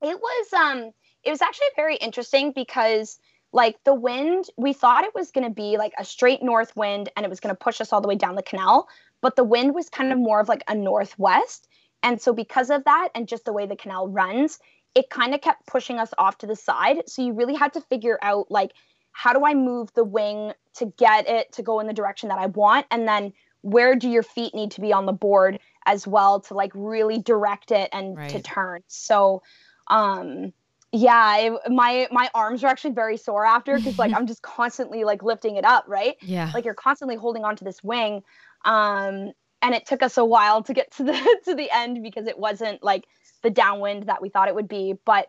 It 0.03 0.19
was 0.21 0.53
um 0.53 0.93
it 1.25 1.31
was 1.31 1.43
actually 1.43 1.67
very 1.77 1.97
interesting 1.97 2.53
because 2.53 3.19
like 3.53 3.83
the 3.85 3.95
wind, 3.95 4.47
we 4.57 4.73
thought 4.73 5.05
it 5.05 5.15
was 5.15 5.31
going 5.31 5.47
to 5.47 5.53
be 5.53 5.77
like 5.79 5.93
a 5.99 6.05
straight 6.05 6.43
north 6.43 6.75
wind 6.77 7.09
and 7.17 7.25
it 7.25 7.29
was 7.31 7.41
going 7.41 7.55
to 7.55 7.59
push 7.59 7.81
us 7.81 7.93
all 7.93 8.01
the 8.01 8.09
way 8.09 8.17
down 8.17 8.35
the 8.35 8.43
canal, 8.43 8.89
but 9.21 9.37
the 9.37 9.45
wind 9.45 9.75
was 9.75 9.89
kind 9.89 10.13
of 10.13 10.19
more 10.19 10.41
of 10.41 10.49
like 10.49 10.63
a 10.69 10.75
northwest. 10.75 11.69
And 12.03 12.21
so 12.21 12.33
because 12.33 12.71
of 12.71 12.85
that 12.85 13.09
and 13.15 13.29
just 13.29 13.45
the 13.45 13.53
way 13.53 13.67
the 13.67 13.77
canal 13.77 14.09
runs, 14.09 14.59
it 14.95 15.11
kind 15.11 15.35
of 15.35 15.41
kept 15.41 15.67
pushing 15.67 15.99
us 15.99 16.13
off 16.19 16.39
to 16.39 16.47
the 16.47 16.57
side. 16.57 17.09
So 17.09 17.23
you 17.23 17.33
really 17.33 17.55
had 17.55 17.73
to 17.75 17.81
figure 17.81 18.19
out 18.23 18.51
like 18.51 18.73
how 19.13 19.33
do 19.33 19.47
I 19.47 19.55
move 19.55 19.93
the 19.95 20.05
wing 20.05 20.53
to 20.75 20.93
get 20.99 21.29
it 21.29 21.53
to 21.53 21.63
go 21.63 21.81
in 21.81 21.87
the 21.87 21.95
direction 21.95 22.29
that 22.29 22.39
I 22.39 22.47
want 22.47 22.87
and 22.91 23.09
then 23.09 23.33
where 23.63 23.97
do 23.97 24.09
your 24.09 24.23
feet 24.23 24.55
need 24.55 24.71
to 24.73 24.81
be 24.81 24.93
on 24.93 25.07
the 25.07 25.13
board 25.13 25.59
as 25.87 26.07
well 26.07 26.41
to 26.41 26.55
like 26.55 26.71
really 26.75 27.19
direct 27.19 27.71
it 27.71 27.89
and 27.93 28.17
right. 28.17 28.31
to 28.31 28.41
turn. 28.43 28.83
So 28.87 29.43
um 29.89 30.53
yeah 30.97 31.37
it, 31.39 31.53
my 31.71 32.09
my 32.11 32.29
arms 32.35 32.63
are 32.65 32.69
actually 32.69 32.93
very 32.93 33.17
sore 33.17 33.45
after 33.45 33.77
because 33.77 33.99
like 33.99 34.13
i'm 34.17 34.27
just 34.27 34.43
constantly 34.43 35.05
like 35.05 35.23
lifting 35.23 35.57
it 35.57 35.65
up 35.65 35.85
right? 35.87 36.17
Yeah. 36.21 36.51
Like 36.53 36.65
you're 36.65 36.75
constantly 36.75 37.17
holding 37.17 37.45
on 37.45 37.57
to 37.57 37.65
this 37.65 37.83
wing 37.83 38.23
um 38.65 39.33
and 39.63 39.75
it 39.75 39.87
took 39.87 40.03
us 40.03 40.17
a 40.17 40.25
while 40.25 40.63
to 40.63 40.75
get 40.75 40.91
to 40.93 41.05
the 41.05 41.39
to 41.45 41.55
the 41.55 41.71
end 41.71 42.03
because 42.03 42.27
it 42.27 42.39
wasn't 42.39 42.83
like 42.83 43.05
the 43.43 43.51
downwind 43.51 44.05
that 44.05 44.23
we 44.23 44.29
thought 44.29 44.49
it 44.49 44.55
would 44.55 44.69
be 44.69 44.95
but 45.05 45.29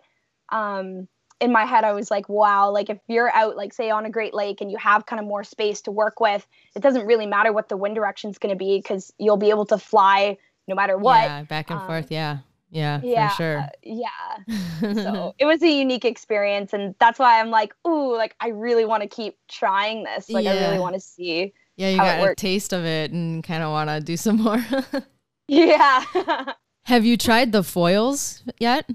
um 0.49 1.07
in 1.39 1.51
my 1.51 1.65
head 1.65 1.84
i 1.84 1.91
was 1.91 2.09
like 2.09 2.28
wow 2.30 2.72
like 2.72 2.89
if 2.89 2.97
you're 3.07 3.32
out 3.32 3.55
like 3.55 3.74
say 3.74 3.89
on 3.89 4.05
a 4.05 4.09
great 4.09 4.34
lake 4.34 4.61
and 4.61 4.72
you 4.72 4.78
have 4.78 5.05
kind 5.05 5.20
of 5.20 5.26
more 5.26 5.43
space 5.43 5.82
to 5.82 5.91
work 5.91 6.20
with 6.20 6.45
it 6.76 6.82
doesn't 6.82 7.05
really 7.05 7.28
matter 7.28 7.53
what 7.53 7.70
the 7.70 7.78
wind 7.78 7.95
direction 7.95 8.30
is 8.30 8.38
going 8.39 8.53
to 8.53 8.57
be 8.57 8.78
because 8.80 9.13
you'll 9.20 9.38
be 9.38 9.49
able 9.49 9.65
to 9.65 9.78
fly 9.78 10.38
no 10.68 10.76
matter 10.76 10.97
what. 10.97 11.24
Yeah 11.24 11.43
back 11.43 11.70
and 11.70 11.80
um, 11.80 11.86
forth 11.86 12.11
yeah 12.11 12.39
yeah, 12.70 12.99
yeah, 13.03 13.30
for 13.30 13.36
sure. 13.36 13.57
Uh, 13.59 13.68
yeah. 13.84 14.93
so 14.93 15.34
it 15.39 15.45
was 15.45 15.61
a 15.63 15.70
unique 15.70 16.05
experience, 16.05 16.74
and 16.74 16.95
that's 16.99 17.20
why 17.20 17.39
I'm 17.39 17.49
like, 17.49 17.74
ooh, 17.88 18.15
like 18.15 18.36
I 18.39 18.49
really 18.49 18.86
want 18.86 19.03
to 19.03 19.09
keep 19.09 19.38
trying 19.47 20.03
this. 20.03 20.30
Like 20.30 20.45
yeah. 20.45 20.51
I 20.51 20.68
really 20.68 20.80
want 20.80 20.95
to 20.95 21.01
see. 21.01 21.53
Yeah, 21.78 21.89
you 21.89 21.97
got 21.97 22.28
a 22.28 22.36
taste 22.36 22.74
of 22.74 22.86
it 22.86 23.11
and 23.11 23.43
kind 23.43 23.63
of 23.63 23.70
want 23.70 23.89
to 23.89 24.01
do 24.01 24.18
some 24.18 24.38
more. 24.38 24.63
yeah. 25.47 26.03
have 26.84 27.05
you 27.05 27.18
tried 27.18 27.51
the 27.51 27.63
foils 27.63 28.43
yet? 28.59 28.89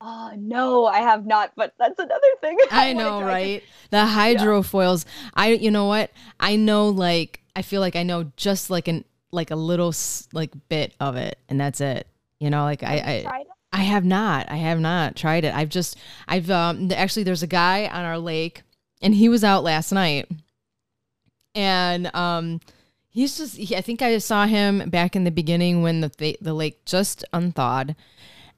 Oh 0.00 0.32
no, 0.36 0.84
I 0.84 0.98
have 0.98 1.24
not, 1.24 1.52
but 1.56 1.74
that's 1.78 1.98
another 1.98 2.20
thing. 2.40 2.58
I, 2.70 2.90
I 2.90 2.92
know, 2.92 3.22
right? 3.22 3.62
The 3.90 3.98
hydrofoils. 3.98 5.06
Yeah. 5.06 5.30
I 5.34 5.46
you 5.48 5.70
know 5.70 5.86
what? 5.86 6.10
I 6.38 6.56
know 6.56 6.88
like 6.88 7.40
I 7.54 7.62
feel 7.62 7.80
like 7.80 7.96
I 7.96 8.02
know 8.02 8.30
just 8.36 8.68
like 8.68 8.88
an 8.88 9.04
like 9.30 9.50
a 9.50 9.56
little 9.56 9.94
like 10.32 10.50
bit 10.68 10.94
of 11.00 11.16
it 11.16 11.38
and 11.48 11.58
that's 11.58 11.80
it. 11.80 12.06
You 12.38 12.50
know, 12.50 12.64
like 12.64 12.82
I, 12.82 13.24
I, 13.26 13.44
I 13.72 13.82
have 13.82 14.04
not. 14.04 14.50
I 14.50 14.56
have 14.56 14.78
not 14.78 15.16
tried 15.16 15.44
it. 15.44 15.54
I've 15.54 15.70
just, 15.70 15.96
I've 16.28 16.50
um, 16.50 16.90
actually, 16.92 17.22
there's 17.22 17.42
a 17.42 17.46
guy 17.46 17.86
on 17.86 18.04
our 18.04 18.18
lake, 18.18 18.62
and 19.00 19.14
he 19.14 19.28
was 19.28 19.42
out 19.42 19.64
last 19.64 19.92
night, 19.92 20.30
and 21.54 22.14
um, 22.14 22.60
he's 23.08 23.38
just. 23.38 23.56
He, 23.56 23.74
I 23.74 23.80
think 23.80 24.02
I 24.02 24.18
saw 24.18 24.46
him 24.46 24.90
back 24.90 25.16
in 25.16 25.24
the 25.24 25.30
beginning 25.30 25.82
when 25.82 26.02
the 26.02 26.36
the 26.40 26.54
lake 26.54 26.84
just 26.84 27.24
unthawed, 27.32 27.96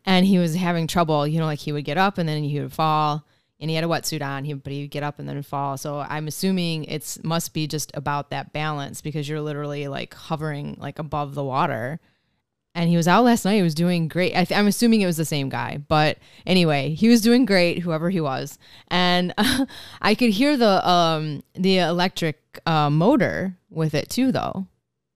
and 0.05 0.27
he 0.27 0.39
was 0.39 0.57
having 0.57 0.89
trouble. 0.89 1.27
You 1.27 1.39
know, 1.39 1.47
like 1.47 1.61
he 1.61 1.73
would 1.73 1.85
get 1.85 1.99
up 1.99 2.19
and 2.19 2.29
then 2.29 2.43
he 2.43 2.61
would 2.61 2.73
fall, 2.73 3.25
and 3.61 3.71
he 3.71 3.77
had 3.77 3.85
a 3.85 3.89
wetsuit 3.89 4.23
on. 4.23 4.45
He 4.45 4.55
but 4.55 4.73
he'd 4.73 4.89
get 4.91 5.05
up 5.05 5.21
and 5.21 5.29
then 5.29 5.41
fall. 5.43 5.77
So 5.77 6.01
I'm 6.01 6.27
assuming 6.27 6.85
it's 6.85 7.23
must 7.23 7.55
be 7.55 7.69
just 7.69 7.93
about 7.95 8.31
that 8.31 8.53
balance 8.53 9.01
because 9.01 9.29
you're 9.29 9.41
literally 9.41 9.87
like 9.87 10.15
hovering 10.15 10.77
like 10.81 10.99
above 10.99 11.37
the 11.37 11.45
water 11.45 12.01
and 12.79 12.89
he 12.89 12.97
was 12.97 13.09
out 13.09 13.25
last 13.25 13.45
night. 13.45 13.57
He 13.57 13.63
was 13.63 13.75
doing 13.75 14.07
great. 14.07 14.37
I 14.37 14.47
am 14.57 14.69
assuming 14.69 15.01
it 15.01 15.07
was 15.07 15.17
the 15.17 15.25
same 15.25 15.49
guy, 15.49 15.79
but 15.89 16.17
anyway, 16.47 16.95
he 16.95 17.09
was 17.09 17.21
doing 17.21 17.45
great, 17.45 17.81
whoever 17.81 18.09
he 18.09 18.21
was. 18.21 18.57
And 18.87 19.35
uh, 19.37 19.67
I 20.01 20.15
could 20.15 20.31
hear 20.31 20.57
the 20.57 20.89
um 20.89 21.43
the 21.55 21.79
electric 21.79 22.39
uh, 22.67 22.89
motor 22.89 23.57
with 23.69 23.95
it 23.95 24.09
too, 24.09 24.31
though. 24.31 24.69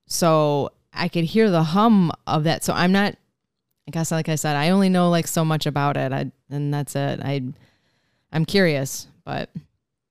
So 0.07 0.73
I 0.91 1.07
could 1.07 1.23
hear 1.23 1.49
the 1.49 1.63
hum 1.63 2.11
of 2.27 2.43
that. 2.43 2.65
So 2.65 2.73
I'm 2.73 2.91
not. 2.91 3.15
I 3.87 3.91
guess, 3.91 4.11
like 4.11 4.27
I 4.27 4.35
said, 4.35 4.57
I 4.57 4.69
only 4.69 4.89
know 4.89 5.09
like 5.09 5.27
so 5.27 5.45
much 5.45 5.65
about 5.65 5.95
it, 5.95 6.11
I, 6.11 6.31
and 6.49 6.73
that's 6.73 6.97
it. 6.97 7.21
I 7.23 7.43
I'm 8.33 8.43
curious, 8.43 9.07
but 9.23 9.49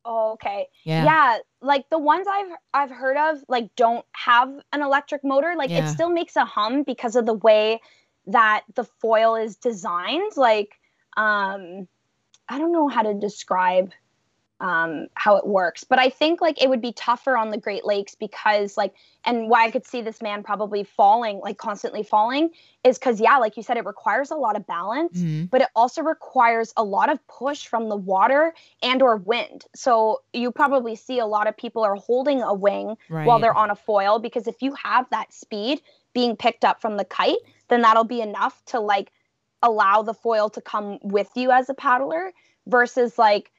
Oh, 0.06 0.32
okay. 0.32 0.68
Yeah. 0.84 1.04
Yeah, 1.04 1.38
like 1.62 1.88
the 1.90 1.98
ones 1.98 2.26
I've 2.28 2.50
I've 2.74 2.90
heard 2.90 3.16
of 3.16 3.42
like 3.48 3.70
don't 3.76 4.04
have 4.12 4.52
an 4.72 4.82
electric 4.82 5.24
motor. 5.24 5.54
Like 5.56 5.70
yeah. 5.70 5.88
it 5.88 5.92
still 5.92 6.10
makes 6.10 6.36
a 6.36 6.44
hum 6.44 6.82
because 6.82 7.16
of 7.16 7.24
the 7.24 7.34
way 7.34 7.80
that 8.26 8.64
the 8.74 8.84
foil 8.84 9.36
is 9.36 9.56
designed. 9.56 10.32
Like 10.36 10.78
um 11.16 11.88
I 12.48 12.58
don't 12.58 12.72
know 12.72 12.88
how 12.88 13.02
to 13.02 13.14
describe 13.14 13.92
um, 14.62 15.08
how 15.14 15.36
it 15.36 15.46
works. 15.46 15.82
But 15.82 15.98
I 15.98 16.08
think 16.08 16.40
like 16.40 16.62
it 16.62 16.70
would 16.70 16.80
be 16.80 16.92
tougher 16.92 17.36
on 17.36 17.50
the 17.50 17.58
Great 17.58 17.84
Lakes 17.84 18.14
because 18.14 18.76
like, 18.76 18.94
and 19.24 19.48
why 19.48 19.66
I 19.66 19.70
could 19.72 19.84
see 19.84 20.02
this 20.02 20.22
man 20.22 20.44
probably 20.44 20.84
falling, 20.84 21.40
like 21.40 21.58
constantly 21.58 22.04
falling, 22.04 22.50
is 22.84 22.96
because 22.96 23.20
yeah, 23.20 23.38
like 23.38 23.56
you 23.56 23.64
said, 23.64 23.76
it 23.76 23.84
requires 23.84 24.30
a 24.30 24.36
lot 24.36 24.56
of 24.56 24.64
balance, 24.64 25.18
mm-hmm. 25.18 25.46
but 25.46 25.62
it 25.62 25.68
also 25.74 26.00
requires 26.02 26.72
a 26.76 26.84
lot 26.84 27.10
of 27.10 27.18
push 27.26 27.66
from 27.66 27.88
the 27.88 27.96
water 27.96 28.54
and 28.82 29.02
or 29.02 29.16
wind. 29.16 29.64
So 29.74 30.22
you 30.32 30.52
probably 30.52 30.94
see 30.94 31.18
a 31.18 31.26
lot 31.26 31.48
of 31.48 31.56
people 31.56 31.82
are 31.82 31.96
holding 31.96 32.40
a 32.40 32.54
wing 32.54 32.96
right. 33.10 33.26
while 33.26 33.40
they're 33.40 33.56
on 33.56 33.70
a 33.70 33.76
foil 33.76 34.20
because 34.20 34.46
if 34.46 34.62
you 34.62 34.74
have 34.74 35.10
that 35.10 35.34
speed 35.34 35.82
being 36.14 36.36
picked 36.36 36.64
up 36.64 36.80
from 36.80 36.96
the 36.96 37.04
kite, 37.04 37.38
then 37.68 37.82
that'll 37.82 38.04
be 38.04 38.20
enough 38.20 38.64
to 38.66 38.78
like 38.78 39.10
allow 39.60 40.02
the 40.02 40.14
foil 40.14 40.50
to 40.50 40.60
come 40.60 41.00
with 41.02 41.30
you 41.34 41.50
as 41.50 41.68
a 41.68 41.74
paddler 41.74 42.32
versus 42.66 43.18
like 43.18 43.50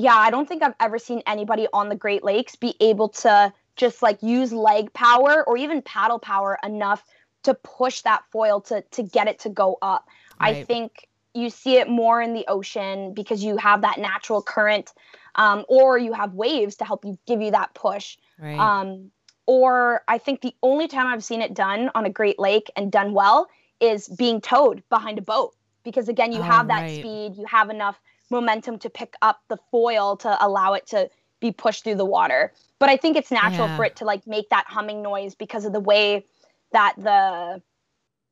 yeah, 0.00 0.16
I 0.16 0.30
don't 0.30 0.48
think 0.48 0.62
I've 0.62 0.74
ever 0.80 0.98
seen 0.98 1.22
anybody 1.26 1.66
on 1.72 1.88
the 1.88 1.94
Great 1.94 2.24
Lakes 2.24 2.56
be 2.56 2.74
able 2.80 3.08
to 3.08 3.52
just 3.76 4.02
like 4.02 4.22
use 4.22 4.52
leg 4.52 4.92
power 4.92 5.44
or 5.46 5.56
even 5.56 5.82
paddle 5.82 6.18
power 6.18 6.58
enough 6.64 7.04
to 7.42 7.54
push 7.54 8.02
that 8.02 8.22
foil 8.30 8.60
to 8.60 8.82
to 8.82 9.02
get 9.02 9.28
it 9.28 9.38
to 9.40 9.48
go 9.48 9.78
up. 9.82 10.08
Right. 10.40 10.56
I 10.56 10.64
think 10.64 11.08
you 11.34 11.50
see 11.50 11.76
it 11.76 11.88
more 11.88 12.20
in 12.20 12.34
the 12.34 12.44
ocean 12.48 13.14
because 13.14 13.42
you 13.42 13.56
have 13.56 13.82
that 13.82 13.98
natural 13.98 14.42
current 14.42 14.92
um, 15.36 15.64
or 15.68 15.96
you 15.96 16.12
have 16.12 16.34
waves 16.34 16.76
to 16.76 16.84
help 16.84 17.04
you 17.04 17.18
give 17.26 17.40
you 17.40 17.52
that 17.52 17.72
push. 17.74 18.18
Right. 18.38 18.58
Um, 18.58 19.10
or 19.46 20.02
I 20.08 20.18
think 20.18 20.40
the 20.40 20.54
only 20.62 20.88
time 20.88 21.06
I've 21.06 21.24
seen 21.24 21.40
it 21.40 21.54
done 21.54 21.90
on 21.94 22.04
a 22.04 22.10
Great 22.10 22.38
Lake 22.38 22.70
and 22.76 22.90
done 22.90 23.12
well 23.12 23.48
is 23.80 24.08
being 24.08 24.40
towed 24.40 24.82
behind 24.90 25.18
a 25.18 25.22
boat 25.22 25.54
because 25.82 26.08
again 26.08 26.32
you 26.32 26.40
oh, 26.40 26.42
have 26.42 26.68
that 26.68 26.82
right. 26.82 26.98
speed, 26.98 27.36
you 27.36 27.46
have 27.46 27.70
enough 27.70 27.98
momentum 28.30 28.78
to 28.78 28.90
pick 28.90 29.14
up 29.22 29.40
the 29.48 29.58
foil 29.70 30.16
to 30.18 30.44
allow 30.44 30.74
it 30.74 30.86
to 30.88 31.10
be 31.40 31.52
pushed 31.52 31.84
through 31.84 31.96
the 31.96 32.04
water. 32.04 32.52
But 32.78 32.88
I 32.88 32.96
think 32.96 33.16
it's 33.16 33.30
natural 33.30 33.68
yeah. 33.68 33.76
for 33.76 33.84
it 33.84 33.96
to 33.96 34.04
like 34.04 34.26
make 34.26 34.48
that 34.50 34.64
humming 34.66 35.02
noise 35.02 35.34
because 35.34 35.64
of 35.64 35.72
the 35.72 35.80
way 35.80 36.24
that 36.72 36.94
the 36.96 37.62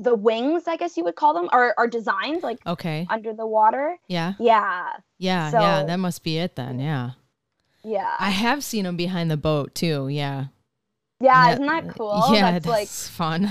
the 0.01 0.15
wings, 0.15 0.69
I 0.69 0.77
guess 0.77 0.97
you 0.97 1.05
would 1.05 1.17
call 1.17 1.35
them, 1.35 1.49
are 1.51 1.75
are 1.77 1.89
designed 1.89 2.43
like 2.43 2.65
okay 2.67 3.07
under 3.11 3.33
the 3.35 3.47
water. 3.47 3.99
Yeah. 4.07 4.35
Yeah. 4.39 4.93
Yeah. 5.19 5.51
So, 5.51 5.61
yeah. 5.61 5.85
That 5.85 5.97
must 5.97 6.23
be 6.23 6.39
it 6.39 6.57
then. 6.57 6.79
Yeah. 6.79 7.13
Yeah. 7.85 8.15
I 8.19 8.31
have 8.31 8.63
seen 8.63 8.85
them 8.85 8.97
behind 8.97 9.31
the 9.31 9.37
boat 9.37 9.75
too. 9.75 10.09
Yeah. 10.09 10.47
Yeah, 11.21 11.53
isn't 11.53 11.67
that 11.67 11.89
cool? 11.97 12.27
Yeah, 12.31 12.53
that's, 12.53 12.65
that's 12.65 12.67
like 12.69 12.89
fun. 12.89 13.51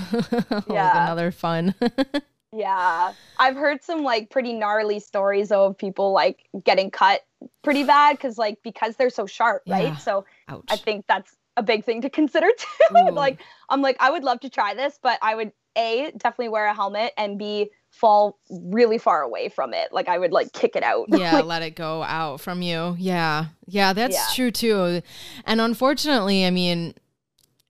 yeah. 0.69 0.85
like 0.85 0.95
another 0.95 1.31
fun. 1.31 1.75
Yeah. 2.51 3.13
I've 3.39 3.55
heard 3.55 3.83
some 3.83 4.03
like 4.03 4.29
pretty 4.29 4.53
gnarly 4.53 4.99
stories 4.99 5.51
of 5.51 5.77
people 5.77 6.13
like 6.13 6.47
getting 6.63 6.91
cut 6.91 7.21
pretty 7.63 7.83
bad 7.83 8.13
because 8.13 8.37
like 8.37 8.59
because 8.63 8.95
they're 8.95 9.09
so 9.09 9.25
sharp, 9.25 9.63
yeah. 9.65 9.75
right? 9.75 9.99
So 9.99 10.25
Ouch. 10.47 10.65
I 10.69 10.77
think 10.77 11.05
that's 11.07 11.35
a 11.57 11.63
big 11.63 11.83
thing 11.83 12.01
to 12.01 12.09
consider 12.19 12.47
too. 12.57 13.11
like 13.11 13.41
I'm 13.69 13.81
like 13.81 13.97
I 13.99 14.11
would 14.11 14.23
love 14.23 14.39
to 14.41 14.49
try 14.49 14.73
this, 14.73 14.99
but 15.01 15.19
I 15.21 15.35
would 15.35 15.51
a 15.77 16.11
definitely 16.17 16.49
wear 16.49 16.65
a 16.65 16.73
helmet 16.73 17.13
and 17.17 17.37
b 17.37 17.69
fall 17.89 18.39
really 18.49 18.97
far 18.97 19.21
away 19.21 19.49
from 19.49 19.73
it. 19.73 19.91
Like 19.91 20.07
I 20.07 20.17
would 20.17 20.31
like 20.31 20.51
kick 20.53 20.75
it 20.75 20.83
out. 20.83 21.07
Yeah, 21.17 21.41
let 21.41 21.61
it 21.63 21.75
go 21.75 22.03
out 22.03 22.41
from 22.41 22.61
you. 22.61 22.95
Yeah. 22.97 23.47
Yeah, 23.65 23.93
that's 23.93 24.15
yeah. 24.15 24.25
true 24.33 24.51
too. 24.51 25.01
And 25.45 25.61
unfortunately, 25.61 26.45
I 26.45 26.51
mean, 26.51 26.93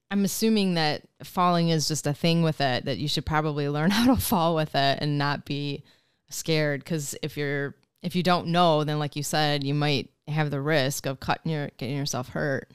I'm 0.10 0.24
assuming 0.24 0.76
that 0.76 1.04
falling 1.24 1.70
is 1.70 1.88
just 1.88 2.08
a 2.08 2.14
thing 2.14 2.42
with 2.42 2.62
it 2.62 2.86
that 2.86 2.98
you 2.98 3.08
should 3.08 3.26
probably 3.26 3.68
learn 3.70 3.92
how 3.92 4.14
to 4.14 4.22
fall 4.22 4.56
with 4.56 4.76
it 4.76 5.00
and 5.02 5.18
not 5.18 5.46
be 5.46 5.84
scared 6.30 6.84
cuz 6.86 7.16
if 7.22 7.38
you're 7.38 7.76
if 8.02 8.16
you 8.16 8.24
don't 8.24 8.48
know, 8.48 8.84
then 8.84 9.00
like 9.00 9.16
you 9.16 9.24
said, 9.24 9.64
you 9.64 9.74
might 9.74 10.10
have 10.28 10.52
the 10.52 10.62
risk 10.62 11.06
of 11.06 11.20
cutting 11.20 11.52
your 11.52 11.70
getting 11.78 11.98
yourself 11.98 12.30
hurt. 12.30 12.72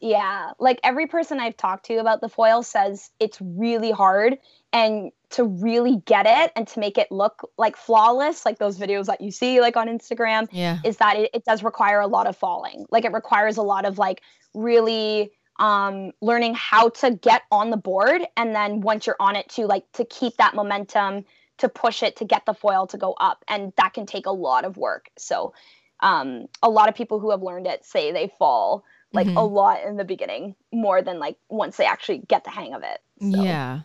Yeah, 0.00 0.52
like 0.60 0.78
every 0.84 1.06
person 1.06 1.40
I've 1.40 1.56
talked 1.56 1.86
to 1.86 1.96
about 1.96 2.20
the 2.20 2.28
foil 2.28 2.62
says 2.62 3.10
it's 3.18 3.38
really 3.40 3.90
hard 3.90 4.38
and 4.72 5.10
to 5.30 5.44
really 5.44 6.02
get 6.06 6.26
it 6.26 6.52
and 6.54 6.68
to 6.68 6.80
make 6.80 6.98
it 6.98 7.10
look 7.10 7.50
like 7.58 7.76
flawless, 7.76 8.46
like 8.46 8.58
those 8.58 8.78
videos 8.78 9.06
that 9.06 9.20
you 9.20 9.30
see 9.30 9.60
like 9.60 9.76
on 9.76 9.88
Instagram, 9.88 10.46
yeah. 10.52 10.78
is 10.84 10.98
that 10.98 11.16
it, 11.16 11.30
it 11.34 11.44
does 11.44 11.62
require 11.62 12.00
a 12.00 12.06
lot 12.06 12.26
of 12.26 12.36
falling. 12.36 12.86
Like 12.90 13.04
it 13.04 13.12
requires 13.12 13.56
a 13.56 13.62
lot 13.62 13.84
of 13.84 13.98
like 13.98 14.22
really 14.54 15.32
um 15.58 16.12
learning 16.20 16.54
how 16.54 16.88
to 16.88 17.10
get 17.10 17.42
on 17.50 17.70
the 17.70 17.76
board 17.76 18.22
and 18.36 18.54
then 18.54 18.80
once 18.80 19.06
you're 19.06 19.16
on 19.18 19.36
it 19.36 19.48
to 19.48 19.66
like 19.66 19.90
to 19.92 20.04
keep 20.04 20.36
that 20.36 20.54
momentum 20.54 21.24
to 21.58 21.68
push 21.68 22.02
it 22.02 22.16
to 22.16 22.24
get 22.24 22.46
the 22.46 22.54
foil 22.54 22.86
to 22.86 22.96
go 22.96 23.12
up 23.14 23.44
and 23.48 23.72
that 23.76 23.92
can 23.92 24.06
take 24.06 24.26
a 24.26 24.30
lot 24.30 24.64
of 24.64 24.76
work 24.76 25.10
so 25.16 25.52
um, 26.00 26.46
a 26.62 26.70
lot 26.70 26.88
of 26.88 26.94
people 26.94 27.18
who 27.18 27.30
have 27.30 27.42
learned 27.42 27.66
it 27.66 27.84
say 27.84 28.12
they 28.12 28.32
fall 28.38 28.84
like 29.12 29.26
mm-hmm. 29.26 29.36
a 29.36 29.44
lot 29.44 29.82
in 29.82 29.96
the 29.96 30.04
beginning 30.04 30.54
more 30.72 31.02
than 31.02 31.18
like 31.18 31.36
once 31.48 31.76
they 31.76 31.86
actually 31.86 32.18
get 32.28 32.44
the 32.44 32.50
hang 32.50 32.74
of 32.74 32.82
it 32.82 33.00
so. 33.20 33.42
yeah 33.42 33.80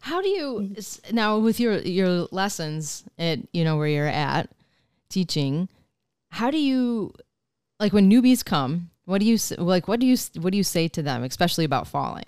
how 0.00 0.22
do 0.22 0.28
you 0.28 0.70
mm-hmm. 0.72 1.14
now 1.16 1.38
with 1.38 1.58
your 1.58 1.78
your 1.78 2.28
lessons 2.30 3.04
at 3.18 3.40
you 3.52 3.64
know 3.64 3.76
where 3.76 3.88
you're 3.88 4.06
at 4.06 4.48
teaching 5.08 5.68
how 6.30 6.50
do 6.50 6.58
you 6.58 7.12
like 7.80 7.92
when 7.92 8.10
newbies 8.10 8.44
come 8.44 8.90
what 9.08 9.20
do 9.20 9.26
you 9.26 9.38
like 9.56 9.88
what 9.88 10.00
do 10.00 10.06
you 10.06 10.16
what 10.40 10.50
do 10.50 10.58
you 10.58 10.64
say 10.64 10.86
to 10.86 11.02
them 11.02 11.24
especially 11.24 11.64
about 11.64 11.86
falling 11.86 12.24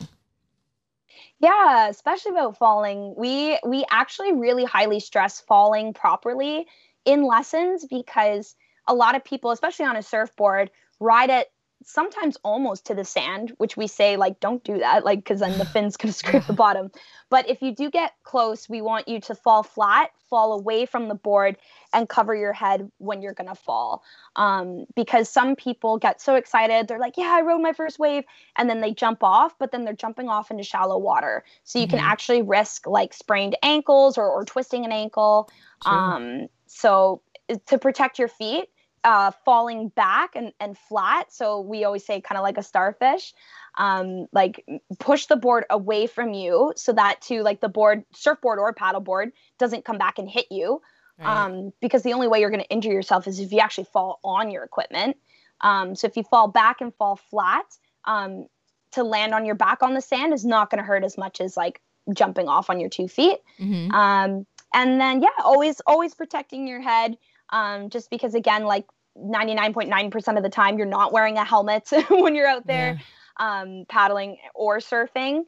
yeah, 1.40 1.88
especially 1.88 2.32
about 2.32 2.58
falling. 2.58 3.14
We 3.16 3.58
we 3.66 3.86
actually 3.90 4.34
really 4.34 4.64
highly 4.64 5.00
stress 5.00 5.40
falling 5.40 5.94
properly 5.94 6.66
in 7.06 7.24
lessons 7.24 7.86
because 7.88 8.54
a 8.86 8.94
lot 8.94 9.14
of 9.14 9.24
people, 9.24 9.50
especially 9.50 9.86
on 9.86 9.96
a 9.96 10.02
surfboard, 10.02 10.70
ride 11.00 11.30
it 11.30 11.50
sometimes 11.84 12.36
almost 12.42 12.86
to 12.86 12.94
the 12.94 13.04
sand, 13.04 13.52
which 13.58 13.76
we 13.76 13.86
say 13.86 14.16
like 14.16 14.40
don't 14.40 14.62
do 14.64 14.78
that, 14.78 15.04
like 15.04 15.20
because 15.20 15.40
then 15.40 15.58
the 15.58 15.64
fin's 15.72 15.96
gonna 15.96 16.12
scrape 16.12 16.46
the 16.46 16.52
bottom. 16.52 16.90
But 17.28 17.48
if 17.48 17.62
you 17.62 17.74
do 17.74 17.90
get 17.90 18.12
close, 18.24 18.68
we 18.68 18.80
want 18.80 19.08
you 19.08 19.20
to 19.22 19.34
fall 19.34 19.62
flat, 19.62 20.10
fall 20.28 20.52
away 20.52 20.86
from 20.86 21.08
the 21.08 21.14
board, 21.14 21.56
and 21.92 22.08
cover 22.08 22.34
your 22.34 22.52
head 22.52 22.90
when 22.98 23.22
you're 23.22 23.34
gonna 23.34 23.54
fall. 23.54 24.02
Um, 24.36 24.86
because 24.94 25.28
some 25.28 25.56
people 25.56 25.98
get 25.98 26.20
so 26.20 26.34
excited, 26.34 26.88
they're 26.88 26.98
like, 26.98 27.16
"Yeah, 27.16 27.32
I 27.32 27.42
rode 27.42 27.62
my 27.62 27.72
first 27.72 27.98
wave," 27.98 28.24
and 28.56 28.68
then 28.68 28.80
they 28.80 28.92
jump 28.92 29.22
off, 29.22 29.54
but 29.58 29.72
then 29.72 29.84
they're 29.84 29.94
jumping 29.94 30.28
off 30.28 30.50
into 30.50 30.64
shallow 30.64 30.98
water, 30.98 31.44
so 31.64 31.78
you 31.78 31.86
mm-hmm. 31.86 31.96
can 31.96 32.04
actually 32.04 32.42
risk 32.42 32.86
like 32.86 33.14
sprained 33.14 33.56
ankles 33.62 34.18
or, 34.18 34.28
or 34.28 34.44
twisting 34.44 34.84
an 34.84 34.92
ankle. 34.92 35.50
Sure. 35.82 35.92
Um, 35.92 36.48
so 36.66 37.22
to 37.66 37.78
protect 37.78 38.18
your 38.18 38.28
feet 38.28 38.68
uh, 39.04 39.30
falling 39.44 39.88
back 39.88 40.36
and, 40.36 40.52
and 40.60 40.76
flat. 40.76 41.32
So 41.32 41.60
we 41.60 41.84
always 41.84 42.04
say 42.04 42.20
kind 42.20 42.38
of 42.38 42.42
like 42.42 42.58
a 42.58 42.62
starfish. 42.62 43.34
Um, 43.78 44.26
like 44.32 44.64
push 44.98 45.26
the 45.26 45.36
board 45.36 45.64
away 45.70 46.08
from 46.08 46.34
you 46.34 46.72
so 46.76 46.92
that 46.92 47.20
to 47.22 47.42
like 47.42 47.60
the 47.60 47.68
board, 47.68 48.04
surfboard 48.12 48.58
or 48.58 48.74
paddleboard 48.74 49.30
doesn't 49.58 49.84
come 49.84 49.96
back 49.96 50.18
and 50.18 50.28
hit 50.28 50.46
you. 50.50 50.82
Right. 51.18 51.44
Um, 51.44 51.72
because 51.80 52.02
the 52.02 52.12
only 52.12 52.26
way 52.26 52.40
you're 52.40 52.50
going 52.50 52.62
to 52.62 52.68
injure 52.70 52.92
yourself 52.92 53.28
is 53.28 53.38
if 53.38 53.52
you 53.52 53.60
actually 53.60 53.86
fall 53.92 54.18
on 54.24 54.50
your 54.50 54.64
equipment. 54.64 55.16
Um, 55.60 55.94
so 55.94 56.06
if 56.06 56.16
you 56.16 56.24
fall 56.24 56.48
back 56.48 56.80
and 56.80 56.94
fall 56.94 57.16
flat, 57.16 57.66
um, 58.06 58.46
to 58.92 59.04
land 59.04 59.34
on 59.34 59.44
your 59.44 59.54
back 59.54 59.82
on 59.82 59.94
the 59.94 60.00
sand 60.00 60.32
is 60.32 60.44
not 60.44 60.70
going 60.70 60.78
to 60.78 60.84
hurt 60.84 61.04
as 61.04 61.16
much 61.16 61.40
as 61.40 61.56
like 61.56 61.80
jumping 62.12 62.48
off 62.48 62.70
on 62.70 62.80
your 62.80 62.90
two 62.90 63.08
feet. 63.08 63.38
Mm-hmm. 63.58 63.94
Um, 63.94 64.46
and 64.74 65.00
then 65.00 65.22
yeah, 65.22 65.28
always 65.44 65.80
always 65.86 66.14
protecting 66.14 66.66
your 66.66 66.80
head 66.80 67.16
um, 67.50 67.90
just 67.90 68.10
because 68.10 68.34
again 68.34 68.64
like 68.64 68.86
99.9% 69.18 70.36
of 70.36 70.42
the 70.42 70.48
time 70.48 70.78
you're 70.78 70.86
not 70.86 71.12
wearing 71.12 71.36
a 71.36 71.44
helmet 71.44 71.90
when 72.10 72.34
you're 72.34 72.46
out 72.46 72.66
there 72.66 72.98
yeah. 73.38 73.60
um, 73.60 73.84
paddling 73.88 74.38
or 74.54 74.78
surfing. 74.78 75.44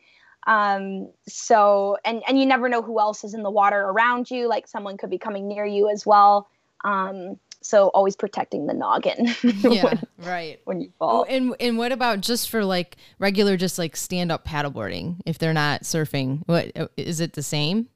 Um, 0.46 1.10
so 1.28 1.96
and 2.04 2.22
and 2.26 2.38
you 2.38 2.46
never 2.46 2.68
know 2.68 2.82
who 2.82 2.98
else 2.98 3.22
is 3.22 3.32
in 3.32 3.42
the 3.42 3.50
water 3.50 3.80
around 3.80 4.30
you. 4.30 4.48
Like 4.48 4.66
someone 4.66 4.96
could 4.96 5.10
be 5.10 5.18
coming 5.18 5.46
near 5.46 5.64
you 5.64 5.88
as 5.88 6.04
well. 6.04 6.48
Um, 6.84 7.38
so 7.60 7.88
always 7.88 8.16
protecting 8.16 8.66
the 8.66 8.74
noggin 8.74 9.28
yeah 9.44 9.84
when, 9.84 10.02
right. 10.18 10.60
when 10.64 10.80
you 10.80 10.90
fall. 10.98 11.20
oh, 11.20 11.24
and 11.24 11.54
and 11.60 11.78
what 11.78 11.92
about 11.92 12.20
just 12.20 12.50
for 12.50 12.64
like 12.64 12.96
regular 13.20 13.56
just 13.56 13.78
like 13.78 13.94
stand 13.94 14.32
up 14.32 14.44
paddleboarding 14.44 15.20
if 15.26 15.38
they're 15.38 15.52
not 15.52 15.82
surfing? 15.82 16.42
What 16.46 16.90
is 16.96 17.20
it 17.20 17.34
the 17.34 17.42
same 17.42 17.88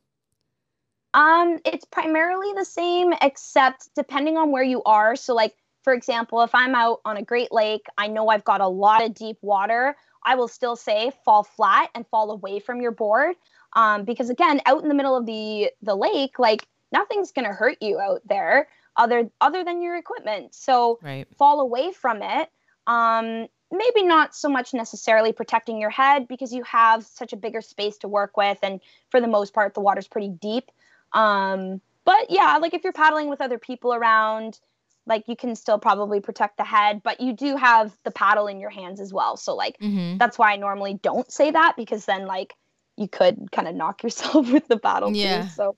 um, 1.17 1.59
it's 1.65 1.87
primarily 1.87 2.53
the 2.55 2.65
same, 2.65 3.15
except 3.23 3.89
depending 3.97 4.37
on 4.37 4.51
where 4.53 4.63
you 4.63 4.83
are. 4.85 5.17
So, 5.17 5.35
like 5.35 5.57
for 5.83 5.95
example, 5.95 6.43
if 6.43 6.55
I'm 6.55 6.75
out 6.75 7.01
on 7.05 7.17
a 7.17 7.23
Great 7.23 7.51
Lake, 7.51 7.87
I 7.97 8.07
know 8.09 8.29
I've 8.29 8.45
got 8.45 8.61
a 8.61 8.69
lot 8.69 9.03
of 9.03 9.15
deep 9.15 9.39
water. 9.41 9.97
I 10.25 10.35
will 10.35 10.49
still 10.49 10.77
say 10.77 11.13
fall 11.25 11.43
flat 11.43 11.91
and 11.95 12.07
fall 12.09 12.31
away 12.31 12.61
from 12.61 12.83
your 12.83 12.91
board, 12.91 13.37
um, 13.73 14.05
because 14.05 14.29
again, 14.29 14.61
out 14.67 14.83
in 14.83 14.89
the 14.89 14.95
middle 14.95 15.17
of 15.17 15.25
the 15.25 15.71
the 15.81 15.95
lake, 15.95 16.39
like 16.39 16.69
nothing's 16.93 17.33
gonna 17.33 17.53
hurt 17.53 17.79
you 17.81 17.99
out 17.99 18.21
there 18.29 18.69
other 18.97 19.31
other 19.41 19.65
than 19.65 19.81
your 19.81 19.97
equipment. 19.97 20.55
So 20.55 20.99
right. 21.03 21.27
fall 21.39 21.61
away 21.61 21.93
from 21.93 22.21
it. 22.21 22.51
Um, 22.87 23.47
maybe 23.73 24.03
not 24.03 24.35
so 24.35 24.51
much 24.51 24.75
necessarily 24.75 25.33
protecting 25.33 25.81
your 25.81 25.91
head 25.91 26.29
because 26.29 26.53
you 26.53 26.63
have 26.65 27.07
such 27.07 27.33
a 27.33 27.37
bigger 27.37 27.63
space 27.63 27.97
to 27.99 28.09
work 28.09 28.37
with, 28.37 28.59
and 28.63 28.81
for 29.09 29.23
the 29.23 29.29
most 29.29 29.55
part, 29.55 29.73
the 29.73 29.81
water's 29.81 30.09
pretty 30.09 30.29
deep. 30.29 30.71
Um, 31.13 31.81
but 32.05 32.31
yeah, 32.31 32.59
like 32.59 32.75
if 32.75 32.85
you're 32.85 32.93
paddling 32.93 33.29
with 33.29 33.41
other 33.41 33.59
people 33.59 33.93
around, 33.93 34.61
like 35.07 35.25
you 35.29 35.37
can 35.37 35.55
still 35.55 35.79
probably 35.79 36.21
protect 36.21 36.57
the 36.57 36.65
head, 36.65 37.03
but 37.03 37.21
you 37.21 37.33
do 37.33 37.57
have 37.57 37.97
the 38.05 38.11
paddle 38.11 38.47
in 38.47 38.61
your 38.61 38.71
hands 38.71 39.01
as 39.01 39.13
well. 39.13 39.37
So 39.37 39.55
like 39.55 39.79
mm-hmm. 39.79 40.19
that's 40.19 40.39
why 40.39 40.53
I 40.53 40.57
normally 40.57 40.95
don't 41.03 41.31
say 41.31 41.51
that 41.51 41.75
because 41.77 42.05
then 42.05 42.27
like 42.27 42.55
you 42.97 43.09
could 43.09 43.51
kind 43.53 43.69
of 43.69 43.75
knock 43.75 44.03
yourself 44.03 44.51
with 44.51 44.67
the 44.69 44.79
paddle 44.79 45.15
yeah. 45.15 45.43
too. 45.43 45.49
So 45.51 45.77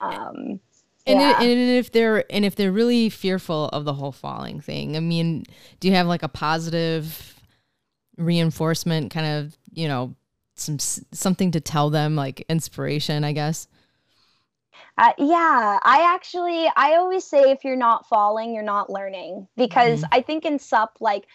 um 0.00 0.60
and, 1.06 1.20
yeah. 1.20 1.40
it, 1.40 1.44
and 1.44 1.70
if 1.70 1.92
they're 1.92 2.24
and 2.32 2.44
if 2.44 2.56
they're 2.56 2.72
really 2.72 3.08
fearful 3.08 3.66
of 3.68 3.84
the 3.84 3.94
whole 3.94 4.12
falling 4.12 4.60
thing, 4.60 4.96
I 4.96 5.00
mean, 5.00 5.44
do 5.78 5.88
you 5.88 5.94
have 5.94 6.06
like 6.06 6.24
a 6.24 6.28
positive 6.28 7.40
reinforcement 8.18 9.12
kind 9.12 9.26
of, 9.26 9.56
you 9.72 9.86
know, 9.86 10.16
some 10.56 10.78
something 10.80 11.52
to 11.52 11.60
tell 11.60 11.90
them 11.90 12.16
like 12.16 12.44
inspiration, 12.48 13.22
I 13.22 13.32
guess? 13.32 13.68
Uh, 14.98 15.12
yeah, 15.18 15.78
I 15.82 16.12
actually 16.14 16.70
I 16.76 16.94
always 16.96 17.24
say 17.24 17.50
if 17.50 17.64
you're 17.64 17.76
not 17.76 18.08
falling, 18.08 18.54
you're 18.54 18.62
not 18.62 18.90
learning 18.90 19.48
because 19.56 20.00
mm-hmm. 20.00 20.14
I 20.14 20.22
think 20.22 20.44
in 20.44 20.58
sup 20.58 20.96
like 21.00 21.26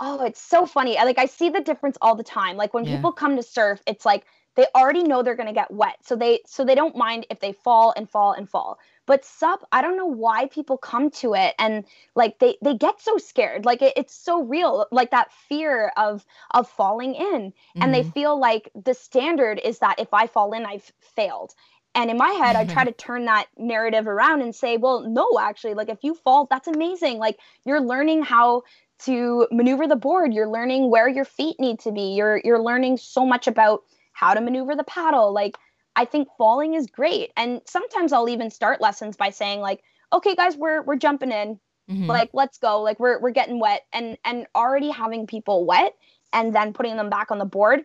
oh, 0.00 0.24
it's 0.24 0.40
so 0.40 0.66
funny. 0.66 0.96
I, 0.96 1.04
like 1.04 1.18
I 1.18 1.26
see 1.26 1.50
the 1.50 1.60
difference 1.60 1.98
all 2.00 2.14
the 2.14 2.22
time. 2.22 2.56
Like 2.56 2.74
when 2.74 2.84
yeah. 2.84 2.96
people 2.96 3.12
come 3.12 3.36
to 3.36 3.42
surf, 3.42 3.82
it's 3.86 4.06
like 4.06 4.24
they 4.58 4.66
already 4.74 5.04
know 5.04 5.22
they're 5.22 5.36
going 5.36 5.48
to 5.48 5.52
get 5.52 5.70
wet. 5.70 5.96
So 6.02 6.16
they 6.16 6.40
so 6.46 6.64
they 6.64 6.74
don't 6.74 6.96
mind 6.96 7.26
if 7.30 7.40
they 7.40 7.52
fall 7.52 7.94
and 7.96 8.10
fall 8.10 8.32
and 8.32 8.48
fall. 8.48 8.78
But 9.06 9.24
sup, 9.24 9.66
I 9.72 9.80
don't 9.82 9.96
know 9.96 10.06
why 10.06 10.48
people 10.48 10.76
come 10.76 11.10
to 11.12 11.34
it 11.34 11.54
and 11.58 11.84
like 12.14 12.40
they 12.40 12.56
they 12.60 12.74
get 12.74 13.00
so 13.00 13.18
scared. 13.18 13.64
Like 13.64 13.82
it, 13.82 13.94
it's 13.96 14.14
so 14.14 14.42
real, 14.42 14.86
like 14.90 15.12
that 15.12 15.32
fear 15.32 15.92
of 15.96 16.26
of 16.52 16.68
falling 16.68 17.14
in. 17.14 17.52
Mm-hmm. 17.52 17.82
And 17.82 17.94
they 17.94 18.00
mm-hmm. 18.00 18.10
feel 18.10 18.38
like 18.38 18.70
the 18.74 18.94
standard 18.94 19.60
is 19.62 19.78
that 19.78 20.00
if 20.00 20.12
I 20.12 20.26
fall 20.26 20.52
in, 20.52 20.66
I've 20.66 20.92
failed. 21.00 21.54
And 21.94 22.10
in 22.10 22.16
my 22.16 22.30
head, 22.30 22.56
I 22.56 22.64
try 22.64 22.84
to 22.86 22.92
turn 22.92 23.24
that 23.26 23.46
narrative 23.56 24.06
around 24.06 24.42
and 24.42 24.54
say, 24.54 24.76
well, 24.76 25.00
no, 25.08 25.38
actually, 25.40 25.74
like 25.74 25.88
if 25.88 26.02
you 26.02 26.14
fall, 26.14 26.46
that's 26.50 26.68
amazing. 26.68 27.18
Like 27.18 27.38
you're 27.64 27.80
learning 27.80 28.22
how 28.22 28.62
to 29.00 29.46
maneuver 29.50 29.86
the 29.86 29.96
board. 29.96 30.34
You're 30.34 30.48
learning 30.48 30.90
where 30.90 31.08
your 31.08 31.24
feet 31.24 31.56
need 31.58 31.80
to 31.80 31.92
be. 31.92 32.14
You're 32.14 32.40
you're 32.44 32.62
learning 32.62 32.96
so 32.96 33.24
much 33.24 33.46
about 33.46 33.82
how 34.12 34.34
to 34.34 34.40
maneuver 34.40 34.74
the 34.74 34.84
paddle. 34.84 35.32
Like 35.32 35.56
I 35.94 36.04
think 36.04 36.28
falling 36.36 36.74
is 36.74 36.86
great. 36.86 37.32
And 37.36 37.60
sometimes 37.66 38.12
I'll 38.12 38.28
even 38.28 38.50
start 38.50 38.80
lessons 38.80 39.16
by 39.16 39.30
saying 39.30 39.60
like, 39.60 39.82
okay, 40.12 40.34
guys, 40.34 40.56
we're 40.56 40.82
we're 40.82 40.96
jumping 40.96 41.32
in. 41.32 41.60
Mm-hmm. 41.90 42.06
Like 42.06 42.30
let's 42.32 42.58
go. 42.58 42.82
Like 42.82 42.98
we're 42.98 43.20
we're 43.20 43.30
getting 43.30 43.60
wet. 43.60 43.82
And 43.92 44.18
and 44.24 44.46
already 44.54 44.90
having 44.90 45.26
people 45.26 45.64
wet 45.64 45.94
and 46.32 46.54
then 46.54 46.72
putting 46.72 46.96
them 46.96 47.10
back 47.10 47.30
on 47.30 47.38
the 47.38 47.44
board 47.44 47.84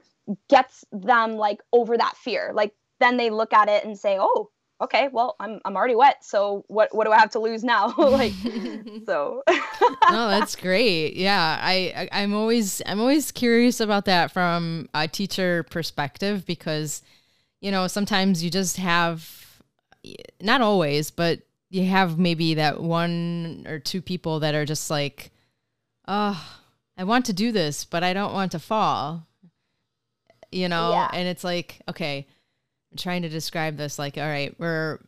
gets 0.50 0.84
them 0.92 1.34
like 1.34 1.60
over 1.72 1.98
that 1.98 2.16
fear. 2.18 2.52
Like 2.54 2.74
then 3.04 3.18
they 3.18 3.30
look 3.30 3.54
at 3.54 3.70
it 3.70 3.84
and 3.84 3.98
say, 3.98 4.18
"Oh, 4.20 4.50
okay, 4.82 5.10
well, 5.12 5.36
I'm 5.40 5.60
I'm 5.66 5.76
already 5.76 5.96
wet, 5.96 6.24
so 6.24 6.64
what 6.68 6.94
what 6.96 7.06
do 7.06 7.12
I 7.12 7.20
have 7.20 7.32
to 7.32 7.40
lose 7.40 7.64
now?" 7.64 7.94
like, 7.98 8.34
so. 9.06 9.44
no, 10.12 10.30
that's 10.30 10.56
great. 10.56 11.16
Yeah, 11.16 11.60
I, 11.62 12.10
I 12.12 12.24
I'm 12.24 12.34
always 12.34 12.82
I'm 12.86 13.00
always 13.00 13.32
curious 13.32 13.80
about 13.80 14.06
that 14.06 14.32
from 14.32 14.90
a 14.94 15.08
teacher 15.08 15.64
perspective 15.64 16.46
because, 16.46 17.02
you 17.62 17.72
know, 17.72 17.88
sometimes 17.88 18.44
you 18.44 18.50
just 18.50 18.78
have 18.78 19.62
not 20.42 20.62
always, 20.62 21.12
but 21.12 21.40
you 21.70 21.86
have 21.86 22.20
maybe 22.20 22.56
that 22.56 22.82
one 22.82 23.66
or 23.68 23.80
two 23.80 24.02
people 24.02 24.42
that 24.42 24.54
are 24.54 24.66
just 24.66 24.90
like, 24.90 25.32
oh, 26.08 26.60
I 26.98 27.04
want 27.04 27.26
to 27.26 27.34
do 27.34 27.52
this, 27.52 27.86
but 27.86 28.04
I 28.04 28.14
don't 28.14 28.34
want 28.34 28.52
to 28.52 28.60
fall. 28.60 29.28
You 30.52 30.70
know, 30.70 30.92
yeah. 30.92 31.10
and 31.12 31.28
it's 31.28 31.44
like, 31.44 31.82
okay, 31.90 32.28
trying 32.98 33.22
to 33.24 33.30
describe 33.30 33.78
this 33.78 33.98
like, 34.00 34.18
all 34.18 34.24
right, 34.24 34.54
we're 34.60 35.00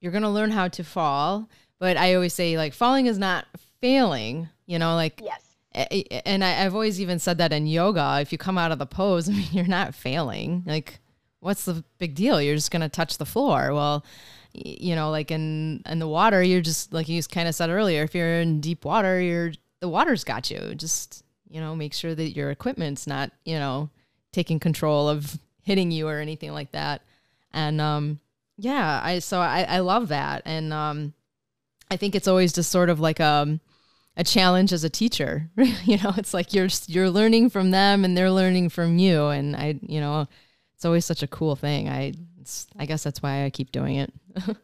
you're 0.00 0.12
gonna 0.12 0.30
learn 0.30 0.50
how 0.50 0.68
to 0.68 0.84
fall, 0.84 1.48
but 1.78 1.96
I 1.96 2.14
always 2.14 2.34
say 2.34 2.56
like 2.56 2.74
falling 2.74 3.06
is 3.06 3.18
not 3.18 3.46
failing. 3.80 4.48
You 4.66 4.78
know, 4.78 4.94
like 4.94 5.20
yes. 5.22 5.44
And 6.24 6.42
I, 6.42 6.64
I've 6.64 6.74
always 6.74 7.00
even 7.00 7.18
said 7.18 7.38
that 7.38 7.52
in 7.52 7.66
yoga. 7.66 8.18
If 8.20 8.32
you 8.32 8.38
come 8.38 8.58
out 8.58 8.72
of 8.72 8.78
the 8.78 8.86
pose, 8.86 9.28
I 9.28 9.32
mean, 9.32 9.48
you're 9.52 9.66
not 9.66 9.94
failing. 9.94 10.64
Like, 10.66 10.98
what's 11.40 11.64
the 11.64 11.84
big 11.98 12.14
deal? 12.14 12.40
You're 12.40 12.54
just 12.54 12.70
gonna 12.70 12.88
touch 12.88 13.18
the 13.18 13.26
floor. 13.26 13.72
Well, 13.72 14.04
you 14.52 14.94
know, 14.94 15.10
like 15.10 15.30
in 15.30 15.82
in 15.86 15.98
the 15.98 16.08
water, 16.08 16.42
you're 16.42 16.60
just 16.60 16.92
like 16.92 17.08
you 17.08 17.22
kind 17.24 17.48
of 17.48 17.54
said 17.54 17.70
earlier. 17.70 18.02
If 18.02 18.14
you're 18.14 18.40
in 18.40 18.60
deep 18.60 18.84
water, 18.84 19.20
you're 19.20 19.52
the 19.80 19.88
water's 19.88 20.24
got 20.24 20.50
you. 20.50 20.74
Just 20.74 21.24
you 21.48 21.60
know, 21.60 21.74
make 21.74 21.94
sure 21.94 22.14
that 22.14 22.36
your 22.36 22.50
equipment's 22.50 23.06
not 23.06 23.30
you 23.44 23.58
know 23.58 23.90
taking 24.32 24.58
control 24.60 25.08
of 25.08 25.38
hitting 25.62 25.90
you 25.90 26.08
or 26.08 26.18
anything 26.18 26.52
like 26.52 26.72
that. 26.72 27.02
And 27.58 27.80
um, 27.80 28.20
yeah, 28.56 29.00
I 29.02 29.18
so 29.18 29.40
I 29.40 29.62
I 29.68 29.78
love 29.80 30.08
that, 30.08 30.42
and 30.44 30.72
um, 30.72 31.12
I 31.90 31.96
think 31.96 32.14
it's 32.14 32.28
always 32.28 32.52
just 32.52 32.70
sort 32.70 32.88
of 32.88 33.00
like 33.00 33.18
um 33.18 33.60
a 34.16 34.22
challenge 34.22 34.72
as 34.72 34.84
a 34.84 34.90
teacher. 34.90 35.50
you 35.56 35.96
know, 35.98 36.12
it's 36.16 36.32
like 36.32 36.54
you're 36.54 36.68
you're 36.86 37.10
learning 37.10 37.50
from 37.50 37.72
them 37.72 38.04
and 38.04 38.16
they're 38.16 38.30
learning 38.30 38.68
from 38.68 38.98
you, 38.98 39.26
and 39.26 39.56
I 39.56 39.80
you 39.82 40.00
know, 40.00 40.28
it's 40.76 40.84
always 40.84 41.04
such 41.04 41.24
a 41.24 41.26
cool 41.26 41.56
thing. 41.56 41.88
I 41.88 42.12
I 42.78 42.86
guess 42.86 43.02
that's 43.02 43.22
why 43.24 43.44
I 43.44 43.50
keep 43.50 43.72
doing 43.72 43.96
it. 43.96 44.12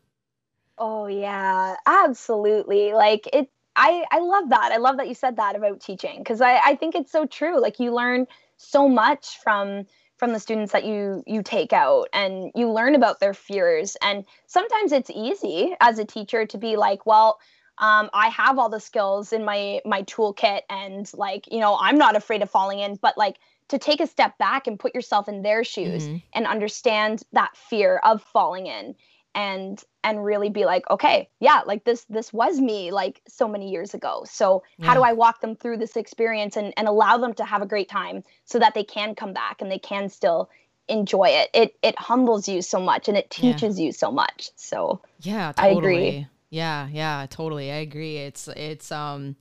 oh 0.79 1.09
yeah, 1.09 1.75
absolutely. 1.87 2.93
Like 2.93 3.29
it 3.33 3.51
I 3.75 4.05
I 4.13 4.21
love 4.21 4.51
that. 4.51 4.71
I 4.71 4.77
love 4.77 4.99
that 4.99 5.09
you 5.09 5.17
said 5.17 5.35
that 5.39 5.57
about 5.57 5.81
teaching 5.81 6.19
because 6.19 6.41
I 6.41 6.61
I 6.65 6.77
think 6.77 6.95
it's 6.95 7.11
so 7.11 7.27
true. 7.27 7.61
Like 7.61 7.81
you 7.81 7.93
learn 7.93 8.29
so 8.57 8.89
much 8.89 9.39
from 9.43 9.87
from 10.17 10.33
the 10.33 10.41
students 10.41 10.73
that 10.73 10.85
you 10.85 11.23
you 11.27 11.43
take 11.43 11.73
out 11.73 12.09
and 12.13 12.51
you 12.55 12.71
learn 12.71 12.95
about 12.95 13.21
their 13.21 13.35
fears 13.35 13.97
and 14.03 14.25
sometimes 14.47 14.93
it's 14.93 15.11
easy 15.11 15.75
as 15.81 15.99
a 15.99 16.05
teacher 16.05 16.47
to 16.47 16.59
be 16.59 16.77
like 16.77 17.05
well 17.07 17.39
um, 17.79 18.09
i 18.13 18.29
have 18.29 18.59
all 18.59 18.69
the 18.69 18.81
skills 18.81 19.33
in 19.33 19.45
my 19.45 19.81
my 19.85 20.03
toolkit 20.03 20.61
and 20.71 21.11
like 21.15 21.51
you 21.51 21.61
know 21.61 21.77
i'm 21.81 21.99
not 21.99 22.17
afraid 22.17 22.43
of 22.43 22.51
falling 22.51 22.79
in 22.79 22.97
but 22.97 23.19
like 23.19 23.37
to 23.69 23.79
take 23.79 24.01
a 24.01 24.07
step 24.07 24.37
back 24.39 24.67
and 24.67 24.79
put 24.79 24.95
yourself 24.95 25.29
in 25.29 25.43
their 25.43 25.65
shoes 25.65 26.05
mm-hmm. 26.05 26.17
and 26.35 26.47
understand 26.47 27.23
that 27.33 27.57
fear 27.57 28.01
of 28.05 28.23
falling 28.23 28.67
in 28.67 28.95
and 29.35 29.83
and 30.05 30.25
really 30.25 30.51
be 30.51 30.65
like 30.67 30.89
okay 30.91 31.29
yeah 31.41 31.63
like 31.67 31.83
this 31.85 32.05
this 32.05 32.33
was 32.33 32.61
me 32.61 32.93
like 32.93 33.21
so 33.27 33.49
many 33.49 33.71
years 33.71 33.95
ago. 33.95 34.25
So 34.29 34.63
yeah. 34.79 34.87
how 34.87 34.95
do 34.95 35.03
i 35.03 35.13
walk 35.13 35.41
them 35.41 35.57
through 35.57 35.79
this 35.79 35.97
experience 35.97 36.57
and 36.57 36.73
and 36.77 36.87
allow 36.87 37.17
them 37.17 37.35
to 37.35 37.45
have 37.45 37.63
a 37.63 37.67
great 37.67 37.89
time 37.89 38.23
so 38.45 38.59
that 38.59 38.75
they 38.75 38.85
can 38.85 39.15
come 39.15 39.33
back 39.33 39.61
and 39.61 39.71
they 39.71 39.79
can 39.79 40.09
still 40.09 40.51
enjoy 40.89 41.29
it? 41.29 41.51
It 41.55 41.77
it 41.83 41.99
humbles 41.99 42.47
you 42.47 42.63
so 42.63 42.79
much 42.79 43.09
and 43.09 43.17
it 43.17 43.31
teaches 43.31 43.81
yeah. 43.81 43.87
you 43.87 43.93
so 43.93 44.13
much. 44.13 44.51
So 44.55 45.01
yeah 45.21 45.53
totally. 45.53 45.75
i 45.75 45.79
agree. 45.79 46.27
yeah 46.51 46.89
yeah 46.93 47.27
totally. 47.29 47.73
I 47.73 47.77
agree. 47.77 48.19
It's 48.19 48.47
it's 48.49 48.93
um 48.93 49.37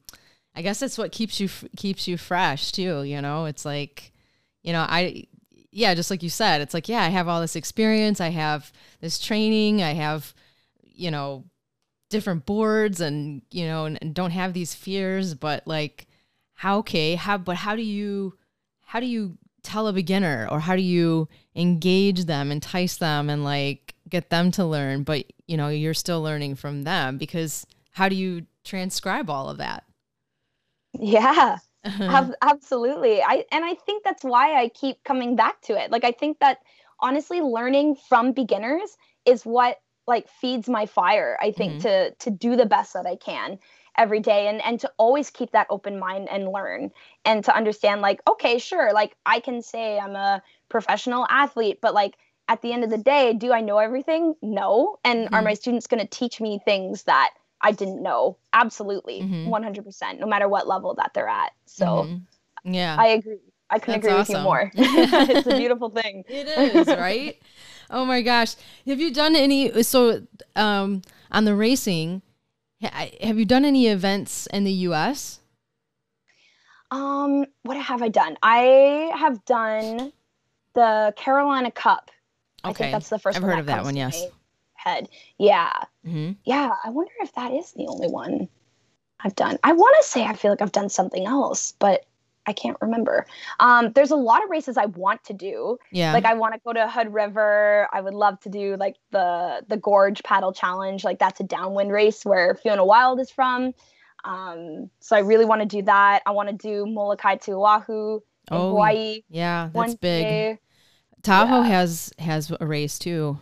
i 0.56 0.62
guess 0.62 0.82
it's 0.82 0.98
what 0.98 1.12
keeps 1.12 1.40
you 1.40 1.50
keeps 1.76 2.08
you 2.08 2.18
fresh 2.18 2.72
too 2.72 3.04
you 3.04 3.22
know? 3.22 3.46
It's 3.46 3.66
like 3.66 4.14
you 4.64 4.72
know 4.72 4.86
i 4.88 5.28
yeah, 5.74 5.94
just 5.96 6.12
like 6.12 6.24
you 6.24 6.30
said, 6.30 6.62
it's 6.62 6.74
like, 6.74 6.88
yeah, 6.88 7.02
I 7.02 7.10
have 7.10 7.28
all 7.28 7.42
this 7.42 7.56
experience, 7.56 8.22
I 8.22 8.30
have 8.30 8.72
this 9.02 9.20
training, 9.20 9.82
I 9.82 9.94
have, 9.94 10.34
you 10.94 11.12
know, 11.12 11.46
different 12.10 12.46
boards 12.46 13.02
and, 13.02 13.42
you 13.52 13.66
know, 13.66 13.86
and, 13.86 13.98
and 14.02 14.14
don't 14.14 14.32
have 14.32 14.54
these 14.54 14.74
fears, 14.74 15.34
but 15.34 15.68
like 15.68 16.08
how 16.54 16.78
okay, 16.80 17.16
how 17.16 17.38
but 17.38 17.58
how 17.58 17.76
do 17.76 17.82
you 17.82 18.38
how 18.82 19.00
do 19.00 19.06
you 19.06 19.38
tell 19.64 19.88
a 19.88 19.94
beginner 19.94 20.48
or 20.52 20.60
how 20.60 20.76
do 20.76 20.82
you 20.82 21.28
engage 21.56 22.26
them, 22.26 22.52
entice 22.52 22.98
them 22.98 23.30
and 23.30 23.44
like 23.44 23.96
get 24.10 24.30
them 24.30 24.52
to 24.52 24.66
learn, 24.66 25.04
but 25.04 25.26
you 25.48 25.58
know, 25.58 25.70
you're 25.70 25.94
still 25.94 26.22
learning 26.22 26.56
from 26.56 26.84
them 26.84 27.18
because 27.18 27.66
how 27.92 28.10
do 28.10 28.16
you 28.16 28.46
transcribe 28.64 29.30
all 29.30 29.50
of 29.50 29.58
that? 29.58 29.84
Yeah. 31.00 31.58
Uh-huh. 31.86 32.32
absolutely. 32.42 33.22
I 33.22 33.44
and 33.52 33.66
I 33.66 33.74
think 33.74 34.06
that's 34.06 34.24
why 34.24 34.54
I 34.56 34.70
keep 34.70 35.04
coming 35.04 35.36
back 35.36 35.60
to 35.64 35.74
it. 35.74 35.92
Like 35.92 36.06
I 36.06 36.12
think 36.12 36.40
that 36.40 36.60
honestly 37.02 37.42
learning 37.42 37.98
from 38.08 38.32
beginners 38.32 38.96
is 39.26 39.46
what 39.46 39.80
like 40.08 40.28
feeds 40.30 40.68
my 40.70 40.86
fire, 40.86 41.38
I 41.42 41.52
think 41.52 41.74
mm-hmm. 41.74 41.82
to 41.82 42.12
to 42.12 42.30
do 42.30 42.56
the 42.56 42.66
best 42.66 42.94
that 42.94 43.06
I 43.06 43.16
can 43.16 43.60
every 43.98 44.20
day 44.20 44.48
and 44.48 44.62
and 44.64 44.80
to 44.80 44.92
always 44.98 45.30
keep 45.30 45.52
that 45.52 45.68
open 45.70 46.00
mind 46.00 46.28
and 46.30 46.52
learn 46.52 46.92
and 47.26 47.44
to 47.46 47.56
understand 47.56 48.02
like 48.02 48.22
okay, 48.30 48.58
sure, 48.58 48.94
like 48.94 49.16
I 49.26 49.40
can 49.40 49.62
say 49.62 50.00
I'm 50.00 50.16
a 50.16 50.42
professional 50.70 51.26
athlete, 51.30 51.80
but 51.82 51.94
like 51.94 52.18
at 52.50 52.62
the 52.62 52.74
end 52.74 52.84
of 52.84 52.90
the 52.90 52.98
day, 52.98 53.34
do 53.34 53.54
I 53.54 53.62
know 53.62 53.78
everything? 53.78 54.36
No. 54.42 55.00
And 55.04 55.26
mm-hmm. 55.26 55.36
are 55.36 55.42
my 55.42 55.54
students 55.54 55.88
going 55.88 56.02
to 56.02 56.08
teach 56.08 56.42
me 56.42 56.60
things 56.64 57.04
that 57.04 57.32
I 57.62 57.72
didn't 57.72 58.04
know. 58.04 58.38
Absolutely. 58.52 59.22
Mm-hmm. 59.22 59.54
100%, 59.54 60.20
no 60.20 60.28
matter 60.28 60.50
what 60.50 60.68
level 60.68 60.96
that 60.96 61.12
they're 61.14 61.30
at. 61.30 61.54
So, 61.66 61.86
mm-hmm. 61.86 62.74
yeah. 62.74 62.96
I 63.00 63.08
agree. 63.08 63.40
I 63.74 63.80
couldn't 63.80 64.02
That's 64.02 64.08
agree 64.08 64.20
awesome. 64.20 64.34
with 64.34 64.40
you 64.40 64.44
more. 64.44 64.72
it's 65.38 65.48
a 65.48 65.58
beautiful 65.58 65.90
thing. 65.90 66.24
It 66.28 66.48
is, 66.48 66.88
right? 66.88 67.42
oh 67.90 68.06
my 68.06 68.22
gosh. 68.22 68.56
Have 68.88 69.00
you 69.00 69.12
done 69.12 69.36
any 69.36 69.84
so 69.84 70.26
um 70.56 71.02
on 71.32 71.46
the 71.46 71.56
racing 71.56 72.22
have 72.82 73.40
you 73.40 73.46
done 73.46 73.64
any 73.64 73.88
events 73.88 74.46
in 74.48 74.66
the 74.66 74.72
US? 74.90 75.40
Um, 76.92 77.46
what 77.62 77.78
have 77.78 78.02
I 78.02 78.10
done? 78.10 78.38
I 78.44 79.10
have 79.16 79.44
done 79.46 80.12
the 80.74 81.14
Carolina 81.16 81.72
Cup. 81.72 82.12
Okay. 82.66 82.70
I 82.70 82.74
think 82.74 82.92
that's 82.92 83.10
the 83.10 83.20
first 83.20 83.38
I've 83.38 83.44
heard 83.44 83.58
of 83.58 83.68
that 83.68 83.86
one, 83.86 83.96
yes 83.96 84.26
head. 84.84 85.10
Yeah. 85.38 85.72
Mm-hmm. 86.06 86.34
Yeah. 86.44 86.72
I 86.84 86.90
wonder 86.90 87.12
if 87.22 87.34
that 87.34 87.52
is 87.54 87.72
the 87.72 87.88
only 87.88 88.08
one 88.08 88.50
I've 89.20 89.36
done. 89.36 89.58
I 89.64 89.74
want 89.74 89.96
to 90.02 90.08
say 90.08 90.24
I 90.24 90.34
feel 90.34 90.52
like 90.52 90.62
I've 90.62 90.72
done 90.72 90.90
something 90.90 91.26
else, 91.26 91.74
but 91.80 92.06
I 92.46 92.54
can't 92.54 92.78
remember. 92.82 93.26
Um, 93.60 93.92
there's 93.94 94.12
a 94.12 94.16
lot 94.16 94.44
of 94.44 94.50
races 94.50 94.78
I 94.78 94.86
want 94.86 95.24
to 95.26 95.34
do. 95.34 95.78
Yeah. 95.92 96.14
Like 96.14 96.26
I 96.26 96.34
want 96.34 96.54
to 96.54 96.60
go 96.66 96.74
to 96.74 96.90
Hood 96.90 97.14
River. 97.14 97.88
I 97.94 98.02
would 98.02 98.14
love 98.14 98.40
to 98.42 98.50
do 98.50 98.76
like 98.78 98.96
the 99.12 99.64
the 99.68 99.78
Gorge 99.78 100.24
Paddle 100.24 100.54
Challenge. 100.54 101.04
Like 101.04 101.20
that's 101.20 101.40
a 101.40 101.44
downwind 101.44 101.92
race 101.92 102.26
where 102.26 102.56
Fiona 102.56 102.86
Wylde 102.86 103.20
is 103.20 103.32
from. 103.32 103.74
Um, 104.26 104.90
so 105.00 105.16
I 105.16 105.20
really 105.20 105.46
want 105.46 105.62
to 105.62 105.68
do 105.68 105.82
that. 105.84 106.22
I 106.26 106.32
want 106.32 106.50
to 106.50 106.56
do 106.56 106.86
Molokai 106.86 107.36
to 107.38 107.54
Oahu 107.54 108.16
in 108.16 108.22
oh, 108.52 108.70
Hawaii. 108.70 109.24
Yeah, 109.30 109.70
that's 109.74 109.96
big. 109.96 110.24
Day. 110.24 110.60
Tahoe 111.24 111.62
yeah. 111.62 111.68
has 111.68 112.12
has 112.20 112.52
a 112.60 112.66
race 112.66 113.00
too. 113.00 113.40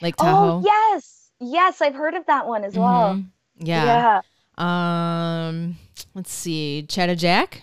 Lake 0.00 0.14
oh, 0.18 0.24
Tahoe. 0.24 0.50
Oh 0.50 0.62
yes, 0.64 1.30
yes, 1.40 1.80
I've 1.80 1.94
heard 1.94 2.14
of 2.14 2.26
that 2.26 2.46
one 2.46 2.64
as 2.64 2.76
well. 2.76 3.14
Mm-hmm. 3.14 3.66
Yeah. 3.66 4.20
Yeah. 4.56 5.48
Um, 5.48 5.76
let's 6.14 6.32
see, 6.32 6.84
Chattajack. 6.88 7.60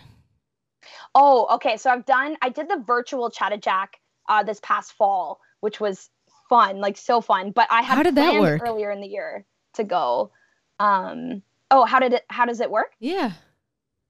Oh, 1.14 1.48
okay. 1.56 1.78
So 1.78 1.90
I've 1.90 2.06
done. 2.06 2.38
I 2.42 2.50
did 2.50 2.70
the 2.70 2.84
virtual 2.86 3.30
Chattajack 3.30 3.88
uh, 4.30 4.44
this 4.44 4.60
past 4.62 4.94
fall, 4.94 5.40
which 5.60 5.80
was 5.80 6.10
fun, 6.50 6.80
like 6.80 6.98
so 6.98 7.22
fun. 7.22 7.52
But 7.52 7.68
I 7.70 7.82
had 7.82 7.96
how 7.96 8.04
did 8.04 8.16
that 8.16 8.40
work 8.40 8.62
earlier 8.66 8.92
in 8.92 9.02
the 9.02 9.08
year 9.08 9.46
to 9.74 9.84
go. 9.84 10.32
Um. 10.80 11.42
Oh, 11.70 11.86
how 11.86 12.00
did 12.00 12.14
it? 12.14 12.24
How 12.30 12.46
does 12.46 12.60
it 12.60 12.72
work? 12.72 12.92
Yeah. 13.00 13.34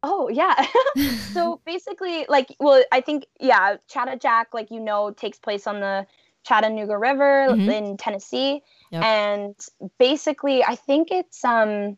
Oh 0.03 0.29
yeah. 0.29 0.65
so 1.33 1.61
basically, 1.65 2.25
like, 2.27 2.55
well, 2.59 2.83
I 2.91 3.01
think 3.01 3.27
yeah, 3.39 3.77
Chattajack, 3.89 4.45
like 4.53 4.71
you 4.71 4.79
know, 4.79 5.11
takes 5.11 5.39
place 5.39 5.67
on 5.67 5.79
the 5.79 6.05
Chattanooga 6.43 6.97
River 6.97 7.47
mm-hmm. 7.49 7.69
in 7.69 7.97
Tennessee. 7.97 8.61
Yep. 8.91 9.03
And 9.03 9.55
basically, 9.99 10.63
I 10.63 10.75
think 10.75 11.09
it's 11.11 11.43
um 11.45 11.97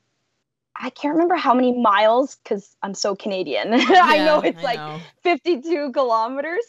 I 0.76 0.90
can't 0.90 1.14
remember 1.14 1.36
how 1.36 1.54
many 1.54 1.80
miles 1.80 2.36
because 2.36 2.76
I'm 2.82 2.94
so 2.94 3.16
Canadian. 3.16 3.74
Yeah, 3.80 4.02
I 4.04 4.18
know 4.26 4.42
it's 4.42 4.60
I 4.60 4.64
like 4.64 4.78
know. 4.78 5.00
52 5.24 5.92
kilometers 5.92 6.66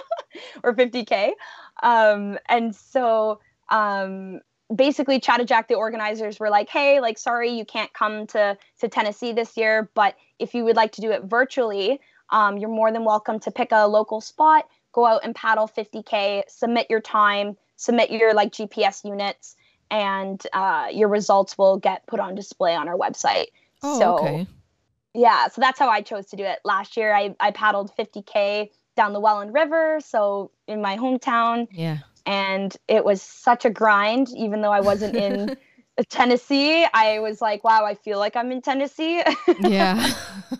or 0.62 0.74
50k. 0.74 1.32
Um, 1.82 2.38
and 2.48 2.74
so 2.74 3.40
um, 3.70 4.40
basically, 4.74 5.20
Chattajack, 5.20 5.68
the 5.68 5.74
organizers 5.74 6.38
were 6.38 6.50
like, 6.50 6.68
"Hey, 6.68 7.00
like, 7.00 7.18
sorry 7.18 7.50
you 7.50 7.64
can't 7.64 7.92
come 7.92 8.26
to 8.28 8.56
to 8.80 8.88
Tennessee 8.88 9.32
this 9.32 9.56
year, 9.56 9.90
but 9.94 10.14
if 10.38 10.54
you 10.54 10.64
would 10.64 10.76
like 10.76 10.92
to 10.92 11.00
do 11.00 11.10
it 11.10 11.24
virtually, 11.24 12.00
um, 12.30 12.56
you're 12.56 12.70
more 12.70 12.92
than 12.92 13.04
welcome 13.04 13.40
to 13.40 13.50
pick 13.50 13.72
a 13.72 13.86
local 13.86 14.20
spot 14.20 14.66
go 14.92 15.06
out 15.06 15.24
and 15.24 15.34
paddle 15.34 15.68
50k 15.68 16.42
submit 16.48 16.86
your 16.90 17.00
time 17.00 17.56
submit 17.76 18.10
your 18.10 18.34
like 18.34 18.52
gps 18.52 19.04
units 19.04 19.56
and 19.90 20.46
uh, 20.52 20.88
your 20.92 21.08
results 21.08 21.58
will 21.58 21.76
get 21.76 22.06
put 22.06 22.20
on 22.20 22.34
display 22.34 22.74
on 22.74 22.88
our 22.88 22.96
website 22.96 23.46
oh, 23.82 23.98
so 23.98 24.18
okay. 24.18 24.46
yeah 25.14 25.48
so 25.48 25.60
that's 25.60 25.78
how 25.78 25.88
i 25.88 26.00
chose 26.00 26.26
to 26.26 26.36
do 26.36 26.44
it 26.44 26.58
last 26.64 26.96
year 26.96 27.14
i, 27.14 27.34
I 27.40 27.50
paddled 27.50 27.90
50k 27.96 28.70
down 28.96 29.12
the 29.12 29.20
welland 29.20 29.54
river 29.54 30.00
so 30.00 30.50
in 30.66 30.80
my 30.80 30.96
hometown 30.96 31.68
yeah 31.72 31.98
and 32.26 32.76
it 32.88 33.04
was 33.04 33.22
such 33.22 33.64
a 33.64 33.70
grind 33.70 34.28
even 34.36 34.60
though 34.60 34.72
I 34.72 34.80
wasn't 34.80 35.16
in 35.16 35.56
Tennessee. 36.08 36.86
I 36.92 37.18
was 37.18 37.40
like, 37.40 37.64
wow, 37.64 37.84
I 37.84 37.94
feel 37.94 38.18
like 38.18 38.36
I'm 38.36 38.52
in 38.52 38.62
Tennessee. 38.62 39.22
yeah. 39.60 40.12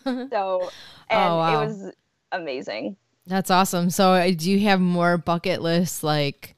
so 0.05 0.71
and 1.11 1.31
oh, 1.31 1.37
wow. 1.37 1.63
it 1.63 1.67
was 1.67 1.93
amazing. 2.33 2.97
That's 3.27 3.51
awesome. 3.51 3.91
So 3.91 4.13
uh, 4.13 4.31
do 4.37 4.51
you 4.51 4.61
have 4.61 4.81
more 4.81 5.19
bucket 5.19 5.63
lists 5.63 6.03
like 6.03 6.57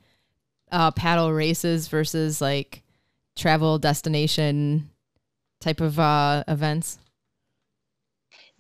uh, 0.73 0.91
paddle 0.91 1.33
races 1.33 1.87
versus 1.89 2.41
like 2.41 2.83
travel 3.37 3.79
destination 3.79 4.91
type 5.61 5.81
of 5.81 5.99
uh, 5.99 6.43
events? 6.49 6.99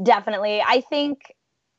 Definitely. 0.02 0.62
I 0.66 0.80
think 0.82 1.34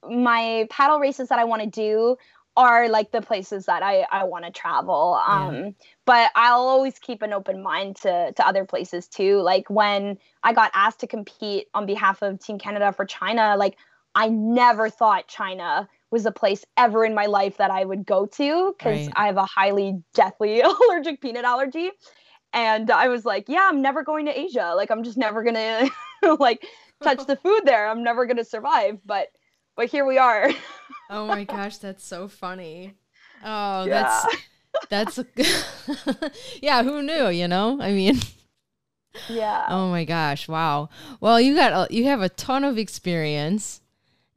my 0.10 0.68
paddle 0.70 1.00
races 1.00 1.30
that 1.30 1.40
I 1.40 1.46
want 1.46 1.62
to 1.62 1.70
do 1.70 2.18
are 2.56 2.88
like 2.88 3.12
the 3.12 3.22
places 3.22 3.66
that 3.66 3.82
I, 3.82 4.06
I 4.12 4.26
want 4.26 4.46
to 4.46 4.52
travel. 4.52 5.20
Um, 5.28 5.56
yeah. 5.56 5.70
But 6.06 6.32
I'll 6.36 6.62
always 6.62 7.00
keep 7.00 7.22
an 7.22 7.34
open 7.34 7.64
mind 7.64 7.96
to, 7.98 8.32
to 8.32 8.48
other 8.48 8.66
places 8.66 9.08
too. 9.08 9.42
Like 9.42 9.70
when 9.70 10.20
I 10.44 10.54
got 10.54 10.70
asked 10.74 11.00
to 11.00 11.08
compete 11.08 11.68
on 11.74 11.86
behalf 11.86 12.22
of 12.22 12.40
Team 12.40 12.60
Canada 12.60 12.92
for 12.92 13.06
China, 13.06 13.56
like 13.58 13.78
I 14.14 14.30
never 14.30 14.90
thought 14.90 15.28
China 15.28 15.90
was 16.14 16.28
a 16.28 16.32
place 16.32 16.64
ever 16.78 17.04
in 17.04 17.16
my 17.16 17.26
life 17.26 17.58
that 17.58 17.72
I 17.72 17.84
would 17.84 18.06
go 18.06 18.28
to 18.28 18.76
because 18.78 19.08
right. 19.08 19.14
I 19.16 19.26
have 19.26 19.38
a 19.38 19.46
highly 19.46 20.00
deathly 20.14 20.62
allergic 20.90 21.20
peanut 21.20 21.44
allergy. 21.44 21.90
And 22.54 22.92
I 22.92 23.08
was 23.08 23.26
like, 23.26 23.46
yeah, 23.50 23.68
I'm 23.68 23.82
never 23.82 24.04
going 24.04 24.28
to 24.28 24.40
Asia. 24.40 24.74
Like 24.78 24.92
I'm 24.92 25.04
just 25.04 25.18
never 25.18 25.44
gonna 25.44 25.90
like 26.40 26.66
touch 27.02 27.26
the 27.26 27.36
food 27.36 27.62
there. 27.66 27.90
I'm 27.90 28.04
never 28.04 28.28
gonna 28.28 28.46
survive. 28.46 29.00
But 29.04 29.30
but 29.76 29.88
here 29.88 30.06
we 30.06 30.20
are. 30.20 30.52
oh 31.10 31.26
my 31.26 31.46
gosh, 31.46 31.78
that's 31.78 32.06
so 32.06 32.28
funny. 32.28 32.94
Oh, 33.44 33.86
yeah. 33.86 34.24
that's 34.90 35.18
that's 35.18 35.20
yeah. 36.62 36.84
Who 36.84 37.02
knew? 37.02 37.30
You 37.30 37.48
know, 37.48 37.82
I 37.82 37.92
mean. 37.92 38.20
Yeah. 39.30 39.66
Oh 39.70 39.90
my 39.90 40.06
gosh! 40.06 40.48
Wow. 40.48 40.90
Well, 41.20 41.42
you 41.42 41.56
got 41.56 41.92
you 41.92 42.06
have 42.06 42.22
a 42.22 42.30
ton 42.30 42.64
of 42.64 42.78
experience, 42.78 43.82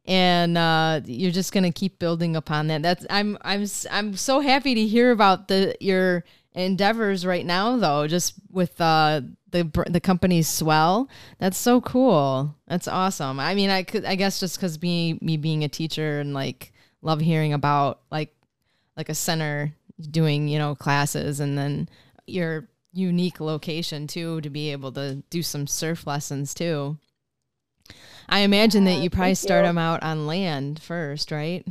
and 0.06 0.56
uh, 0.56 1.00
you're 1.04 1.32
just 1.32 1.52
gonna 1.52 1.72
keep 1.72 1.98
building 1.98 2.36
upon 2.36 2.68
that. 2.68 2.82
That's 2.82 3.06
I'm 3.10 3.36
I'm 3.42 3.66
I'm 3.90 4.16
so 4.16 4.40
happy 4.40 4.74
to 4.74 4.86
hear 4.86 5.10
about 5.10 5.48
the 5.48 5.76
your 5.80 6.24
endeavors 6.54 7.26
right 7.26 7.44
now, 7.44 7.76
though. 7.76 8.06
Just 8.06 8.34
with 8.50 8.80
uh, 8.80 9.22
the 9.50 9.86
the 9.88 10.00
company's 10.00 10.48
swell. 10.48 11.08
That's 11.38 11.58
so 11.58 11.80
cool. 11.80 12.54
That's 12.68 12.88
awesome. 12.88 13.40
I 13.40 13.54
mean, 13.54 13.70
I 13.70 13.82
could 13.82 14.04
I 14.04 14.14
guess 14.14 14.40
just 14.40 14.56
because 14.56 14.80
me 14.80 15.18
me 15.20 15.36
being 15.36 15.64
a 15.64 15.68
teacher 15.68 16.20
and 16.20 16.32
like 16.34 16.72
love 17.02 17.20
hearing 17.20 17.52
about 17.52 18.00
like 18.10 18.34
like 18.96 19.08
a 19.08 19.14
center 19.14 19.74
doing 20.10 20.48
you 20.48 20.58
know 20.58 20.74
classes 20.74 21.40
and 21.40 21.56
then 21.56 21.88
your 22.26 22.68
unique 22.92 23.40
location 23.40 24.06
too 24.06 24.40
to 24.40 24.50
be 24.50 24.72
able 24.72 24.90
to 24.92 25.22
do 25.30 25.42
some 25.42 25.66
surf 25.66 26.06
lessons 26.06 26.54
too. 26.54 26.96
I 28.28 28.40
imagine 28.40 28.84
that 28.84 28.98
you 28.98 29.10
probably 29.10 29.34
start 29.34 29.64
you. 29.64 29.68
them 29.68 29.78
out 29.78 30.02
on 30.02 30.26
land 30.26 30.80
first, 30.82 31.30
right? 31.30 31.64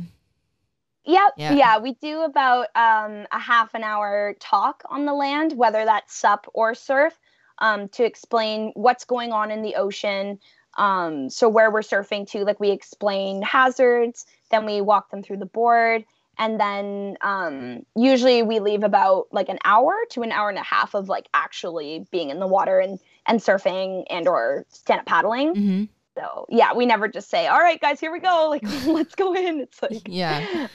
Yep. 1.04 1.34
Yeah. 1.36 1.52
yeah, 1.52 1.78
we 1.78 1.94
do 1.94 2.22
about 2.22 2.66
um, 2.74 3.26
a 3.30 3.38
half 3.38 3.74
an 3.74 3.84
hour 3.84 4.34
talk 4.40 4.82
on 4.90 5.06
the 5.06 5.14
land, 5.14 5.52
whether 5.52 5.84
that's 5.84 6.16
sup 6.16 6.46
or 6.52 6.74
surf 6.74 7.16
um, 7.58 7.88
to 7.90 8.04
explain 8.04 8.72
what's 8.74 9.04
going 9.04 9.32
on 9.32 9.50
in 9.50 9.62
the 9.62 9.76
ocean. 9.76 10.40
Um, 10.76 11.30
so 11.30 11.48
where 11.48 11.70
we're 11.70 11.80
surfing 11.80 12.28
to, 12.30 12.44
like 12.44 12.60
we 12.60 12.70
explain 12.70 13.40
hazards, 13.42 14.26
then 14.50 14.66
we 14.66 14.80
walk 14.80 15.10
them 15.10 15.22
through 15.22 15.38
the 15.38 15.46
board, 15.46 16.04
and 16.38 16.60
then 16.60 17.16
um, 17.22 17.86
usually 17.94 18.42
we 18.42 18.58
leave 18.58 18.82
about 18.82 19.28
like 19.32 19.48
an 19.48 19.58
hour 19.64 19.94
to 20.10 20.22
an 20.22 20.32
hour 20.32 20.50
and 20.50 20.58
a 20.58 20.62
half 20.62 20.94
of 20.94 21.08
like 21.08 21.28
actually 21.32 22.06
being 22.10 22.30
in 22.30 22.40
the 22.40 22.46
water 22.46 22.78
and 22.78 22.98
and 23.26 23.40
surfing 23.40 24.04
and 24.10 24.28
or 24.28 24.66
stand 24.68 25.00
up 25.00 25.06
paddling. 25.06 25.54
Mm-hmm. 25.54 25.84
So 26.16 26.46
yeah, 26.48 26.72
we 26.74 26.86
never 26.86 27.08
just 27.08 27.28
say, 27.28 27.46
"All 27.46 27.58
right, 27.60 27.80
guys, 27.80 28.00
here 28.00 28.12
we 28.12 28.20
go. 28.20 28.48
Like, 28.50 28.62
let's 28.86 29.14
go 29.14 29.34
in." 29.34 29.60
It's 29.60 29.82
like 29.82 30.02
yeah, 30.08 30.68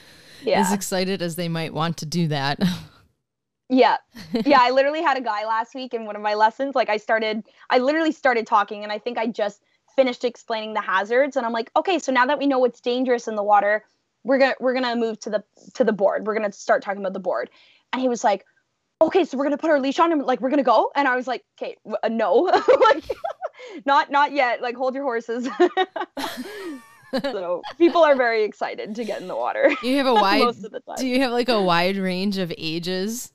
yeah, 0.44 0.60
as 0.60 0.72
excited 0.72 1.22
as 1.22 1.36
they 1.36 1.50
might 1.50 1.74
want 1.74 1.98
to 1.98 2.06
do 2.06 2.28
that. 2.28 2.60
Yeah. 3.72 3.98
Yeah. 4.46 4.60
I 4.60 4.72
literally 4.72 5.02
had 5.02 5.18
a 5.18 5.22
guy 5.22 5.46
last 5.46 5.74
week 5.74 5.94
in 5.94 6.06
one 6.06 6.18
of 6.18 6.22
my 6.22 6.34
lessons. 6.34 6.76
Like 6.76 6.90
I 6.90 6.98
started, 6.98 7.44
I 7.70 7.78
literally 7.78 8.12
started 8.12 8.46
talking 8.46 8.84
and 8.84 8.92
I 8.92 9.00
think 9.00 9.18
I 9.18 9.28
just 9.28 9.64
finished 9.96 10.26
explaining 10.26 10.74
the 10.74 10.82
hazards. 10.82 11.38
And 11.38 11.46
I'm 11.46 11.54
like, 11.54 11.72
okay, 11.78 11.98
so 11.98 12.12
now 12.12 12.26
that 12.26 12.38
we 12.38 12.48
know 12.48 12.60
what's 12.60 12.82
dangerous 12.82 13.30
in 13.30 13.36
the 13.38 13.44
water, 13.44 13.86
we're 14.24 14.40
gonna 14.40 14.56
we're 14.60 14.74
gonna 14.74 14.98
move 14.98 15.20
to 15.22 15.30
the 15.30 15.44
to 15.76 15.86
the 15.86 15.94
board. 15.94 16.28
We're 16.28 16.34
gonna 16.36 16.52
start 16.52 16.84
talking 16.84 17.02
about 17.02 17.14
the 17.14 17.22
board. 17.22 17.50
And 17.94 18.02
he 18.02 18.10
was 18.10 18.26
like, 18.26 18.46
okay, 19.02 19.26
so 19.26 19.38
we're 19.38 19.44
gonna 19.44 19.58
put 19.58 19.70
our 19.70 19.80
leash 19.80 20.00
on 20.00 20.12
and 20.12 20.24
like 20.24 20.40
we're 20.40 20.50
gonna 20.50 20.64
go. 20.64 20.92
And 20.96 21.08
I 21.08 21.16
was 21.16 21.28
like, 21.28 21.44
okay, 21.58 21.76
uh, 22.04 22.08
no, 22.08 22.34
like 22.84 23.04
not 23.86 24.12
not 24.12 24.32
yet. 24.32 24.62
Like 24.62 24.76
hold 24.76 24.94
your 24.96 25.04
horses. 25.04 25.50
so 27.22 27.62
people 27.78 28.04
are 28.04 28.16
very 28.16 28.44
excited 28.44 28.96
to 28.96 29.04
get 29.04 29.22
in 29.22 29.28
the 29.28 29.36
water. 29.36 29.72
You 29.84 29.98
have 29.98 30.08
a 30.08 30.14
wide. 30.14 30.56
Do 30.98 31.08
you 31.08 31.22
have 31.22 31.32
like 31.32 31.50
a 31.50 31.62
wide 31.62 31.98
range 31.98 32.38
of 32.38 32.54
ages? 32.58 33.32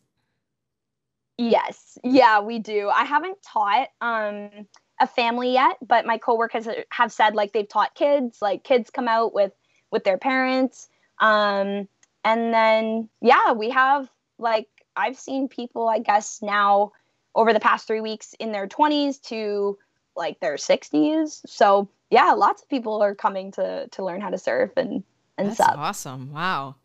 Yes. 1.38 1.98
Yeah, 2.02 2.40
we 2.40 2.58
do. 2.58 2.88
I 2.88 3.04
haven't 3.04 3.42
taught 3.42 3.88
um 4.00 4.50
a 4.98 5.06
family 5.06 5.52
yet, 5.52 5.76
but 5.86 6.06
my 6.06 6.16
coworkers 6.16 6.66
have 6.90 7.12
said 7.12 7.34
like 7.34 7.52
they've 7.52 7.68
taught 7.68 7.94
kids, 7.94 8.40
like 8.40 8.64
kids 8.64 8.88
come 8.88 9.08
out 9.08 9.34
with 9.34 9.52
with 9.90 10.04
their 10.04 10.18
parents. 10.18 10.88
Um 11.18 11.88
and 12.24 12.54
then 12.54 13.08
yeah, 13.20 13.52
we 13.52 13.70
have 13.70 14.08
like 14.38 14.68
I've 14.96 15.18
seen 15.18 15.48
people 15.48 15.88
I 15.88 15.98
guess 15.98 16.40
now 16.42 16.92
over 17.34 17.52
the 17.52 17.60
past 17.60 17.86
3 17.86 18.00
weeks 18.00 18.34
in 18.40 18.52
their 18.52 18.66
20s 18.66 19.18
to 19.28 19.78
like 20.16 20.40
their 20.40 20.54
60s. 20.56 21.42
So, 21.46 21.88
yeah, 22.10 22.32
lots 22.32 22.62
of 22.62 22.68
people 22.68 23.02
are 23.02 23.14
coming 23.14 23.52
to 23.52 23.88
to 23.88 24.04
learn 24.04 24.20
how 24.20 24.30
to 24.30 24.38
surf 24.38 24.70
and 24.76 25.04
and 25.38 25.48
That's 25.48 25.60
stuff. 25.60 25.74
awesome. 25.76 26.32
Wow. 26.32 26.76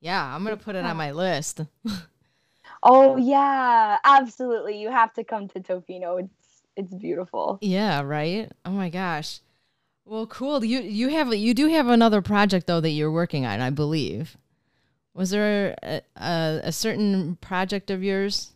Yeah, 0.00 0.22
I'm 0.22 0.44
going 0.44 0.56
to 0.56 0.62
put 0.62 0.76
it 0.76 0.84
on 0.84 0.96
my 0.98 1.12
list. 1.12 1.62
Oh 2.82 3.16
yeah, 3.16 3.98
absolutely. 4.04 4.78
You 4.80 4.90
have 4.90 5.12
to 5.14 5.24
come 5.24 5.48
to 5.48 5.60
Tofino. 5.60 6.20
It's 6.22 6.62
it's 6.76 6.94
beautiful. 6.94 7.58
Yeah, 7.62 8.02
right? 8.02 8.52
Oh 8.64 8.70
my 8.70 8.90
gosh. 8.90 9.40
Well, 10.04 10.26
cool. 10.26 10.64
You 10.64 10.80
you 10.80 11.08
have 11.08 11.32
you 11.34 11.54
do 11.54 11.68
have 11.68 11.88
another 11.88 12.20
project 12.20 12.66
though 12.66 12.80
that 12.80 12.90
you're 12.90 13.10
working 13.10 13.46
on, 13.46 13.60
I 13.60 13.70
believe. 13.70 14.36
Was 15.14 15.30
there 15.30 15.76
a, 15.82 16.02
a, 16.16 16.60
a 16.64 16.72
certain 16.72 17.36
project 17.36 17.90
of 17.90 18.02
yours? 18.02 18.52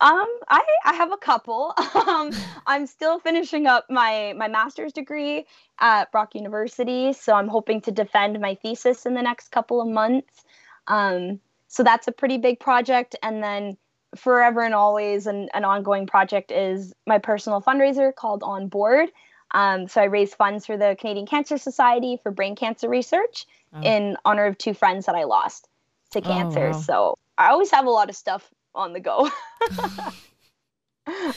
Um, 0.00 0.26
I 0.48 0.60
I 0.84 0.92
have 0.94 1.12
a 1.12 1.16
couple. 1.16 1.72
um, 1.94 2.30
I'm 2.66 2.86
still 2.86 3.18
finishing 3.18 3.66
up 3.66 3.86
my 3.88 4.34
my 4.36 4.48
master's 4.48 4.92
degree 4.92 5.46
at 5.80 6.12
Brock 6.12 6.34
University, 6.34 7.12
so 7.12 7.34
I'm 7.34 7.48
hoping 7.48 7.80
to 7.82 7.90
defend 7.90 8.38
my 8.40 8.54
thesis 8.56 9.06
in 9.06 9.14
the 9.14 9.22
next 9.22 9.50
couple 9.50 9.80
of 9.80 9.88
months. 9.88 10.44
Um, 10.88 11.40
so 11.68 11.82
that's 11.82 12.06
a 12.06 12.12
pretty 12.12 12.38
big 12.38 12.60
project. 12.60 13.16
And 13.22 13.42
then 13.42 13.76
forever 14.14 14.60
and 14.60 14.74
always 14.74 15.26
an, 15.26 15.48
an 15.54 15.64
ongoing 15.64 16.06
project 16.06 16.52
is 16.52 16.92
my 17.06 17.18
personal 17.18 17.60
fundraiser 17.60 18.14
called 18.14 18.42
On 18.42 18.68
Board. 18.68 19.10
Um, 19.54 19.88
so 19.88 20.02
I 20.02 20.04
raise 20.04 20.34
funds 20.34 20.66
for 20.66 20.76
the 20.76 20.96
Canadian 20.98 21.26
Cancer 21.26 21.56
Society 21.56 22.18
for 22.22 22.32
brain 22.32 22.56
cancer 22.56 22.88
research 22.88 23.46
oh. 23.72 23.80
in 23.80 24.16
honor 24.24 24.46
of 24.46 24.58
two 24.58 24.74
friends 24.74 25.06
that 25.06 25.14
I 25.14 25.24
lost 25.24 25.68
to 26.10 26.18
oh, 26.18 26.22
cancer. 26.22 26.66
Oh, 26.66 26.72
wow. 26.72 26.80
So 26.80 27.18
I 27.38 27.50
always 27.50 27.70
have 27.70 27.86
a 27.86 27.90
lot 27.90 28.10
of 28.10 28.16
stuff 28.16 28.50
on 28.74 28.92
the 28.92 29.00
go. 29.00 29.30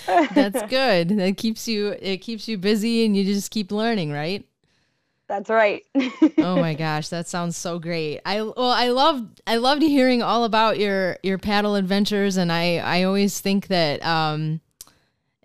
That's 0.08 0.64
good. 0.64 1.10
That 1.10 1.38
keeps 1.38 1.68
you 1.68 1.96
it 2.00 2.18
keeps 2.18 2.48
you 2.48 2.58
busy 2.58 3.06
and 3.06 3.16
you 3.16 3.24
just 3.24 3.52
keep 3.52 3.72
learning, 3.72 4.12
right? 4.12 4.46
That's 5.28 5.50
right. 5.50 5.84
oh 6.38 6.56
my 6.56 6.74
gosh, 6.74 7.10
that 7.10 7.28
sounds 7.28 7.58
so 7.58 7.80
great. 7.80 8.22
I 8.26 8.42
well, 8.42 8.72
I 8.72 8.90
love 8.90 9.28
I 9.46 9.58
loved 9.58 9.82
hearing 9.82 10.24
all 10.24 10.46
about 10.46 10.80
your 10.80 11.18
your 11.22 11.38
paddle 11.38 11.76
adventures, 11.76 12.38
and 12.38 12.52
I 12.52 12.78
I 12.78 13.04
always 13.04 13.42
think 13.42 13.68
that 13.68 14.04
um, 14.06 14.62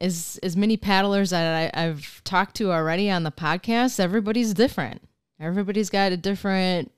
as 0.03 0.39
as 0.43 0.57
many 0.57 0.77
paddlers 0.77 1.31
that 1.31 1.73
I, 1.75 1.85
I've 1.85 2.21
talked 2.25 2.57
to 2.57 2.73
already 2.73 3.09
on 3.09 3.23
the 3.23 3.31
podcast, 3.31 4.01
everybody's 4.01 4.53
different. 4.53 5.01
Everybody's 5.41 5.91
got 5.91 6.13
a 6.13 6.17
different 6.17 6.93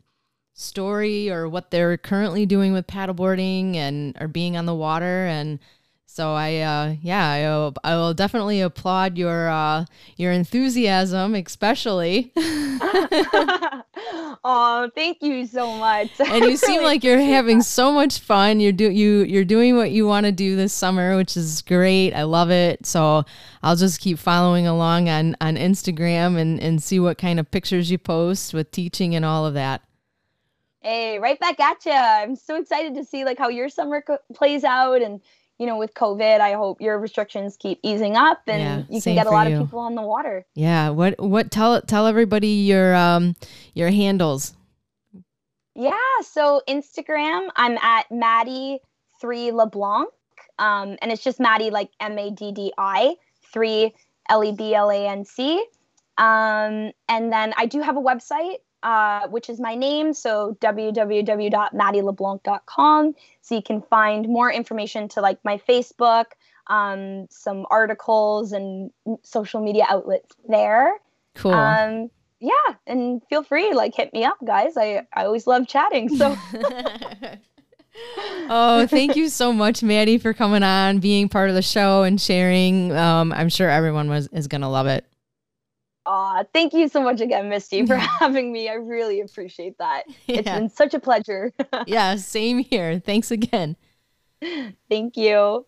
story 0.55 1.31
or 1.31 1.49
what 1.49 1.71
they're 1.71 1.97
currently 1.97 2.47
doing 2.47 2.73
with 2.73 2.87
paddleboarding 2.87 3.77
and 3.77 4.17
or 4.21 4.27
being 4.27 4.57
on 4.57 4.67
the 4.67 4.75
water 4.75 5.27
and 5.27 5.59
so 6.07 6.33
I, 6.35 6.59
uh, 6.59 6.95
yeah, 7.03 7.29
I, 7.29 7.43
uh, 7.43 7.73
I 7.83 7.97
will 7.97 8.15
definitely 8.15 8.61
applaud 8.61 9.19
your 9.19 9.49
uh, 9.49 9.85
your 10.17 10.31
enthusiasm, 10.31 11.35
especially. 11.35 12.33
oh, 14.45 14.91
thank 14.95 15.23
you 15.23 15.47
so 15.47 15.77
much. 15.77 16.11
And 16.21 16.45
you 16.45 16.57
seem 16.59 16.83
like 16.83 17.03
you're 17.03 17.19
having 17.19 17.63
so 17.63 17.91
much 17.91 18.21
fun. 18.21 18.61
You're 18.61 18.71
do 18.71 18.91
you 18.91 19.25
you're 19.25 19.45
doing 19.45 19.77
what 19.77 19.91
you 19.91 20.07
want 20.07 20.27
to 20.27 20.33
do 20.33 20.55
this 20.55 20.73
summer, 20.73 21.17
which 21.17 21.37
is 21.37 21.63
great. 21.63 22.13
I 22.13 22.23
love 22.23 22.51
it. 22.51 22.87
So 22.87 23.25
I'll 23.65 23.77
just 23.77 24.01
keep 24.01 24.21
following 24.21 24.69
along 24.69 25.09
on 25.09 25.35
on 25.41 25.57
Instagram 25.57 26.39
and 26.39 26.61
and 26.61 26.81
see 26.81 27.01
what 27.01 27.19
kind 27.19 27.41
of 27.41 27.51
pictures 27.51 27.91
you 27.91 27.99
post 27.99 28.55
with 28.55 28.71
teaching 28.71 29.17
and 29.17 29.25
all 29.25 29.47
of 29.47 29.55
that. 29.55 29.83
Hey, 30.81 31.19
right 31.19 31.41
back 31.41 31.59
at 31.59 31.85
you. 31.87 31.93
I'm 31.93 32.37
so 32.37 32.57
excited 32.57 32.95
to 32.95 33.05
see 33.05 33.25
like 33.25 33.39
how 33.39 33.49
your 33.49 33.71
summer 33.71 34.03
co- 34.03 34.19
plays 34.35 34.65
out 34.65 35.01
and 35.01 35.21
you 35.65 35.71
know, 35.71 35.79
with 35.79 35.95
COVID, 35.95 36.41
I 36.41 36.53
hope 36.53 36.83
your 36.83 36.99
restrictions 36.99 37.57
keep 37.59 37.81
easing 37.83 38.17
up 38.17 38.43
and 38.47 38.63
yeah, 38.63 38.95
you 38.95 39.01
can 39.01 39.15
get 39.15 39.27
a 39.27 39.31
lot 39.31 39.49
you. 39.49 39.57
of 39.57 39.63
people 39.65 39.79
on 39.79 39.95
the 39.95 40.03
water. 40.03 40.45
Yeah. 40.55 40.91
What 40.91 41.19
what 41.19 41.51
tell 41.51 41.81
tell 41.81 42.07
everybody 42.07 42.49
your 42.49 42.95
um 42.95 43.35
your 43.73 43.89
handles. 43.89 44.55
Yeah. 45.75 45.93
So 46.21 46.61
Instagram, 46.69 47.49
I'm 47.57 47.79
at 47.79 48.11
Maddie 48.11 48.81
three 49.23 49.53
LeBlanc. 49.53 50.11
Um, 50.59 50.99
and 51.01 51.11
it's 51.11 51.25
just 51.25 51.41
Maddie 51.41 51.71
like 51.71 51.89
M 51.99 52.19
A 52.19 52.31
D 52.31 52.53
D 52.53 52.71
I 52.77 53.15
three 53.51 53.95
L 54.29 54.45
E 54.45 54.53
B 54.53 54.75
L 54.75 54.91
A 54.91 55.09
N 55.09 55.25
C. 55.25 55.65
Um, 56.19 56.93
and 57.09 57.33
then 57.33 57.55
I 57.57 57.65
do 57.65 57.81
have 57.81 57.97
a 57.97 58.03
website, 58.03 58.57
uh, 58.85 59.27
which 59.29 59.51
is 59.51 59.59
my 59.59 59.75
name. 59.75 60.13
So 60.13 60.57
www.maddieleblanc.com. 60.61 63.15
So 63.41 63.55
you 63.55 63.63
can 63.63 63.81
find 63.83 64.29
more 64.29 64.53
information 64.53 65.09
to 65.09 65.23
like 65.23 65.39
my 65.45 65.59
Facebook, 65.69 66.27
um, 66.69 67.27
some 67.31 67.67
articles 67.71 68.53
and 68.53 68.93
social 69.23 69.61
media 69.63 69.87
outlets 69.89 70.37
there. 70.49 70.93
Cool. 71.35 71.53
Um, 71.53 72.11
yeah, 72.41 72.75
and 72.87 73.23
feel 73.31 73.43
free, 73.43 73.73
like 73.73 73.95
hit 73.95 74.13
me 74.13 74.25
up, 74.25 74.37
guys. 74.45 74.77
I, 74.77 75.07
I 75.15 75.25
always 75.25 75.47
love 75.47 75.67
chatting. 75.67 76.15
So 76.15 76.37
oh, 78.51 78.87
thank 78.89 79.17
you 79.17 79.31
so 79.31 79.51
much, 79.53 79.83
Maddie, 79.83 80.19
for 80.19 80.35
coming 80.35 80.63
on, 80.63 80.99
being 80.99 81.31
part 81.31 81.49
of 81.49 81.55
the 81.55 81.63
show 81.63 82.03
and 82.03 82.21
sharing. 82.21 82.93
Um, 82.93 83.33
I'm 83.33 83.49
sure 83.49 83.71
everyone 83.71 84.11
was 84.11 84.27
is 84.29 84.47
gonna 84.47 84.71
love 84.71 84.87
it. 84.87 85.07
Aw, 86.07 86.45
thank 86.53 86.75
you 86.75 86.89
so 86.89 87.03
much 87.03 87.21
again, 87.21 87.49
Misty, 87.49 87.87
for 87.87 87.97
having 88.21 88.53
me. 88.53 88.69
I 88.69 88.75
really 88.75 89.21
appreciate 89.21 89.79
that. 89.79 90.05
Yeah. 90.27 90.39
It's 90.39 90.51
been 90.51 90.69
such 90.71 90.95
a 90.95 91.01
pleasure. 91.01 91.53
yeah, 91.87 92.17
same 92.17 92.59
here. 92.59 92.99
Thanks 92.99 93.31
again. 93.31 93.77
Thank 94.89 95.17
you. 95.17 95.67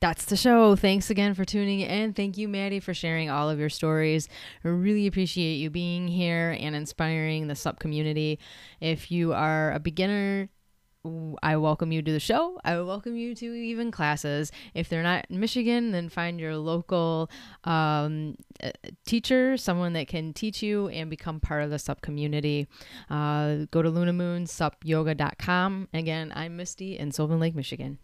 That's 0.00 0.26
the 0.26 0.36
show. 0.36 0.76
Thanks 0.76 1.08
again 1.08 1.32
for 1.34 1.44
tuning 1.44 1.80
in. 1.80 2.12
Thank 2.12 2.36
you, 2.36 2.48
Maddie, 2.48 2.80
for 2.80 2.92
sharing 2.92 3.30
all 3.30 3.48
of 3.48 3.58
your 3.58 3.70
stories. 3.70 4.28
I 4.62 4.68
really 4.68 5.06
appreciate 5.06 5.54
you 5.54 5.70
being 5.70 6.06
here 6.06 6.54
and 6.60 6.76
inspiring 6.76 7.48
the 7.48 7.54
SUP 7.54 7.78
community. 7.78 8.38
If 8.78 9.10
you 9.10 9.32
are 9.32 9.72
a 9.72 9.80
beginner 9.80 10.50
I 11.42 11.56
welcome 11.56 11.92
you 11.92 12.02
to 12.02 12.12
the 12.12 12.20
show. 12.20 12.60
I 12.64 12.80
welcome 12.80 13.16
you 13.16 13.34
to 13.34 13.54
even 13.54 13.90
classes. 13.90 14.52
If 14.74 14.88
they're 14.88 15.02
not 15.02 15.26
in 15.30 15.40
Michigan, 15.40 15.92
then 15.92 16.08
find 16.08 16.40
your 16.40 16.56
local 16.56 17.30
um, 17.64 18.36
teacher, 19.04 19.56
someone 19.56 19.92
that 19.94 20.08
can 20.08 20.32
teach 20.32 20.62
you 20.62 20.88
and 20.88 21.10
become 21.10 21.40
part 21.40 21.62
of 21.62 21.70
the 21.70 21.78
SUP 21.78 22.00
community. 22.00 22.66
Uh, 23.10 23.66
go 23.70 23.82
to 23.82 23.90
lunamoonsupyoga.com. 23.90 25.88
Again, 25.92 26.32
I'm 26.34 26.56
Misty 26.56 26.98
in 26.98 27.12
Sylvan 27.12 27.40
Lake, 27.40 27.54
Michigan. 27.54 27.98